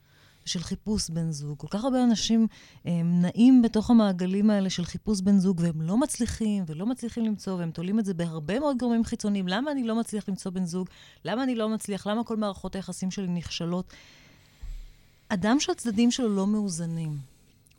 [0.52, 1.58] של חיפוש בן זוג.
[1.58, 2.48] כל כך הרבה אנשים
[2.86, 7.54] הם נעים בתוך המעגלים האלה של חיפוש בן זוג, והם לא מצליחים, ולא מצליחים למצוא,
[7.54, 9.48] והם תולים את זה בהרבה מאוד גורמים חיצוניים.
[9.48, 10.90] למה אני לא מצליח למצוא בן זוג?
[11.26, 12.08] למה אני לא מצליח?
[12.08, 13.94] למה כל מערכות היחסים שלי נכשלות?
[15.30, 17.18] אדם שהצדדים שלו לא מאוזנים,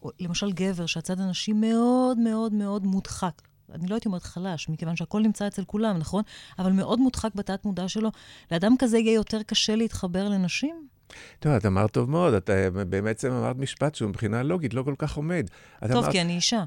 [0.02, 3.42] או למשל גבר שהצד הנשי מאוד מאוד מאוד מודחק,
[3.72, 6.22] אני לא הייתי אומרת חלש, מכיוון שהכל נמצא אצל כולם, נכון?
[6.58, 8.10] אבל מאוד מודחק בתת-מודע שלו.
[8.52, 10.88] לאדם כזה יהיה יותר קשה להתחבר לנשים?
[11.40, 12.50] טוב, את אמרת טוב מאוד, את
[12.88, 15.46] בעצם אמרת משפט שהוא מבחינה לוגית לא כל כך עומד.
[15.80, 16.64] טוב, אמרת, כי אני אישה.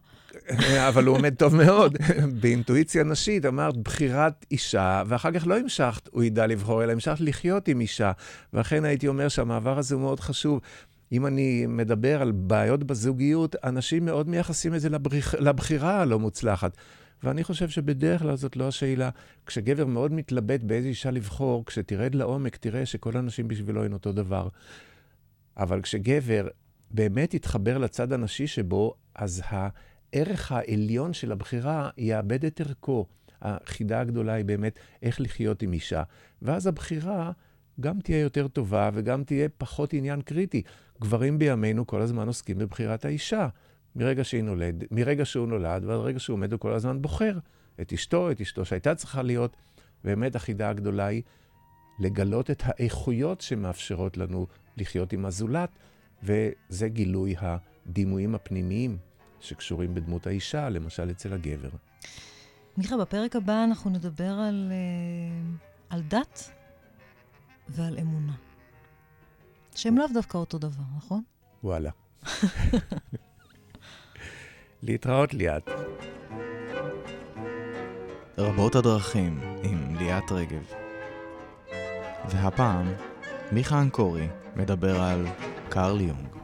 [0.87, 1.97] אבל הוא עומד טוב מאוד.
[2.41, 7.67] באינטואיציה נשית אמרת בחירת אישה, ואחר כך לא המשכת, הוא ידע לבחור, אלא המשכת לחיות
[7.67, 8.11] עם אישה.
[8.53, 10.59] ואכן הייתי אומר שהמעבר הזה הוא מאוד חשוב.
[11.11, 14.89] אם אני מדבר על בעיות בזוגיות, אנשים מאוד מייחסים את זה
[15.39, 16.77] לבחירה הלא מוצלחת.
[17.25, 19.09] ואני חושב שבדרך כלל זאת לא השאלה.
[19.45, 24.47] כשגבר מאוד מתלבט באיזה אישה לבחור, כשתרד לעומק, תראה שכל האנשים בשבילו הם אותו דבר.
[25.57, 26.47] אבל כשגבר
[26.91, 33.05] באמת יתחבר לצד הנשי שבו, אז הערך העליון של הבחירה יאבד את ערכו.
[33.41, 36.03] החידה הגדולה היא באמת איך לחיות עם אישה.
[36.41, 37.31] ואז הבחירה
[37.79, 40.61] גם תהיה יותר טובה וגם תהיה פחות עניין קריטי.
[41.01, 43.47] גברים בימינו כל הזמן עוסקים בבחירת האישה.
[43.95, 47.39] מרגע, נולד, מרגע שהוא נולד ועד רגע שהוא עומד, הוא כל הזמן בוחר
[47.81, 49.55] את אשתו, את אשתו שהייתה צריכה להיות.
[50.03, 51.21] באמת החידה הגדולה היא
[51.99, 54.47] לגלות את האיכויות שמאפשרות לנו
[54.77, 55.69] לחיות עם הזולת,
[56.23, 58.97] וזה גילוי הדימויים הפנימיים
[59.39, 61.69] שקשורים בדמות האישה, למשל אצל הגבר.
[62.77, 65.55] מיכה, בפרק הבא אנחנו נדבר על, אה,
[65.89, 66.51] על דת
[67.69, 68.33] ועל אמונה.
[69.75, 71.23] שהם לאו דווקא אותו דבר, נכון?
[71.63, 71.91] וואלה.
[74.87, 75.69] להתראות ליאת.
[78.37, 80.71] רבות הדרכים עם ליאת רגב.
[82.29, 82.93] והפעם,
[83.51, 85.25] מיכה אנקורי מדבר על
[85.69, 86.34] קרל יונג.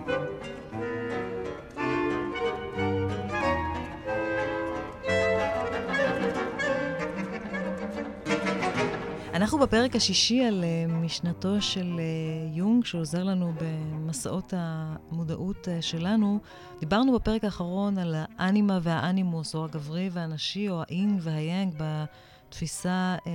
[9.42, 16.40] אנחנו בפרק השישי על uh, משנתו של uh, יונג, שעוזר לנו במסעות המודעות uh, שלנו.
[16.80, 23.28] דיברנו בפרק האחרון על האנימה והאנימוס, או הגברי והנשי, או האינג והיאנג, בתפיסה uh,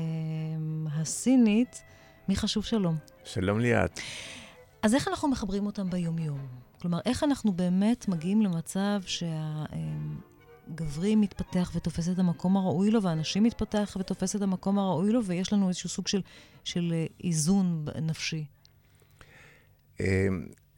[0.92, 1.82] הסינית.
[2.28, 2.96] מי חשוב שלום.
[3.24, 4.00] שלום ליאת.
[4.82, 6.38] אז איך אנחנו מחברים אותם ביומיום?
[6.80, 9.64] כלומר, איך אנחנו באמת מגיעים למצב שה...
[10.74, 15.52] גברי מתפתח ותופס את המקום הראוי לו, והנשים מתפתח ותופס את המקום הראוי לו, ויש
[15.52, 16.20] לנו איזשהו סוג של,
[16.64, 18.44] של אה, איזון נפשי.
[20.01, 20.28] אה,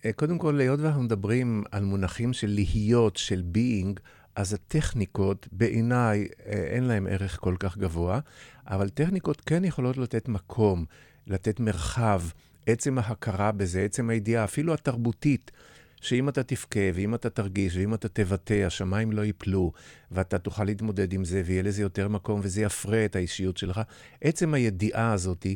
[0.04, 4.00] אה, קודם כל, היות ואנחנו מדברים על מונחים של להיות, של being,
[4.36, 8.20] אז הטכניקות, בעיניי, אין להן ערך כל כך גבוה,
[8.66, 10.84] אבל טכניקות כן יכולות לתת מקום,
[11.26, 12.22] לתת מרחב,
[12.66, 15.50] עצם ההכרה בזה, עצם הידיעה, אפילו התרבותית.
[16.00, 19.72] שאם אתה תבכה, ואם אתה תרגיש, ואם אתה תבטא, השמיים לא ייפלו,
[20.10, 23.80] ואתה תוכל להתמודד עם זה, ויהיה לזה יותר מקום, וזה יפרה את האישיות שלך.
[24.20, 25.46] עצם הידיעה הזאת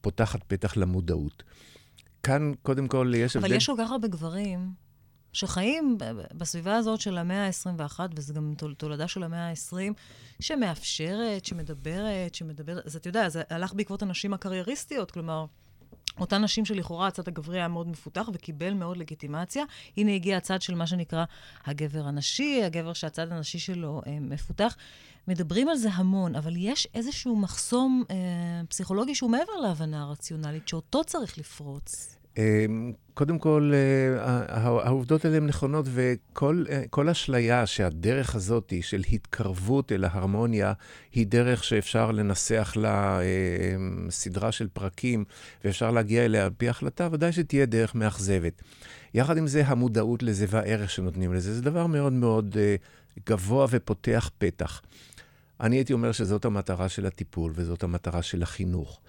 [0.00, 1.42] פותחת פתח למודעות.
[2.22, 3.46] כאן, קודם כל, יש הבדל...
[3.46, 4.72] אבל יש כל כך הרבה גברים
[5.32, 5.98] שחיים
[6.34, 9.92] בסביבה הזאת של המאה ה-21, וזה גם תולדה של המאה ה-20,
[10.40, 12.86] שמאפשרת, שמדברת, שמדברת...
[12.86, 15.46] אז אתה יודע, זה הלך בעקבות הנשים הקרייריסטיות, כלומר...
[16.20, 19.64] אותן נשים שלכאורה הצד הגברי היה מאוד מפותח וקיבל מאוד לגיטימציה.
[19.96, 21.24] הנה הגיע הצד של מה שנקרא
[21.64, 24.76] הגבר הנשי, הגבר שהצד הנשי שלו אה, מפותח.
[25.28, 28.16] מדברים על זה המון, אבל יש איזשהו מחסום אה,
[28.68, 32.21] פסיכולוגי שהוא מעבר להבנה הרציונלית, שאותו צריך לפרוץ.
[32.38, 36.64] אמ, קודם כל, אה, העובדות האלה הן נכונות, וכל
[37.06, 40.72] אה, אשליה שהדרך הזאת של התקרבות אל ההרמוניה
[41.12, 45.24] היא דרך שאפשר לנסח לה אמ, סדרה של פרקים,
[45.64, 48.62] ואפשר להגיע אליה על פי החלטה, ודאי שתהיה דרך מאכזבת.
[49.14, 52.76] יחד עם זה, המודעות לזה והערך שנותנים לזה, זה דבר מאוד מאוד אה,
[53.26, 54.82] גבוה ופותח פתח.
[55.60, 59.00] אני הייתי אומר שזאת המטרה של הטיפול וזאת המטרה של החינוך.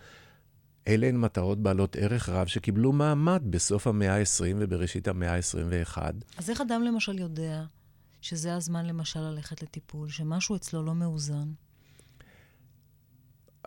[0.88, 5.98] אלה הן מטרות בעלות ערך רב שקיבלו מעמד בסוף המאה ה-20 ובראשית המאה ה-21.
[6.38, 7.64] אז איך אדם למשל יודע
[8.22, 11.48] שזה הזמן למשל ללכת לטיפול, שמשהו אצלו לא מאוזן?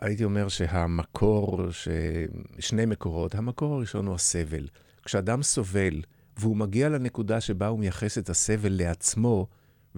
[0.01, 1.87] הייתי אומר שהמקור, ש...
[2.59, 4.67] שני מקורות, המקור הראשון הוא הסבל.
[5.03, 6.01] כשאדם סובל
[6.37, 9.47] והוא מגיע לנקודה שבה הוא מייחס את הסבל לעצמו,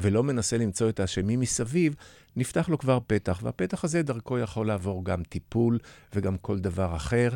[0.01, 1.95] ולא מנסה למצוא את האשמים מסביב,
[2.35, 5.79] נפתח לו כבר פתח, והפתח הזה דרכו יכול לעבור גם טיפול
[6.15, 7.29] וגם כל דבר אחר,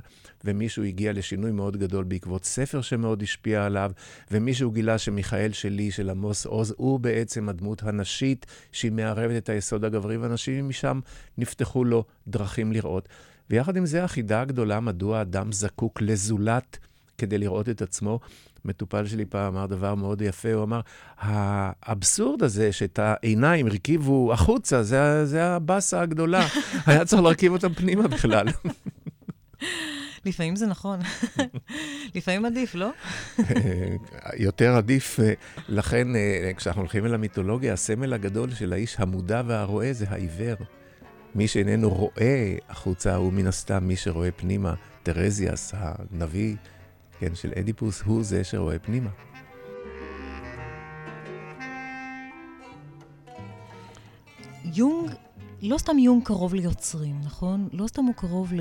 [0.44, 3.92] ומישהו הגיע לשינוי מאוד גדול בעקבות ספר שמאוד השפיע עליו,
[4.32, 9.86] ומישהו גילה שמיכאל שלי, של עמוס עוז, הוא בעצם הדמות הנשית, שהיא מערבת את היסוד
[9.86, 11.00] הגברי והנשי, ומשם
[11.38, 13.10] נפתחו לו דרכים לראות.
[13.50, 16.78] ויחד עם זה החידה הגדולה, מדוע אדם זקוק לזולת
[17.18, 18.20] כדי לראות את עצמו,
[18.66, 20.82] מטופל שלי פעם אמר דבר מאוד יפה, הוא אמר,
[21.18, 26.48] האבסורד הזה שאת העיניים הרכיבו החוצה, זה, זה הבאסה הגדולה.
[26.86, 28.48] היה צריך להרכיב אותם פנימה בכלל.
[30.26, 31.00] לפעמים זה נכון.
[32.16, 32.90] לפעמים עדיף, לא?
[34.38, 35.20] יותר עדיף.
[35.70, 40.56] לכן, אה, כשאנחנו הולכים אל המיתולוגיה, הסמל הגדול של האיש המודע והרואה זה העיוור.
[41.36, 44.74] מי שאיננו רואה החוצה הוא מן הסתם מי שרואה פנימה.
[45.04, 46.56] טרזיאס, הנביא
[47.24, 49.10] כן, של אדיפוס, הוא זה שרואה פנימה.
[54.64, 55.10] יונג,
[55.66, 57.70] לא סתם יונג קרוב ליוצרים, נכון?
[57.72, 58.54] לא סתם הוא קרוב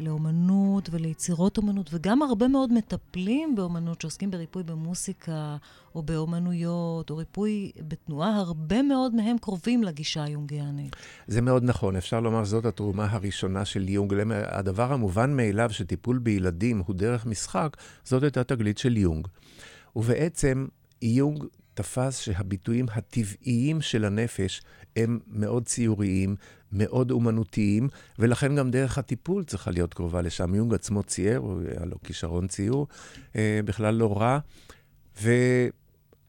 [0.00, 5.56] לאומנות וליצירות אומנות, וגם הרבה מאוד מטפלים באומנות שעוסקים בריפוי במוסיקה,
[5.94, 10.96] או באומנויות, או ריפוי בתנועה, הרבה מאוד מהם קרובים לגישה היונגיאנית.
[11.26, 14.14] זה מאוד נכון, אפשר לומר שזאת התרומה הראשונה של יונג.
[14.30, 19.28] הדבר המובן מאליו שטיפול בילדים הוא דרך משחק, זאת הייתה תגלית של יונג.
[19.96, 20.66] ובעצם
[21.02, 21.44] יונג
[21.78, 24.62] תפס שהביטויים הטבעיים של הנפש
[24.96, 26.36] הם מאוד ציוריים,
[26.72, 27.88] מאוד אומנותיים,
[28.18, 30.54] ולכן גם דרך הטיפול צריכה להיות קרובה לשם.
[30.54, 32.86] יונג עצמו צייר, היה לו כישרון ציור,
[33.36, 34.38] אה, בכלל לא רע.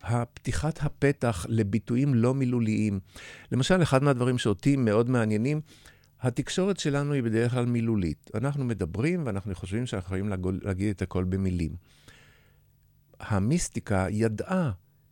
[0.03, 2.99] הפתיחת הפתח לביטויים לא מילוליים.
[3.51, 5.61] למשל, אחד מהדברים שאותי מאוד מעניינים,
[6.21, 8.31] התקשורת שלנו היא בדרך כלל מילולית.
[8.35, 11.71] אנחנו מדברים ואנחנו חושבים שאנחנו יכולים להגיד את הכל במילים.
[13.19, 14.71] המיסטיקה ידעה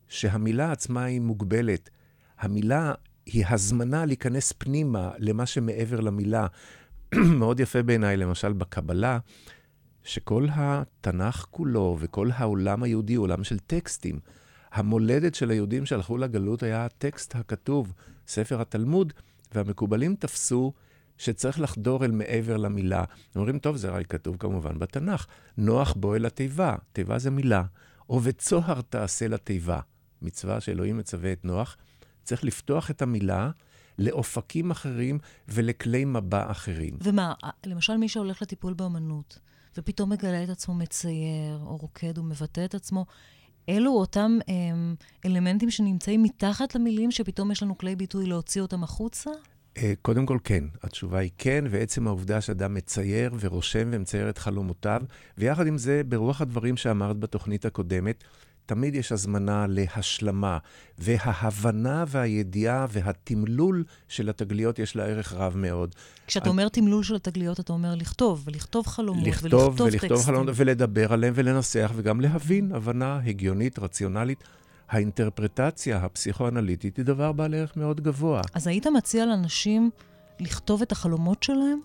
[0.10, 1.90] שהמילה עצמה היא מוגבלת.
[2.40, 2.94] המילה
[3.26, 6.48] היא הזמנה להיכנס פנימה למה שמעבר למילה.
[7.40, 9.20] מאוד יפה בעיניי, למשל בקבלה,
[10.04, 14.20] שכל התנ"ך כולו וכל העולם היהודי הוא עולם של טקסטים.
[14.72, 17.94] המולדת של היהודים שהלכו לגלות היה הטקסט הכתוב,
[18.28, 19.14] ספר התלמוד,
[19.56, 20.74] והמקובלים תפסו
[21.18, 23.04] שצריך לחדור אל מעבר למילה.
[23.36, 25.28] אומרים, טוב, זה הרי כתוב כמובן בתנ"ך.
[25.58, 27.64] נוח בוא אל התיבה, תיבה זה מילה.
[28.10, 29.80] ובצוהר תעשה לתיבה.
[30.22, 31.78] מצווה שאלוהים מצווה את נוח.
[32.24, 33.50] צריך לפתוח את המילה
[34.00, 36.98] לאופקים אחרים ולכלי מבע אחרים.
[37.02, 37.34] ומה,
[37.66, 39.40] למשל מי שהולך לטיפול באמנות,
[39.78, 43.06] ופתאום מגלה את עצמו מצייר, או רוקד ומבטא את עצמו,
[43.70, 44.96] אלו אותם הם,
[45.26, 49.32] אלמנטים שנמצאים מתחת למילים, שפתאום יש לנו כלי ביטוי להוציא אותם החוצה?
[49.78, 55.02] אה, קודם כל כן, התשובה היא כן, ועצם העובדה שאדם מצייר ורושם ומצייר את חלומותיו,
[55.38, 58.24] ויחד עם זה, ברוח הדברים שאמרת בתוכנית הקודמת,
[58.68, 60.58] תמיד יש הזמנה להשלמה,
[60.98, 65.96] וההבנה והידיעה והתמלול של התגליות יש לה ערך רב מאוד.
[66.28, 66.50] כשאתה אני...
[66.50, 70.10] אומר תמלול של התגליות, אתה אומר לכתוב, ולכתוב חלומות, לכתוב ולכתוב ולכתוב טקסטים.
[70.10, 74.44] לכתוב חלומות, ולדבר עליהם ולנסח, וגם להבין הבנה הגיונית, רציונלית.
[74.90, 78.42] האינטרפרטציה הפסיכואנליטית היא דבר בעל ערך מאוד גבוה.
[78.54, 79.90] אז היית מציע לאנשים
[80.40, 81.80] לכתוב את החלומות שלהם?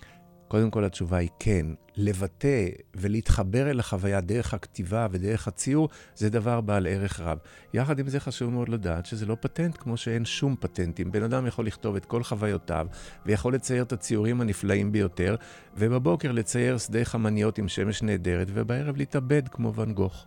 [0.52, 1.66] קודם כל התשובה היא כן.
[1.96, 7.38] לבטא ולהתחבר אל החוויה דרך הכתיבה ודרך הציור, זה דבר בעל ערך רב.
[7.74, 11.12] יחד עם זה חשוב מאוד לדעת שזה לא פטנט, כמו שאין שום פטנטים.
[11.12, 12.86] בן אדם יכול לכתוב את כל חוויותיו,
[13.26, 15.36] ויכול לצייר את הציורים הנפלאים ביותר,
[15.76, 20.26] ובבוקר לצייר שדה חמניות עם שמש נהדרת, ובערב להתאבד כמו ואן גוך.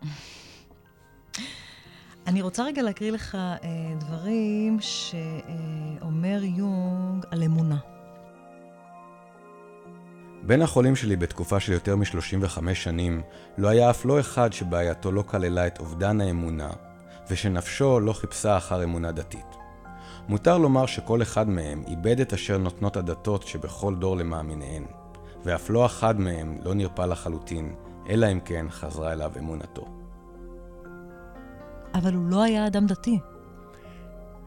[2.26, 3.58] אני רוצה רגע להקריא לך אה,
[4.00, 7.95] דברים שאומר יונג על אמונה.
[10.46, 13.22] בין החולים שלי בתקופה של יותר מ-35 שנים,
[13.58, 16.70] לא היה אף לא אחד שבעייתו לא כללה את אובדן האמונה,
[17.30, 19.56] ושנפשו לא חיפשה אחר אמונה דתית.
[20.28, 24.84] מותר לומר שכל אחד מהם איבד את אשר נותנות הדתות שבכל דור למאמיניהן,
[25.44, 27.74] ואף לא אחד מהם לא נרפא לחלוטין,
[28.08, 29.84] אלא אם כן חזרה אליו אמונתו.
[31.94, 33.18] אבל הוא לא היה אדם דתי.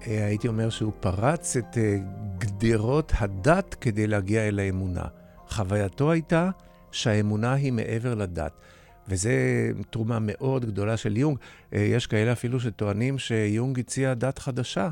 [0.08, 1.98] אה, הייתי אומר שהוא פרץ את אה,
[2.38, 5.19] גדרות הדת כדי להגיע אל האמונה.
[5.50, 6.50] חווייתו הייתה
[6.92, 8.52] שהאמונה היא מעבר לדת.
[9.08, 9.30] וזו
[9.90, 11.38] תרומה מאוד גדולה של יונג.
[11.74, 14.92] אה, יש כאלה אפילו שטוענים שיונג הציע דת חדשה,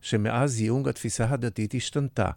[0.00, 2.30] שמאז יונג התפיסה הדתית השתנתה.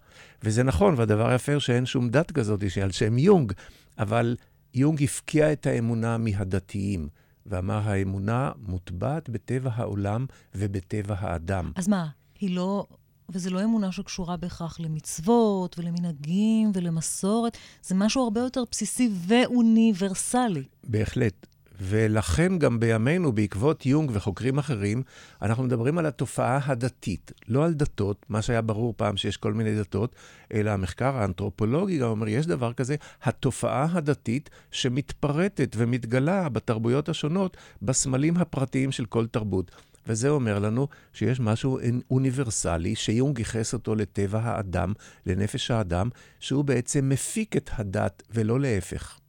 [0.43, 3.53] וזה נכון, והדבר היפה שאין שום דת כזאת שעל שם יונג,
[3.99, 4.35] אבל
[4.73, 7.07] יונג הפקיע את האמונה מהדתיים.
[7.45, 10.25] ואמר, האמונה מוטבעת בטבע העולם
[10.55, 11.71] ובטבע האדם.
[11.75, 12.07] אז מה,
[12.39, 12.87] היא לא...
[13.33, 20.63] וזו לא אמונה שקשורה בהכרח למצוות ולמנהגים ולמסורת, זה משהו הרבה יותר בסיסי ואוניברסלי.
[20.83, 21.47] בהחלט.
[21.83, 25.03] ולכן גם בימינו, בעקבות יונג וחוקרים אחרים,
[25.41, 29.75] אנחנו מדברים על התופעה הדתית, לא על דתות, מה שהיה ברור פעם שיש כל מיני
[29.79, 30.15] דתות,
[30.53, 38.37] אלא המחקר האנתרופולוגי גם אומר, יש דבר כזה, התופעה הדתית שמתפרטת ומתגלה בתרבויות השונות, בסמלים
[38.37, 39.71] הפרטיים של כל תרבות.
[40.07, 41.79] וזה אומר לנו שיש משהו
[42.11, 44.93] אוניברסלי, שיונג ייחס אותו לטבע האדם,
[45.25, 46.09] לנפש האדם,
[46.39, 49.19] שהוא בעצם מפיק את הדת ולא להפך.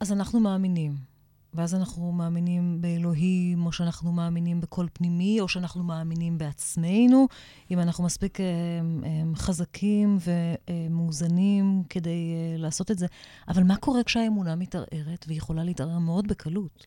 [0.00, 0.94] אז אנחנו מאמינים
[1.54, 7.28] ואז אנחנו מאמינים באלוהים, או שאנחנו מאמינים בקול פנימי, או שאנחנו מאמינים בעצמנו,
[7.70, 8.46] אם אנחנו מספיק אה,
[9.04, 10.18] אה, חזקים
[10.68, 13.06] ומאוזנים כדי אה, לעשות את זה.
[13.48, 16.86] אבל מה קורה כשהאמונה מתערערת, והיא יכולה להתערער מאוד בקלות?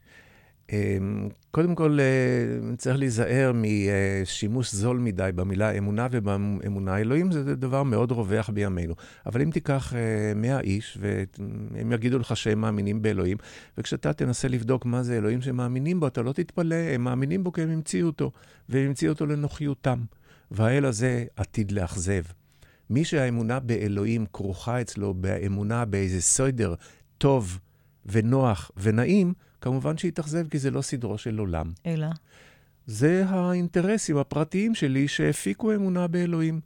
[0.71, 6.97] אמ, קודם כל, אה, צריך להיזהר משימוש זול מדי במילה אמונה ובאמונה.
[6.97, 8.93] אלוהים זה דבר מאוד רווח בימינו.
[9.25, 9.93] אבל אם תיקח
[10.35, 13.37] 100 אה, איש, והם יגידו לך שהם מאמינים באלוהים,
[13.77, 17.61] וכשאתה תנסה לבדוק מה זה אלוהים שמאמינים בו, אתה לא תתפלא, הם מאמינים בו כי
[17.61, 18.31] הם המציאו אותו,
[18.69, 19.99] והם המציאו אותו לנוחיותם.
[20.51, 22.21] והאל הזה עתיד לאכזב.
[22.89, 26.75] מי שהאמונה באלוהים כרוכה אצלו באמונה באיזה סדר
[27.17, 27.59] טוב
[28.05, 31.71] ונוח ונעים, כמובן שיתאכזב, כי זה לא סדרו של עולם.
[31.85, 32.07] אלא?
[32.85, 36.61] זה האינטרסים הפרטיים שלי שהפיקו אמונה באלוהים.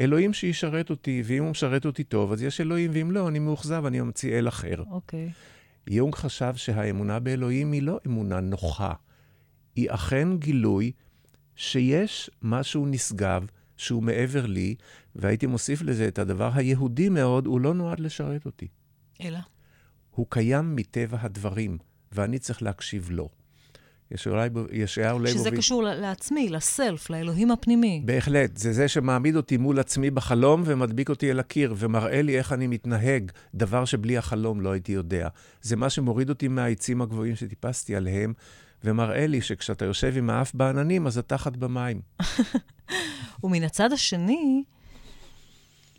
[0.00, 3.86] אלוהים שישרת אותי, ואם הוא משרת אותי טוב, אז יש אלוהים, ואם לא, אני מאוכזב,
[3.86, 4.82] אני אמציא אל אחר.
[4.90, 5.28] אוקיי.
[5.28, 5.90] Okay.
[5.90, 8.92] יונג חשב שהאמונה באלוהים היא לא אמונה נוחה.
[9.76, 10.92] היא אכן גילוי
[11.56, 13.46] שיש משהו נשגב
[13.76, 14.74] שהוא מעבר לי,
[15.16, 18.68] והייתי מוסיף לזה את הדבר היהודי מאוד, הוא לא נועד לשרת אותי.
[19.20, 19.38] אלא?
[20.10, 21.78] הוא קיים מטבע הדברים.
[22.14, 23.28] ואני צריך להקשיב לו.
[24.72, 25.40] ישעיהו ליבוביץ'.
[25.40, 28.02] שזה קשור לעצמי, לסלף, לאלוהים הפנימי.
[28.04, 28.56] בהחלט.
[28.56, 32.66] זה זה שמעמיד אותי מול עצמי בחלום ומדביק אותי אל הקיר, ומראה לי איך אני
[32.66, 35.28] מתנהג, דבר שבלי החלום לא הייתי יודע.
[35.62, 38.32] זה מה שמוריד אותי מהעצים הגבוהים שטיפסתי עליהם,
[38.84, 42.00] ומראה לי שכשאתה יושב עם האף בעננים, אז התחת במים.
[43.44, 44.64] ומן הצד השני,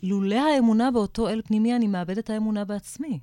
[0.02, 3.20] לולא האמונה באותו אל פנימי, אני מאבד את האמונה בעצמי.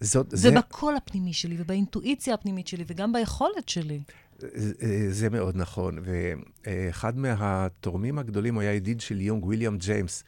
[0.00, 0.50] זאת, זה...
[0.50, 4.00] ובקול הפנימי שלי, ובאינטואיציה הפנימית שלי, וגם ביכולת שלי.
[4.38, 4.72] זה,
[5.10, 5.98] זה מאוד נכון.
[6.66, 10.24] ואחד מהתורמים הגדולים הוא היה ידיד של יונג, ויליאם ג'יימס,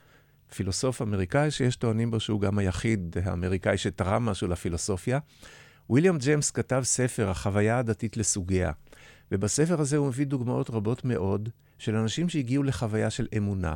[0.55, 5.19] פילוסוף אמריקאי שיש טוענים בו שהוא גם היחיד האמריקאי שתרם משהו לפילוסופיה.
[5.91, 8.73] ויליאם ג'יימס כתב ספר, החוויה הדתית לסוגיה.
[9.33, 13.75] ובספר הזה הוא מביא דוגמאות רבות מאוד של אנשים שהגיעו לחוויה של אמונה.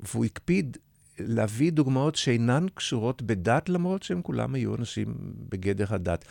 [0.00, 0.76] והוא הקפיד
[1.18, 5.14] להביא דוגמאות שאינן קשורות בדת, למרות שהם כולם היו אנשים
[5.48, 6.24] בגדר הדת.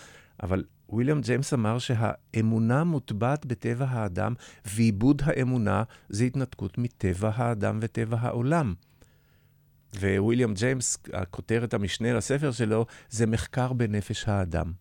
[0.44, 4.34] אבל וויליאם ג'יימס אמר שהאמונה מוטבעת בטבע האדם,
[4.66, 8.74] ועיבוד האמונה זה התנתקות מטבע האדם וטבע העולם.
[10.02, 14.72] וויליאם ג'יימס, הכותרת המשנה לספר שלו, זה מחקר בנפש האדם.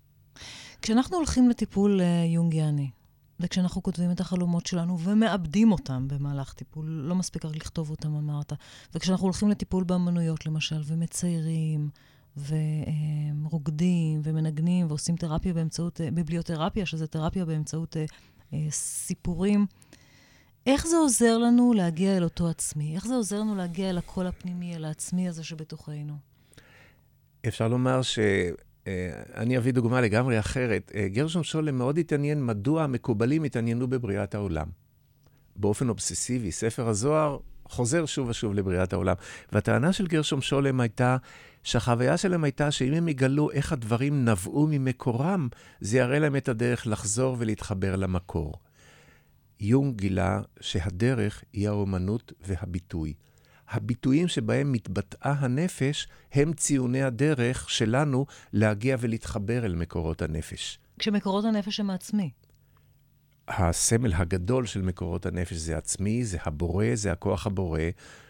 [0.83, 2.05] כשאנחנו הולכים לטיפול uh,
[2.35, 2.91] יונגיאני,
[3.43, 8.53] וכשאנחנו כותבים את החלומות שלנו ומאבדים אותם במהלך טיפול, לא מספיק רק לכתוב אותם, אמרת.
[8.95, 11.89] וכשאנחנו הולכים לטיפול באמנויות, למשל, ומציירים,
[12.37, 18.05] ורוקדים, ומנגנים, ועושים תרפיה באמצעות, אה, ביבליותרפיה, שזה תרפיה באמצעות אה,
[18.53, 19.67] אה, סיפורים,
[20.67, 22.95] איך זה עוזר לנו להגיע אל אותו עצמי?
[22.95, 26.15] איך זה עוזר לנו להגיע אל הקול הפנימי, אל העצמי הזה שבתוכנו?
[27.49, 28.19] אפשר לומר ש...
[28.87, 30.93] אה, אני אביא דוגמה לגמרי אחרת.
[30.95, 34.67] אה, גרשום שולם מאוד התעניין מדוע המקובלים התעניינו בבריאת העולם.
[35.57, 39.15] באופן אובססיבי, ספר הזוהר חוזר שוב ושוב לבריאת העולם.
[39.53, 41.17] והטענה של גרשום שולם הייתה
[41.63, 45.49] שהחוויה שלהם הייתה שאם הם יגלו איך הדברים נבעו ממקורם,
[45.81, 48.55] זה יראה להם את הדרך לחזור ולהתחבר למקור.
[49.61, 53.15] יונג גילה שהדרך היא האומנות והביטוי.
[53.73, 60.79] הביטויים שבהם מתבטאה הנפש הם ציוני הדרך שלנו להגיע ולהתחבר אל מקורות הנפש.
[60.99, 62.31] כשמקורות הנפש הם העצמי.
[63.49, 67.81] הסמל הגדול של מקורות הנפש זה עצמי, זה הבורא, זה הכוח הבורא,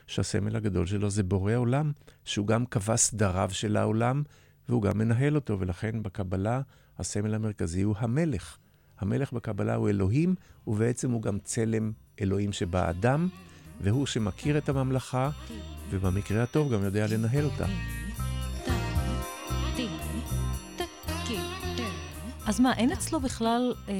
[0.06, 1.93] שהסמל הגדול שלו זה בורא עולם,
[2.24, 4.23] שהוא גם קבע סדריו של העולם,
[4.69, 6.60] והוא גם מנהל אותו, ולכן בקבלה
[6.98, 8.59] הסמל המרכזי הוא המלך.
[8.98, 10.35] המלך בקבלה הוא אלוהים,
[10.66, 13.28] ובעצם הוא גם צלם אלוהים שבאדם.
[13.81, 15.31] והוא שמכיר את הממלכה,
[15.90, 17.66] ובמקרה הטוב גם יודע לנהל אותה.
[22.47, 23.94] אז מה, אין אצלו בכלל אה,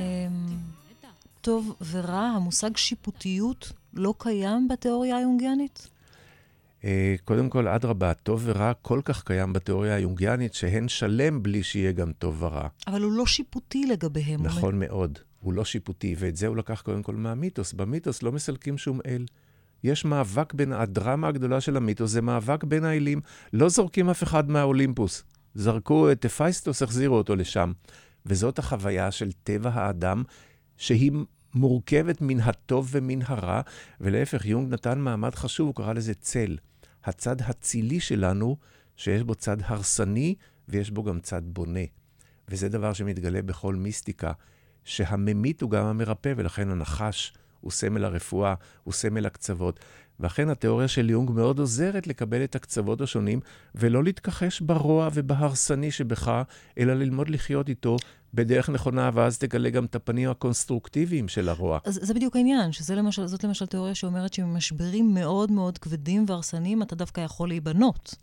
[1.41, 2.21] טוב ורע?
[2.21, 5.89] המושג שיפוטיות לא קיים בתיאוריה היונגיאנית?
[6.85, 11.93] אה, קודם כל, אדרבה, טוב ורע כל כך קיים בתיאוריה היונגיאנית, שהן שלם בלי שיהיה
[11.93, 12.69] גם טוב ורע.
[12.87, 14.43] אבל הוא לא שיפוטי לגביהם.
[14.43, 17.73] נכון מאוד, הוא לא שיפוטי, ואת זה הוא לקח קודם כל מהמיתוס.
[17.73, 19.25] במיתוס לא מסלקים שום אל.
[19.85, 23.21] יש מאבק בין, הדרמה הגדולה של המיתוס זה מאבק בין האלים.
[23.53, 25.25] לא זורקים אף אחד מהאולימפוס.
[25.55, 27.73] זרקו את אפייסטוס, החזירו אותו לשם.
[28.27, 30.23] וזאת החוויה של טבע האדם,
[30.77, 31.13] שהיא
[31.55, 33.61] מורכבת מן הטוב ומן הרע,
[34.01, 36.57] ולהפך, יונג נתן מעמד חשוב, הוא קרא לזה צל.
[37.05, 38.57] הצד הצילי שלנו,
[38.97, 40.35] שיש בו צד הרסני
[40.69, 41.85] ויש בו גם צד בונה.
[42.49, 44.33] וזה דבר שמתגלה בכל מיסטיקה,
[44.85, 49.81] שהממית הוא גם המרפא, ולכן הנחש הוא סמל הרפואה, הוא סמל הקצוות.
[50.21, 53.41] ואכן התיאוריה של יונג מאוד עוזרת לקבל את הקצוות השונים,
[53.75, 56.43] ולא להתכחש ברוע ובהרסני שבך,
[56.79, 57.97] אלא ללמוד לחיות איתו
[58.35, 61.79] בדרך נכונה, ואז תגלה גם את הפנים הקונסטרוקטיביים של הרוע.
[61.85, 66.95] אז זה בדיוק העניין, שזאת למשל, למשל תיאוריה שאומרת שממשברים מאוד מאוד כבדים והרסניים, אתה
[66.95, 68.15] דווקא יכול להיבנות.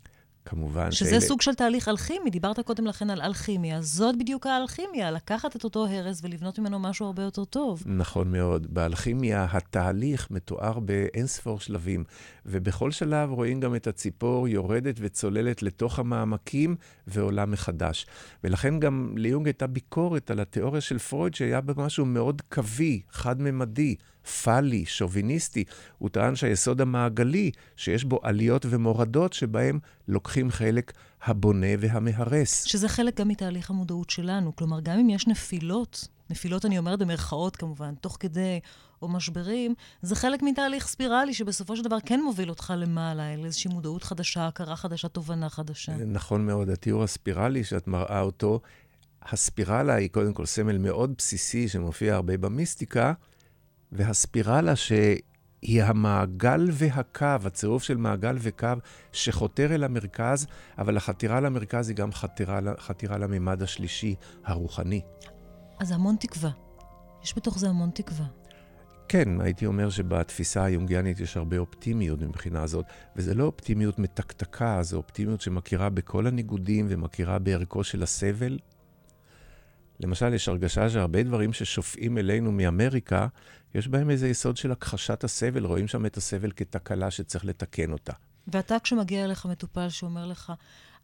[0.50, 1.20] כמובן שזה שאלה...
[1.20, 3.82] סוג של תהליך אלכימי, דיברת קודם לכן על אלכימיה.
[3.82, 7.82] זאת בדיוק האלכימיה, לקחת את אותו הרס ולבנות ממנו משהו הרבה יותר טוב.
[7.86, 8.66] נכון מאוד.
[8.70, 12.04] באלכימיה התהליך מתואר באינספור שלבים,
[12.46, 18.06] ובכל שלב רואים גם את הציפור יורדת וצוללת לתוך המעמקים ועולה מחדש.
[18.44, 23.96] ולכן גם ליונג הייתה ביקורת על התיאוריה של פרויד, שהיה בה משהו מאוד קווי, חד-ממדי.
[24.42, 25.64] פאלי, שוביניסטי.
[25.98, 29.78] הוא טען שהיסוד המעגלי, שיש בו עליות ומורדות, שבהם
[30.08, 30.92] לוקחים חלק
[31.22, 32.64] הבונה והמהרס.
[32.64, 34.56] שזה חלק גם מתהליך המודעות שלנו.
[34.56, 38.60] כלומר, גם אם יש נפילות, נפילות אני אומרת במרכאות כמובן, תוך כדי,
[39.02, 43.70] או משברים, זה חלק מתהליך ספירלי שבסופו של דבר כן מוביל אותך למעלה, אל איזושהי
[43.70, 45.96] מודעות חדשה, הכרה חדשה, תובנה חדשה.
[45.96, 48.60] נכון מאוד, התיאור הספירלי שאת מראה אותו,
[49.22, 53.12] הספירלה היא קודם כל סמל מאוד בסיסי שמופיע הרבה במיסטיקה,
[53.92, 58.68] והספירלה שהיא המעגל והקו, הצירוף של מעגל וקו
[59.12, 60.46] שחותר אל המרכז,
[60.78, 64.14] אבל החתירה למרכז היא גם חתירה, חתירה לממד השלישי,
[64.44, 65.00] הרוחני.
[65.80, 66.50] אז המון תקווה.
[67.24, 68.26] יש בתוך זה המון תקווה.
[69.08, 72.84] כן, הייתי אומר שבתפיסה היונגיאנית יש הרבה אופטימיות מבחינה הזאת,
[73.16, 78.58] וזה לא אופטימיות מתקתקה, זו אופטימיות שמכירה בכל הניגודים ומכירה בערכו של הסבל.
[80.00, 83.26] למשל, יש הרגשה שהרבה דברים ששופעים אלינו מאמריקה,
[83.74, 88.12] יש בהם איזה יסוד של הכחשת הסבל, רואים שם את הסבל כתקלה שצריך לתקן אותה.
[88.48, 90.52] ואתה, כשמגיע אליך מטופל שאומר לך,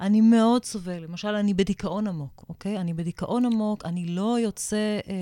[0.00, 2.78] אני מאוד סובל, למשל, אני בדיכאון עמוק, אוקיי?
[2.78, 5.12] אני בדיכאון עמוק, אני לא יוצא אה,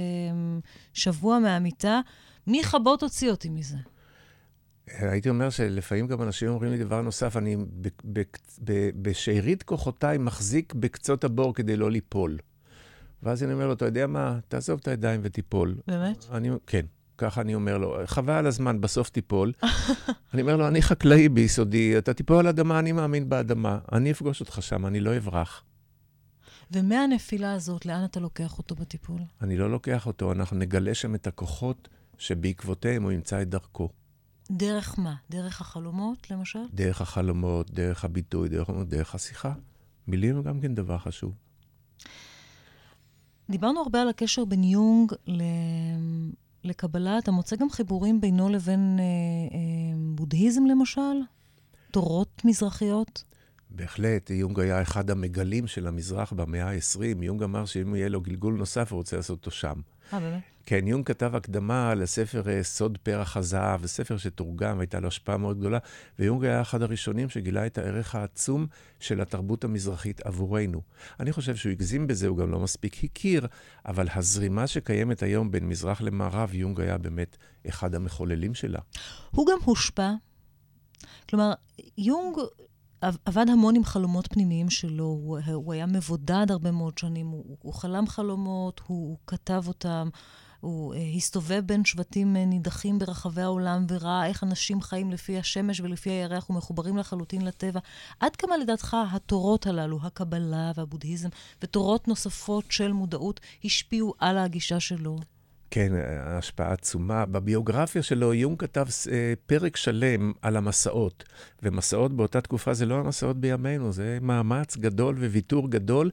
[0.92, 2.00] שבוע מהמיטה,
[2.46, 3.76] מי יכבות הוציא אותי מזה?
[4.86, 7.56] הייתי אומר שלפעמים גם אנשים אומרים לי דבר נוסף, אני
[9.02, 12.38] בשארית כוחותיי מחזיק בקצות הבור כדי לא ליפול.
[13.22, 15.76] ואז אני אומר לו, אתה יודע מה, תעזוב את הידיים ותיפול.
[15.86, 16.24] באמת?
[16.32, 16.86] אני, כן,
[17.18, 17.96] ככה אני אומר לו.
[18.06, 19.52] חבל על הזמן, בסוף תיפול.
[20.34, 23.78] אני אומר לו, אני חקלאי ביסודי, אתה תיפול על אדמה, אני מאמין באדמה.
[23.92, 25.62] אני אפגוש אותך שם, אני לא אברח.
[26.70, 29.20] ומהנפילה הזאת, לאן אתה לוקח אותו בטיפול?
[29.42, 31.88] אני לא לוקח אותו, אנחנו נגלה שם את הכוחות
[32.18, 33.88] שבעקבותיהם הוא ימצא את דרכו.
[34.50, 35.14] דרך מה?
[35.30, 36.58] דרך החלומות, למשל?
[36.72, 39.52] דרך החלומות, דרך הביטוי, דרך, דרך השיחה.
[40.08, 41.32] מילים גם כן דבר חשוב.
[43.50, 45.42] דיברנו הרבה על הקשר בין יונג ל...
[46.64, 47.18] לקבלה.
[47.18, 49.04] אתה מוצא גם חיבורים בינו לבין אה,
[49.56, 51.20] אה, בודהיזם, למשל?
[51.90, 53.24] תורות מזרחיות?
[53.70, 57.22] בהחלט, יונג היה אחד המגלים של המזרח במאה ה-20.
[57.22, 59.80] יונג אמר שאם יהיה לו גלגול נוסף, הוא רוצה לעשות אותו שם.
[60.12, 60.42] אה, באמת?
[60.66, 65.36] כן, יונג כתב הקדמה לספר אה, סוד פרח הזהב, זה ספר שתורגם, הייתה לו השפעה
[65.36, 65.78] מאוד גדולה,
[66.18, 68.66] ויונג היה אחד הראשונים שגילה את הערך העצום
[69.00, 70.80] של התרבות המזרחית עבורנו.
[71.20, 73.46] אני חושב שהוא הגזים בזה, הוא גם לא מספיק הכיר,
[73.86, 77.36] אבל הזרימה שקיימת היום בין מזרח למערב, יונג היה באמת
[77.68, 78.80] אחד המחוללים שלה.
[79.30, 80.10] הוא גם הושפע.
[81.28, 81.52] כלומר,
[81.98, 82.36] יונג
[83.24, 87.74] עבד המון עם חלומות פנימיים שלו, הוא, הוא היה מבודד הרבה מאוד שנים, הוא, הוא
[87.74, 90.08] חלם חלומות, הוא, הוא כתב אותם,
[90.60, 95.80] הוא uh, הסתובב בין שבטים uh, נידחים ברחבי העולם וראה איך אנשים חיים לפי השמש
[95.80, 97.80] ולפי הירח ומחוברים לחלוטין לטבע.
[98.20, 101.28] עד כמה לדעתך התורות הללו, הקבלה והבודהיזם
[101.62, 105.18] ותורות נוספות של מודעות, השפיעו על הגישה שלו?
[105.74, 105.92] כן,
[106.24, 107.26] השפעה עצומה.
[107.26, 111.24] בביוגרפיה שלו, יונג כתב אה, פרק שלם על המסעות.
[111.62, 116.10] ומסעות באותה תקופה זה לא המסעות בימינו, זה מאמץ גדול וויתור גדול.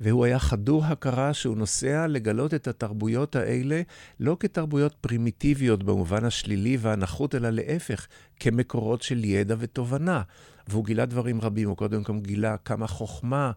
[0.00, 3.82] והוא היה חדור הכרה שהוא נוסע לגלות את התרבויות האלה
[4.20, 8.06] לא כתרבויות פרימיטיביות במובן השלילי והנחות, אלא להפך,
[8.40, 10.22] כמקורות של ידע ותובנה.
[10.68, 13.52] והוא גילה דברים רבים, הוא קודם כל גילה כמה חוכמה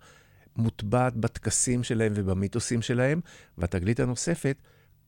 [0.55, 3.21] מוטבעת בטקסים שלהם ובמיתוסים שלהם,
[3.57, 4.57] והתגלית הנוספת,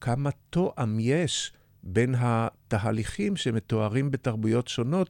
[0.06, 1.52] כמה תואם יש
[1.84, 5.10] בין התהליכים שמתוארים בתרבויות שונות,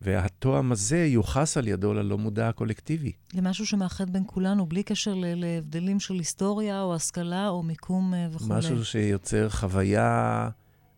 [0.00, 3.12] והתואם הזה יוחס על ידו ללא מודע הקולקטיבי.
[3.32, 8.28] זה משהו שמאחד בין כולנו, בלי קשר להבדלים של היסטוריה או השכלה או מיקום אה,
[8.32, 8.48] וכו'.
[8.48, 10.48] משהו שיוצר חוויה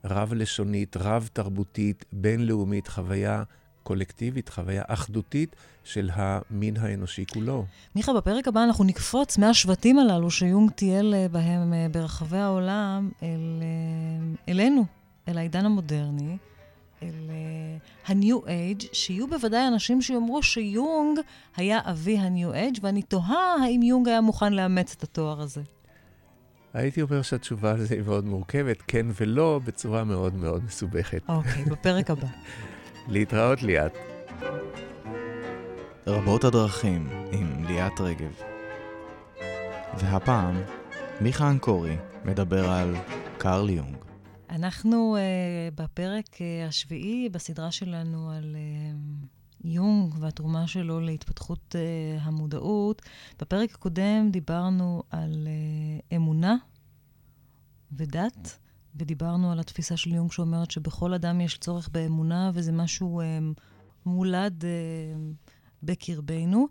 [0.04, 3.42] רב-לשונית, רב-תרבותית, בינלאומית, חוויה
[3.84, 7.64] קולקטיבית, חוויה אחדותית של המין האנושי כולו.
[7.94, 13.62] מיכה, בפרק הבא אנחנו נקפוץ מהשבטים הללו שיונג טייל אה, בהם אה, ברחבי העולם אל,
[13.62, 14.84] אה, אלינו,
[15.28, 16.36] אל העידן המודרני,
[17.02, 17.30] אל
[18.06, 21.18] ה-New Age, שיהיו בוודאי אנשים שיאמרו שיונג
[21.56, 25.62] היה אבי ה-New Age, ואני תוהה האם יונג היה מוכן לאמץ את התואר הזה.
[26.74, 31.22] הייתי אומר שהתשובה על זה היא מאוד מורכבת, כן ולא, בצורה מאוד מאוד מסובכת.
[31.28, 32.26] אוקיי, בפרק הבא.
[33.08, 33.92] להתראות ליאת.
[36.06, 38.40] רבות הדרכים עם ליאת רגב.
[39.98, 40.62] והפעם,
[41.20, 42.94] מיכה אנקורי מדבר על
[43.38, 43.96] קרל יונג.
[44.50, 49.26] אנחנו uh, בפרק uh, השביעי בסדרה שלנו על uh,
[49.64, 53.02] יונג והתרומה שלו להתפתחות uh, המודעות.
[53.40, 55.48] בפרק הקודם דיברנו על
[56.10, 56.56] uh, אמונה
[57.92, 58.58] ודת.
[58.96, 63.38] ודיברנו על התפיסה של יונג שאומרת שבכל אדם יש צורך באמונה, וזה משהו אה,
[64.06, 64.70] מולד אה,
[65.82, 66.66] בקרבנו.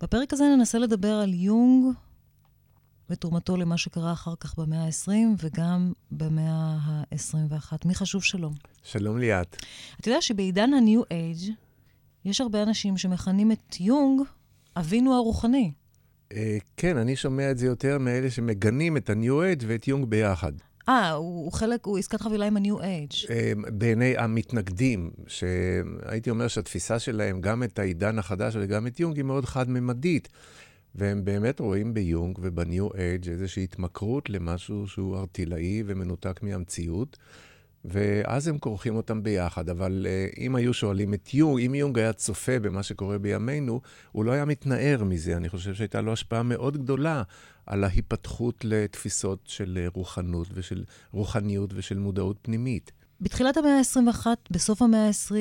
[0.00, 1.94] בפרק הזה ננסה לדבר על יונג
[3.10, 7.72] ותרומתו למה שקרה אחר כך במאה ה-20 וגם במאה ה-21.
[7.84, 8.54] מי חשוב שלום?
[8.82, 9.56] שלום ליאת.
[10.00, 11.50] אתה יודע שבעידן ה-New Age
[12.24, 14.20] יש הרבה אנשים שמכנים את יונג
[14.76, 15.72] אבינו הרוחני.
[16.32, 20.52] אה, כן, אני שומע את זה יותר מאלה שמגנים את ה-New Age ואת יונג ביחד.
[20.88, 23.30] אה, הוא, הוא חלק, הוא עסקת חבילה עם ה-New Age.
[23.30, 29.24] אה, בעיני המתנגדים, שהייתי אומר שהתפיסה שלהם, גם את העידן החדש וגם את יונג, היא
[29.24, 30.28] מאוד חד-ממדית.
[30.94, 37.18] והם באמת רואים ביונג ובניו אייג' איזושהי התמכרות למשהו שהוא ארטילאי ומנותק מהמציאות.
[37.84, 39.68] ואז הם כורכים אותם ביחד.
[39.68, 43.80] אבל uh, אם היו שואלים את יונג, אם יונג היה צופה במה שקורה בימינו,
[44.12, 45.36] הוא לא היה מתנער מזה.
[45.36, 47.22] אני חושב שהייתה לו השפעה מאוד גדולה
[47.66, 52.92] על ההיפתחות לתפיסות של אה, רוחנות ושל רוחניות ושל מודעות פנימית.
[53.22, 55.34] בתחילת המאה ה-21, בסוף המאה ה-20,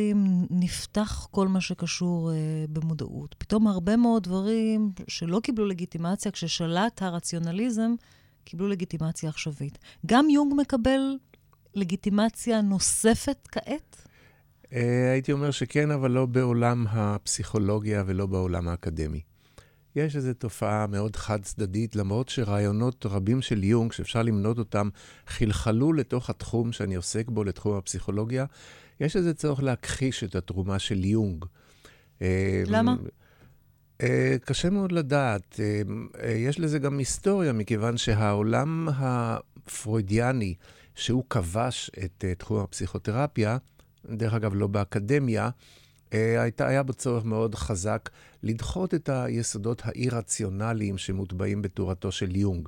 [0.50, 2.34] נפתח כל מה שקשור uh,
[2.72, 3.36] במודעות.
[3.38, 7.92] פתאום הרבה מאוד דברים שלא קיבלו לגיטימציה, כששלט הרציונליזם,
[8.44, 9.78] קיבלו לגיטימציה עכשווית.
[10.06, 11.18] גם יונג מקבל
[11.76, 14.08] לגיטימציה נוספת כעת?
[14.64, 14.76] Uh,
[15.12, 19.22] הייתי אומר שכן, אבל לא בעולם הפסיכולוגיה ולא בעולם האקדמי.
[19.96, 24.90] יש איזו תופעה מאוד חד-צדדית, למרות שרעיונות רבים של יונג, שאפשר למנות אותם,
[25.28, 28.46] חלחלו לתוך התחום שאני עוסק בו, לתחום הפסיכולוגיה,
[29.00, 31.46] יש איזה צורך להכחיש את התרומה של יונג.
[32.22, 32.96] אה, למה?
[34.02, 35.60] אה, קשה מאוד לדעת.
[36.24, 40.56] אה, יש לזה גם היסטוריה, מכיוון שהעולם הפרוידיאני,
[40.96, 43.58] שהוא כבש את תחום הפסיכותרפיה,
[44.06, 45.50] דרך אגב, לא באקדמיה,
[46.12, 48.10] הייתה, היה בו צורך מאוד חזק
[48.44, 52.68] לדחות את היסודות האי-רציונליים שמוטבעים בתורתו של יונג.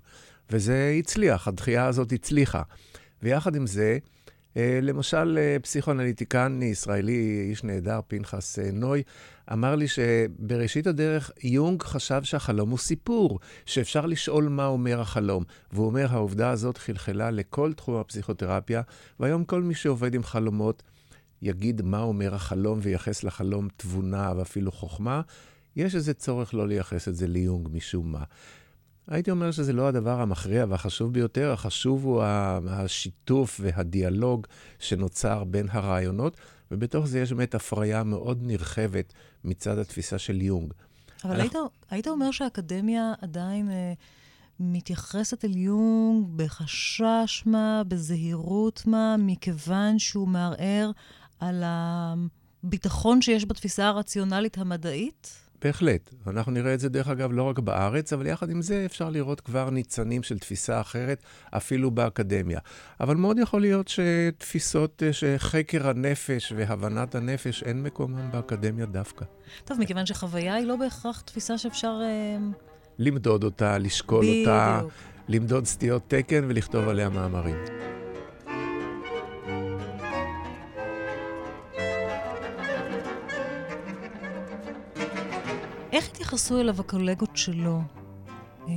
[0.50, 2.62] וזה הצליח, הדחייה הזאת הצליחה.
[3.24, 3.98] ויחד עם זה,
[4.58, 9.04] אה, למשל, אה, פסיכואנליטיקן ישראלי, איש נהדר, פנחס נוי,
[9.54, 15.44] אמר לי שבראשית הדרך יונג חשב שהחלום הוא סיפור, שאפשר לשאול מה אומר החלום.
[15.72, 18.82] והוא אומר, העובדה הזאת חלחלה לכל תחום הפסיכותרפיה,
[19.20, 20.84] והיום כל מי שעובד עם חלומות
[21.44, 25.22] יגיד מה אומר החלום וייחס לחלום תבונה ואפילו חוכמה,
[25.76, 28.24] יש איזה צורך לא לייחס את זה ליונג משום מה.
[29.08, 32.24] הייתי אומר שזה לא הדבר המכריע והחשוב ביותר, החשוב הוא
[32.70, 34.48] השיתוף והדיאלוג
[34.80, 36.38] שנוצר בין הרעיונות,
[36.72, 39.14] ובתוך זה יש באמת הפריה מאוד נרחבת
[39.44, 40.74] מצד התפיסה של יונג.
[41.24, 41.60] אבל אנחנו...
[41.60, 43.94] היית, היית אומר שהאקדמיה עדיין אה,
[44.60, 50.92] מתייחסת אל יונג בחשש מה, בזהירות מה, מכיוון שהוא מערער
[51.40, 55.44] על הביטחון שיש בתפיסה הרציונלית המדעית?
[55.64, 56.14] בהחלט.
[56.28, 59.42] אנחנו נראה את זה, דרך אגב, לא רק בארץ, אבל יחד עם זה אפשר לראות
[59.42, 62.60] כבר ניצנים של תפיסה אחרת, אפילו באקדמיה.
[63.00, 69.26] אבל מאוד יכול להיות שתפיסות, אה, שחקר הנפש והבנת הנפש, אין מקומם באקדמיה דווקא.
[69.66, 72.00] טוב, מכיוון שחוויה היא לא בהכרח תפיסה שאפשר...
[72.04, 72.38] אה,
[73.00, 74.48] למדוד אותה, לשקול בדיוק.
[74.48, 74.82] אותה,
[75.28, 77.93] למדוד סטיות תקן ולכתוב עליה מאמרים.
[85.94, 87.82] איך התייחסו אליו הקולגות שלו
[88.68, 88.74] אה,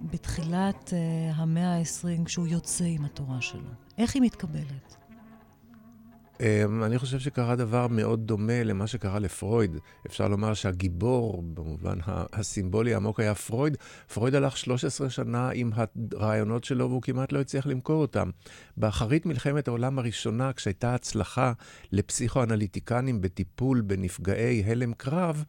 [0.00, 3.70] בתחילת אה, המאה ה-20, כשהוא יוצא עם התורה שלו?
[3.98, 4.96] איך היא מתקבלת?
[6.40, 9.76] אמ, אני חושב שקרה דבר מאוד דומה למה שקרה לפרויד.
[10.06, 11.98] אפשר לומר שהגיבור, במובן
[12.32, 13.76] הסימבולי העמוק, היה פרויד.
[14.14, 15.70] פרויד הלך 13 שנה עם
[16.12, 18.30] הרעיונות שלו והוא כמעט לא הצליח למכור אותם.
[18.76, 21.52] באחרית מלחמת העולם הראשונה, כשהייתה הצלחה
[21.92, 25.44] לפסיכואנליטיקנים בטיפול בנפגעי הלם קרב,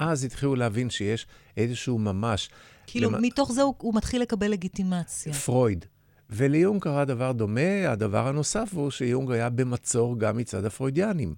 [0.00, 2.50] אז התחילו להבין שיש איזשהו ממש...
[2.86, 3.22] כאילו, למ...
[3.22, 5.32] מתוך זה הוא, הוא מתחיל לקבל לגיטימציה.
[5.32, 5.84] פרויד.
[6.30, 11.34] וליונג קרה דבר דומה, הדבר הנוסף הוא שיונג היה במצור גם מצד הפרוידיאנים.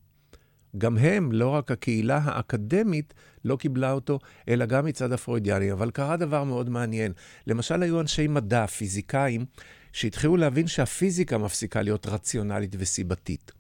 [0.79, 3.15] גם הם, לא רק הקהילה האקדמית,
[3.45, 4.19] לא קיבלה אותו,
[4.49, 5.73] אלא גם מצד הפרוידיאנים.
[5.73, 7.13] אבל קרה דבר מאוד מעניין.
[7.47, 9.45] למשל, היו אנשי מדע, פיזיקאים,
[9.93, 13.53] שהתחילו להבין שהפיזיקה מפסיקה להיות רציונלית וסיבתית.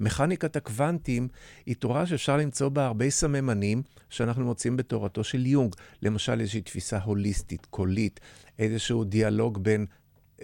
[0.00, 1.28] מכניקת הקוונטים
[1.66, 5.74] היא תורה שאפשר למצוא בה הרבה סממנים שאנחנו מוצאים בתורתו של יונג.
[6.02, 8.20] למשל, איזושהי תפיסה הוליסטית, קולית,
[8.58, 9.86] איזשהו דיאלוג בין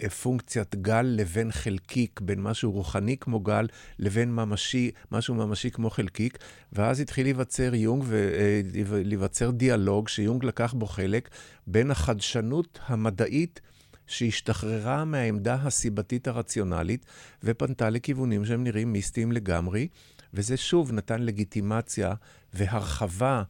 [0.03, 3.67] אה, פונקציית גל לבין חלקיק, בין משהו רוחני כמו גל
[3.99, 6.37] לבין ממשי, משהו ממשי כמו חלקיק,
[6.73, 11.29] ואז התחיל להיווצר יונג ולהיווצר אה, דיאלוג שיונג לקח בו חלק
[11.67, 13.61] בין החדשנות המדעית
[14.07, 17.05] שהשתחררה מהעמדה הסיבתית הרציונלית
[17.43, 19.87] ופנתה לכיוונים שהם נראים מיסטיים לגמרי,
[20.33, 22.13] וזה שוב נתן לגיטימציה
[22.53, 23.43] והרחבה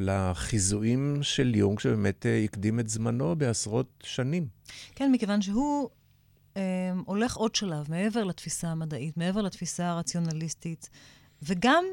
[0.00, 4.48] לחיזויים של יונג, שבאמת אה, הקדים את זמנו בעשרות שנים.
[4.94, 5.88] כן, מכיוון שהוא
[6.56, 6.62] אה,
[7.06, 10.90] הולך עוד שלב, מעבר לתפיסה המדעית, מעבר לתפיסה הרציונליסטית,
[11.42, 11.84] וגם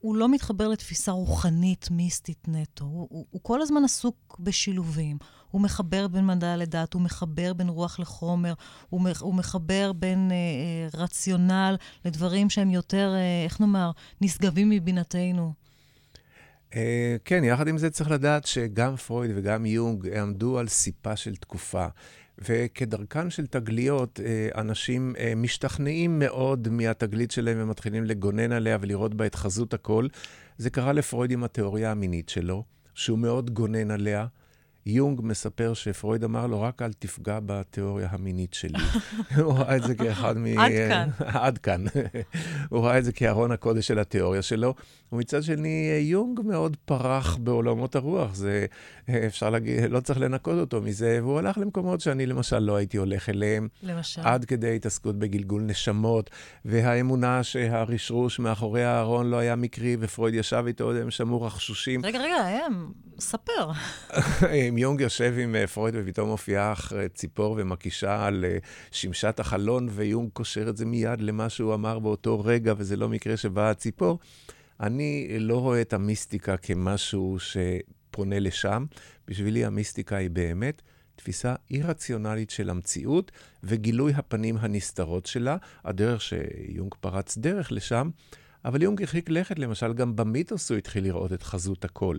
[0.00, 2.84] הוא לא מתחבר לתפיסה רוחנית, מיסטית נטו.
[2.84, 5.18] הוא, הוא, הוא כל הזמן עסוק בשילובים.
[5.50, 8.54] הוא מחבר בין מדע לדת, הוא מחבר בין רוח לחומר,
[8.88, 13.90] הוא, מח, הוא מחבר בין אה, אה, רציונל לדברים שהם יותר, אה, איך נאמר,
[14.20, 15.52] נשגבים מבינתנו.
[16.74, 21.36] אה, כן, יחד עם זה צריך לדעת שגם פרויד וגם יונג עמדו על סיפה של
[21.36, 21.86] תקופה.
[22.38, 29.26] וכדרכן של תגליות, אה, אנשים אה, משתכנעים מאוד מהתגלית שלהם ומתחילים לגונן עליה ולראות בה
[29.26, 30.06] את חזות הכל.
[30.58, 32.64] זה קרה לפרויד עם התיאוריה המינית שלו,
[32.94, 34.26] שהוא מאוד גונן עליה.
[34.86, 38.78] יונג מספר שפרויד אמר לו, רק אל תפגע בתיאוריה המינית שלי.
[39.36, 40.58] הוא ראה את זה כאחד מ...
[40.58, 41.08] עד כאן.
[41.44, 41.84] עד כאן.
[42.70, 44.74] הוא ראה את זה כארון הקודש של התיאוריה שלו.
[45.12, 48.34] ומצד שני, יונג מאוד פרח בעולמות הרוח.
[48.34, 48.66] זה,
[49.26, 53.28] אפשר להגיד, לא צריך לנקות אותו מזה, והוא הלך למקומות שאני למשל לא הייתי הולך
[53.28, 53.68] אליהם.
[53.82, 54.20] למשל?
[54.24, 56.30] עד כדי התעסקות בגלגול נשמות,
[56.64, 62.04] והאמונה שהרשרוש מאחורי הארון לא היה מקרי, ופרויד ישב איתו, הם שמעו רכשושים.
[62.04, 63.70] רגע, רגע, הם, ספר.
[64.68, 68.58] אם יונג יושב עם אה, פרויד ופתאום מופיעה אחרי ציפור ומקישה על אה,
[68.90, 73.36] שמשת החלון, ויונג קושר את זה מיד למה שהוא אמר באותו רגע, וזה לא מקרה
[73.36, 74.18] שבאה הציפור,
[74.80, 78.84] אני לא רואה את המיסטיקה כמשהו שפונה לשם.
[79.28, 80.82] בשבילי המיסטיקה היא באמת
[81.16, 83.32] תפיסה אי-רציונלית של המציאות
[83.62, 88.10] וגילוי הפנים הנסתרות שלה, הדרך שיונג פרץ דרך לשם,
[88.64, 92.16] אבל יונג הרחיק לכת, למשל, גם במיתוס הוא התחיל לראות את חזות הכל.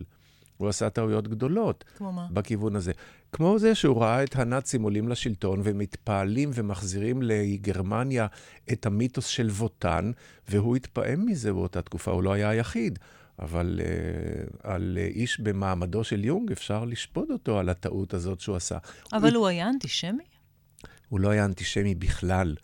[0.61, 1.83] הוא עשה טעויות גדולות.
[1.97, 2.27] כמו מה?
[2.31, 2.91] בכיוון הזה.
[3.31, 8.27] כמו זה שהוא ראה את הנאצים עולים לשלטון ומתפעלים ומחזירים לגרמניה
[8.71, 10.11] את המיתוס של ווטן,
[10.49, 12.99] והוא התפעם מזה באותה תקופה, הוא לא היה היחיד.
[13.39, 18.55] אבל uh, על uh, איש במעמדו של יונג אפשר לשפוט אותו על הטעות הזאת שהוא
[18.55, 18.77] עשה.
[19.13, 20.23] אבל הוא, הוא היה אנטישמי?
[21.09, 22.55] הוא לא היה אנטישמי בכלל.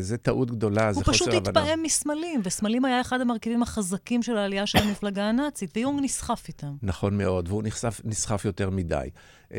[0.00, 1.34] זו טעות גדולה, זה חוסר הבנה.
[1.34, 6.00] הוא פשוט התפעם מסמלים, וסמלים היה אחד המרכיבים החזקים של העלייה של המפלגה הנאצית, ויונג
[6.02, 6.72] נסחף איתם.
[6.82, 9.08] נכון מאוד, והוא נסחף, נסחף יותר מדי.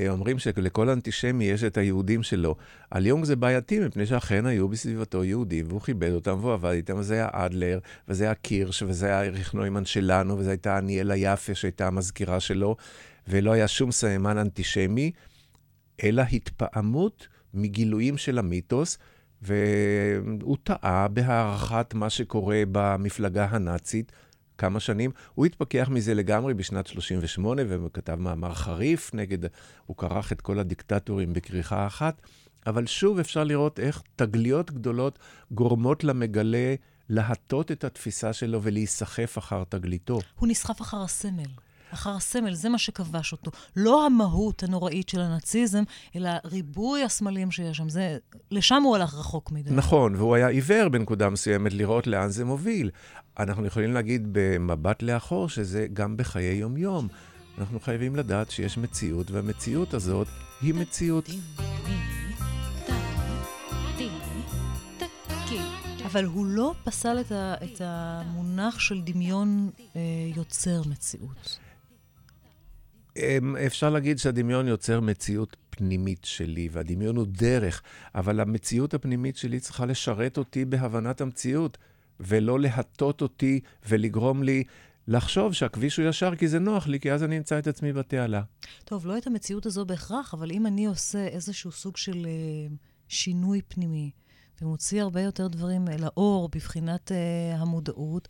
[0.09, 2.55] אומרים שלכל אנטישמי יש את היהודים שלו.
[2.91, 6.97] על יונג זה בעייתי, מפני שאכן היו בסביבתו יהודים, והוא כיבד אותם והוא עבד איתם,
[6.97, 11.55] וזה היה אדלר, וזה היה קירש, וזה היה אריך נוימן שלנו, וזו הייתה עניאלה יפה
[11.55, 12.75] שהייתה המזכירה שלו,
[13.27, 15.11] ולא היה שום סממן אנטישמי,
[16.03, 18.97] אלא התפעמות מגילויים של המיתוס.
[19.45, 24.11] והוא טעה בהערכת מה שקורה במפלגה הנאצית
[24.57, 25.11] כמה שנים.
[25.33, 29.49] הוא התפכח מזה לגמרי בשנת 38' וכתב מאמר חריף נגד,
[29.85, 32.21] הוא כרך את כל הדיקטטורים בכריכה אחת,
[32.67, 35.19] אבל שוב אפשר לראות איך תגליות גדולות
[35.51, 36.75] גורמות למגלה
[37.09, 40.19] להטות את התפיסה שלו ולהיסחף אחר תגליתו.
[40.35, 41.64] הוא נסחף אחר הסמל.
[41.95, 43.51] אחר הסמל, זה מה שכבש אותו.
[43.75, 45.83] לא המהות הנוראית של הנאציזם,
[46.15, 47.89] אלא ריבוי הסמלים שיש שם.
[47.89, 48.17] זה,
[48.51, 49.71] לשם הוא הלך רחוק מדי.
[49.71, 52.89] נכון, והוא היה עיוור בנקודה מסוימת לראות לאן זה מוביל.
[53.39, 57.07] אנחנו יכולים להגיד במבט לאחור שזה גם בחיי יום-יום.
[57.57, 60.27] אנחנו חייבים לדעת שיש מציאות, והמציאות הזאת
[60.61, 61.29] היא מציאות.
[66.05, 70.01] אבל הוא לא פסל את, ה, את המונח של דמיון אה,
[70.35, 71.59] יוצר מציאות.
[73.65, 77.81] אפשר להגיד שהדמיון יוצר מציאות פנימית שלי, והדמיון הוא דרך,
[78.15, 81.77] אבל המציאות הפנימית שלי צריכה לשרת אותי בהבנת המציאות,
[82.19, 83.59] ולא להטות אותי
[83.89, 84.63] ולגרום לי
[85.07, 88.41] לחשוב שהכביש הוא ישר כי זה נוח לי, כי אז אני אמצא את עצמי בתעלה.
[88.85, 92.73] טוב, לא את המציאות הזו בהכרח, אבל אם אני עושה איזשהו סוג של uh,
[93.07, 94.11] שינוי פנימי,
[94.61, 98.27] ומוציא הרבה יותר דברים לאור בבחינת uh, המודעות,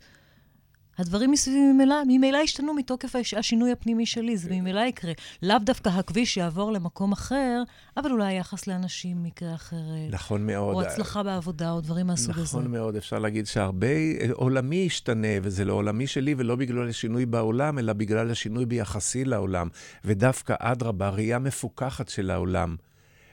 [0.98, 5.12] הדברים מסביבי ממילא, ממילא השתנו מתוקף השינוי הפנימי שלי, זה ממילא יקרה.
[5.42, 7.62] לאו דווקא הכביש יעבור למקום אחר,
[7.96, 10.10] אבל אולי יחס לאנשים, מקרה אחרת.
[10.10, 10.74] נכון מאוד.
[10.74, 12.58] או הצלחה בעבודה, או דברים מהסוג נכון הזה.
[12.58, 13.86] נכון מאוד, אפשר להגיד שהרבה,
[14.32, 19.68] עולמי ישתנה, וזה לא עולמי שלי, ולא בגלל השינוי בעולם, אלא בגלל השינוי ביחסי לעולם.
[20.04, 22.76] ודווקא, אדרבה, ראייה מפוכחת של העולם.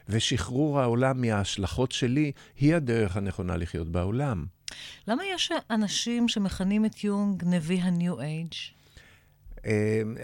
[0.10, 4.46] ושחרור העולם מההשלכות שלי, היא הדרך הנכונה לחיות בעולם.
[5.08, 8.56] למה יש אנשים שמכנים את יונג נביא ה-New Age?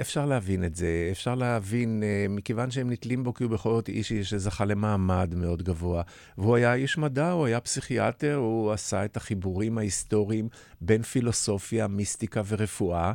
[0.02, 4.14] אפשר להבין את זה, אפשר להבין, מכיוון שהם נתלים בו כי הוא בכל זאת איש
[4.14, 6.04] שזכה למעמד מאוד גבוה.
[6.38, 10.50] והוא היה איש מדע, הוא היה פסיכיאטר, הוא עשה את החיבורים ההיסטוריים
[10.82, 13.14] בין פילוסופיה, מיסטיקה ורפואה.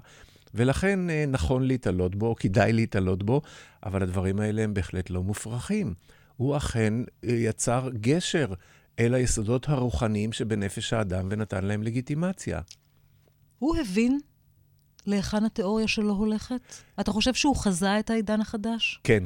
[0.55, 3.43] ולכן נכון להתעלות בו, כדאי להתעלות בו,
[3.87, 5.95] אבל הדברים האלה הם בהחלט לא מופרכים.
[6.37, 8.53] הוא אכן יצר גשר
[8.99, 12.61] אל היסודות הרוחניים שבנפש האדם ונתן להם לגיטימציה.
[13.59, 14.19] הוא הבין
[15.07, 16.75] להיכן התיאוריה שלו הולכת?
[17.01, 19.01] אתה חושב שהוא חזה את העידן החדש?
[19.05, 19.25] כן.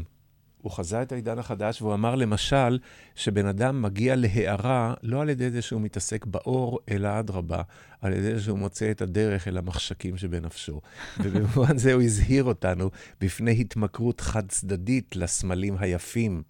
[0.62, 2.78] הוא חזה את העידן החדש, והוא אמר למשל,
[3.14, 7.62] שבן אדם מגיע להערה לא על ידי זה שהוא מתעסק באור, אלא אדרבה,
[8.00, 10.80] על ידי זה שהוא מוצא את הדרך אל המחשקים שבנפשו.
[11.22, 12.90] ובמובן זה הוא הזהיר אותנו
[13.20, 16.42] בפני התמכרות חד-צדדית לסמלים היפים.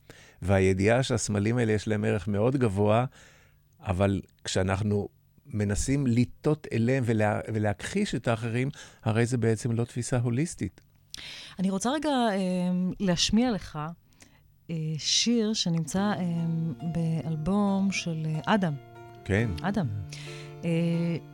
[0.43, 3.05] והידיעה שהסמלים האלה יש להם ערך מאוד גבוה,
[3.81, 5.09] אבל כשאנחנו
[5.47, 8.71] מנסים לטות אליהם ולה, ולהכחיש את האחרים,
[9.05, 10.81] הרי זה בעצם לא תפיסה הוליסטית.
[11.59, 12.37] אני רוצה רגע אה,
[13.01, 13.79] להשמיע לך
[14.71, 16.25] אה, שיר שנמצא אה,
[16.93, 18.75] באלבום של אה, אדם.
[19.25, 19.51] כן.
[19.63, 19.87] אדם.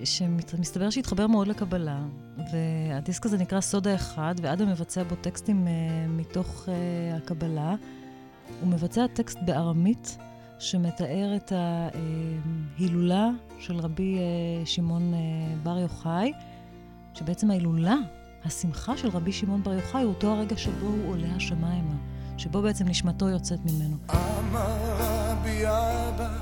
[0.05, 2.03] שמסתבר שהתחבר מאוד לקבלה,
[2.53, 5.67] והדיסק הזה נקרא סודה אחד, ואדם מבצע בו טקסטים
[6.09, 6.69] מתוך
[7.17, 7.75] הקבלה.
[8.61, 10.19] הוא מבצע טקסט בארמית,
[10.59, 14.19] שמתאר את ההילולה של רבי
[14.65, 15.15] שמעון
[15.63, 16.33] בר יוחאי,
[17.15, 17.97] שבעצם ההילולה
[18.45, 21.95] השמחה של רבי שמעון בר יוחאי הוא אותו הרגע שבו הוא עולה השמיימה,
[22.39, 23.97] שבו בעצם נשמתו יוצאת ממנו.
[24.11, 26.39] אמר רבי אבא,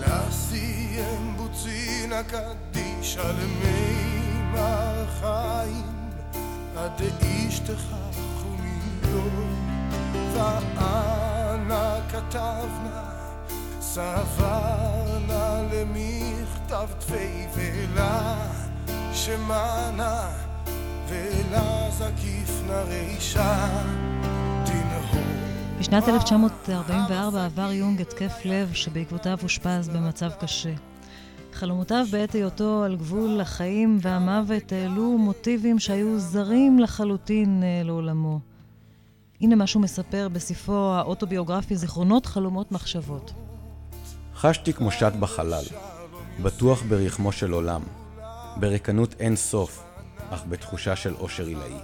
[0.00, 5.86] לסיים בוצינה קדישה למימר חיים,
[6.76, 7.02] עד
[7.48, 7.94] אשתך
[8.36, 9.71] חומיו,
[10.34, 13.02] ואנה כתבנה,
[13.80, 18.36] סברנה למכתב תפי ולה,
[19.12, 20.42] שמנה
[25.80, 30.72] בשנת 1944 עבר יונג התקף לב שבעקבותיו אושפז במצב קשה.
[31.52, 38.51] חלומותיו בעת היותו על גבול החיים והמוות העלו מוטיבים שהיו זרים לחלוטין אה, לעולמו.
[39.42, 43.32] הנה מה שהוא מספר בספרו האוטוביוגרפי זיכרונות, חלומות, מחשבות.
[44.34, 45.64] חשתי כמו שט בחלל,
[46.42, 47.82] בטוח ברחמו של עולם,
[48.56, 49.84] בריקנות אין סוף,
[50.30, 51.74] אך בתחושה של אושר עילאי.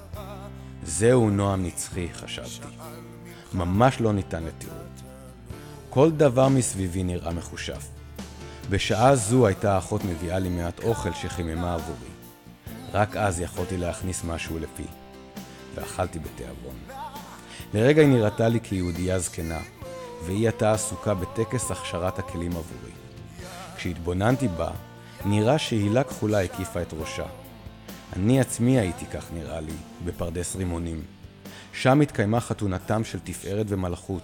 [0.82, 2.66] זהו נועם נצחי, חשבתי.
[3.52, 4.74] ממש לא ניתן לתיאור.
[5.90, 7.88] כל דבר מסביבי נראה מחושף.
[8.70, 12.10] בשעה זו הייתה האחות מביאה לי מעט אוכל שחיממה עבורי.
[12.92, 14.86] רק אז יכולתי להכניס משהו לפי,
[15.74, 17.07] ואכלתי בתיאבון.
[17.74, 19.60] לרגע היא נראתה לי כיהודייה זקנה,
[20.26, 22.92] והיא הייתה עסוקה בטקס הכשרת הכלים עבורי.
[23.76, 24.70] כשהתבוננתי בה,
[25.24, 27.26] נראה שהילה כחולה הקיפה את ראשה,
[28.16, 29.72] אני עצמי הייתי, כך נראה לי,
[30.04, 31.02] בפרדס רימונים.
[31.72, 34.22] שם התקיימה חתונתם של תפארת ומלכות.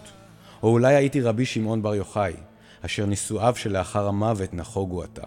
[0.62, 2.34] או אולי הייתי רבי שמעון בר יוחאי,
[2.80, 5.26] אשר נישואיו שלאחר המוות נחוגו עתה.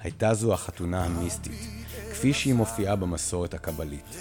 [0.00, 1.68] הייתה זו החתונה המיסטית,
[2.16, 4.16] כפי שהיא מופיעה במסורת הקבלית.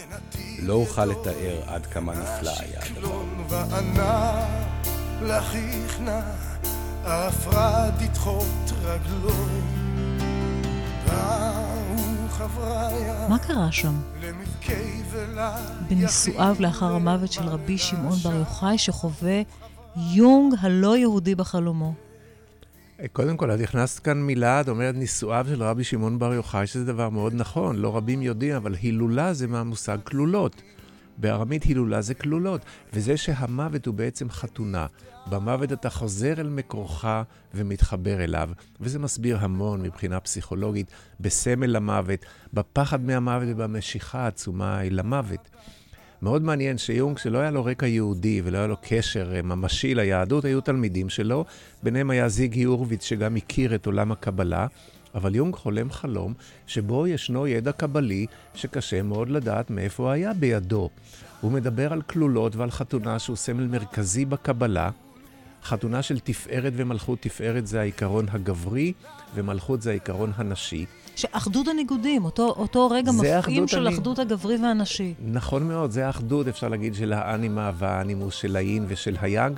[0.60, 3.24] לא אוכל לתאר עד כמה נפלא היה הדבר.
[13.30, 14.02] מה קרה שם?
[15.90, 19.42] בנישואיו לאחר המוות של רבי שמעון בר יוחאי, שחווה
[19.96, 22.05] יונג הלא יהודי בחלומו.
[23.14, 26.86] קודם כל, את הכנסת כאן מילה, את אומרת נישואיו של רבי שמעון בר יוחאי, שזה
[26.86, 30.62] דבר מאוד נכון, לא רבים יודעים, אבל הילולה זה מהמושג כלולות.
[31.18, 32.62] בארמית הילולה זה כלולות,
[32.94, 34.88] וזה שהמוות הוא בעצם חתונה.
[35.30, 37.06] במוות אתה חוזר אל מקורך
[37.54, 38.50] ומתחבר אליו,
[38.82, 42.20] וזה מסביר המון מבחינה פסיכולוגית, בסמל למוות,
[42.54, 45.50] בפחד מהמוות ובמשיכה העצומה אל המוות.
[46.26, 50.62] מאוד מעניין שיונג, שלא היה לו רקע יהודי ולא היה לו קשר ממשי ליהדות, היו
[50.62, 51.46] תלמידים שלו,
[51.84, 54.68] ביניהם היה זיגי הורוביץ שגם הכיר את עולם הקבלה,
[55.16, 56.34] אבל יונג חולם חלום
[56.68, 58.26] שבו ישנו ידע קבלי
[58.56, 60.90] שקשה מאוד לדעת מאיפה היה בידו.
[61.42, 64.90] הוא מדבר על כלולות ועל חתונה שהוא סמל מרכזי בקבלה.
[65.64, 68.94] חתונה של תפארת ומלכות, תפארת זה העיקרון הגברי
[69.36, 70.86] ומלכות זה העיקרון הנשי.
[71.16, 73.96] שאחדות הניגודים, אותו, אותו רגע מפעים של אני...
[73.96, 75.14] אחדות הגברי והנשי.
[75.26, 79.54] נכון מאוד, זה האחדות, אפשר להגיד, של האנימה והאנימוס, של האין ושל היאג,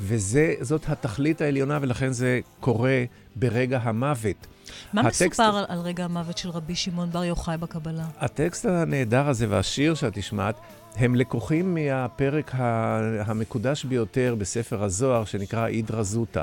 [0.00, 3.04] וזאת התכלית העליונה, ולכן זה קורה
[3.36, 4.46] ברגע המוות.
[4.92, 5.22] מה הטקסט...
[5.22, 8.04] מסופר על, על רגע המוות של רבי שמעון בר יוחאי בקבלה?
[8.18, 10.54] הטקסט הנהדר הזה והשיר שאת השמעת,
[10.96, 12.52] הם לקוחים מהפרק
[13.26, 16.42] המקודש ביותר בספר הזוהר, שנקרא אידרא זוטא.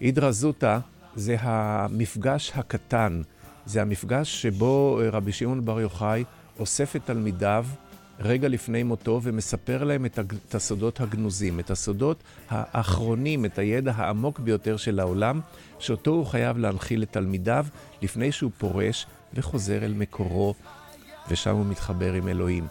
[0.00, 0.78] אידרא זוטא
[1.16, 3.22] זה המפגש הקטן,
[3.66, 6.24] זה המפגש שבו רבי שמעון בר יוחאי
[6.58, 7.66] אוסף את תלמידיו
[8.20, 14.76] רגע לפני מותו ומספר להם את, הסודות הגנוזים, את הסודות האחרונים, את הידע העמוק ביותר
[14.76, 15.40] של העולם,
[15.78, 17.66] שאותו הוא חייב להנחיל לתלמידיו
[18.02, 20.54] לפני שהוא פורש וחוזר אל מקורו,
[21.28, 22.66] ושם הוא מתחבר עם אלוהים.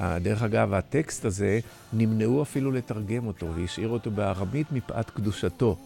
[0.00, 1.60] דרך אגב, הטקסט הזה,
[1.92, 5.76] נמנעו אפילו לתרגם אותו, והשאיר אותו בארמית מפאת קדושתו.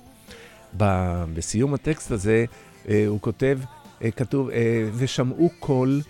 [1.34, 2.44] בסיום הטקסט הזה
[2.88, 3.77] אה, הוא כותב, אה,
[4.16, 6.00] כתוב, אה, ושמעו קול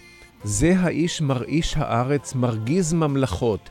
[0.44, 3.70] זה האיש מרעיש הארץ, מרגיז ממלכות.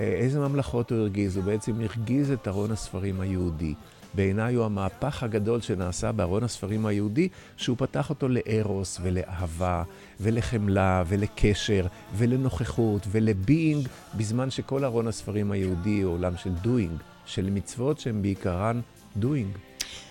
[0.00, 1.36] אה, איזה ממלכות הוא הרגיז?
[1.36, 3.74] הוא בעצם הרגיז את ארון הספרים היהודי.
[4.14, 9.82] בעיניי הוא המהפך הגדול שנעשה בארון הספרים היהודי, שהוא פתח אותו לארוס ולאהבה
[10.20, 17.50] ולחמלה ולקשר ולנוכחות ול being, בזמן שכל ארון הספרים היהודי הוא עולם של doing, של
[17.50, 18.80] מצוות שהן בעיקרן
[19.16, 19.50] doing.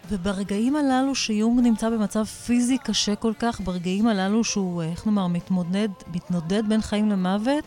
[0.09, 5.89] וברגעים הללו שיונג נמצא במצב פיזי קשה כל כך, ברגעים הללו שהוא, איך נאמר, מתמודד,
[6.13, 7.63] מתנודד בין חיים למוות,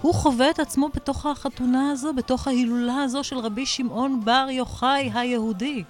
[0.00, 5.10] הוא חווה את עצמו בתוך החתונה הזו, בתוך ההילולה הזו של רבי שמעון בר יוחאי
[5.14, 5.84] היהודי.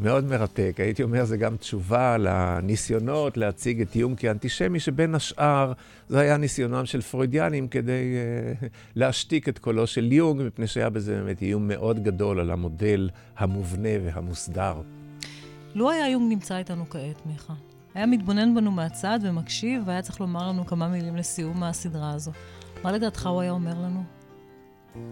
[0.00, 0.74] מאוד מרתק.
[0.78, 5.72] הייתי אומר, זה גם תשובה לניסיונות להציג את יום כאנטישמי, שבין השאר
[6.08, 8.14] זה היה ניסיונם של פרוידיאנים כדי
[8.62, 8.64] uh,
[8.96, 13.88] להשתיק את קולו של יונג, מפני שהיה בזה באמת איום מאוד גדול על המודל המובנה
[14.04, 14.74] והמוסדר.
[15.74, 17.54] לו היה יונג נמצא איתנו כעת, מיכה,
[17.94, 22.32] היה מתבונן בנו מהצד ומקשיב, והיה צריך לומר לנו כמה מילים לסיום מהסדרה הזו.
[22.82, 24.02] מה לדעתך הוא היה אומר לנו?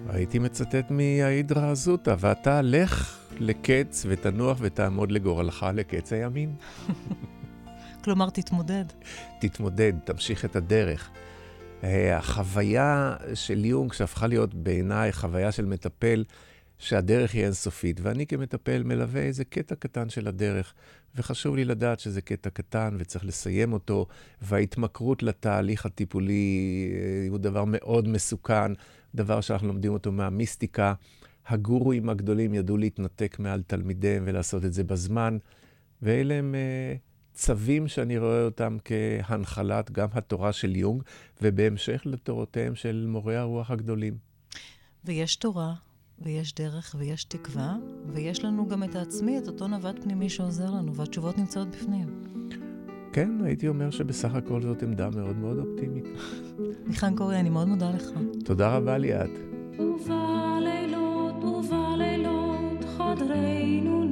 [0.08, 6.54] הייתי מצטט מהאידרא זוטא, ואתה לך לקץ ותנוח ותעמוד לגורלך לקץ הימין.
[8.04, 8.84] כלומר, תתמודד.
[9.40, 11.10] תתמודד, תמשיך את הדרך.
[11.84, 16.24] אה, החוויה של יונג, שהפכה להיות בעיניי חוויה של מטפל,
[16.78, 20.74] שהדרך היא אינסופית, ואני כמטפל מלווה איזה קטע קטן של הדרך,
[21.14, 24.06] וחשוב לי לדעת שזה קטע קטן וצריך לסיים אותו,
[24.42, 28.72] וההתמכרות לתהליך הטיפולי אה, הוא דבר מאוד מסוכן,
[29.14, 30.94] דבר שאנחנו לומדים אותו מהמיסטיקה.
[31.48, 35.38] הגורואים הגדולים ידעו להתנתק מעל תלמידיהם ולעשות את זה בזמן,
[36.02, 36.98] ואלה הם uh,
[37.34, 41.02] צווים שאני רואה אותם כהנחלת גם התורה של יונג,
[41.42, 44.16] ובהמשך לתורותיהם של מורי הרוח הגדולים.
[45.04, 45.74] ויש תורה,
[46.22, 47.76] ויש דרך, ויש תקווה,
[48.06, 52.08] ויש לנו גם את העצמי, את אותו נווט פנימי שעוזר לנו, והתשובות נמצאות בפנים.
[53.12, 56.04] כן, הייתי אומר שבסך הכל זאת עמדה מאוד מאוד אופטימית.
[56.88, 58.10] מיכן קורי, אני מאוד מודה לך.
[58.44, 59.30] תודה רבה ליאת.
[59.78, 64.04] ובלילות ובלילות חדרנו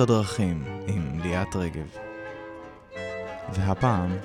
[0.00, 1.96] הדרכים עם ליאת רגב.
[3.52, 4.16] והפעם,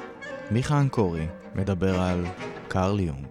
[0.51, 2.25] מיכה אנקורי מדבר על
[2.67, 3.24] קרל יונג.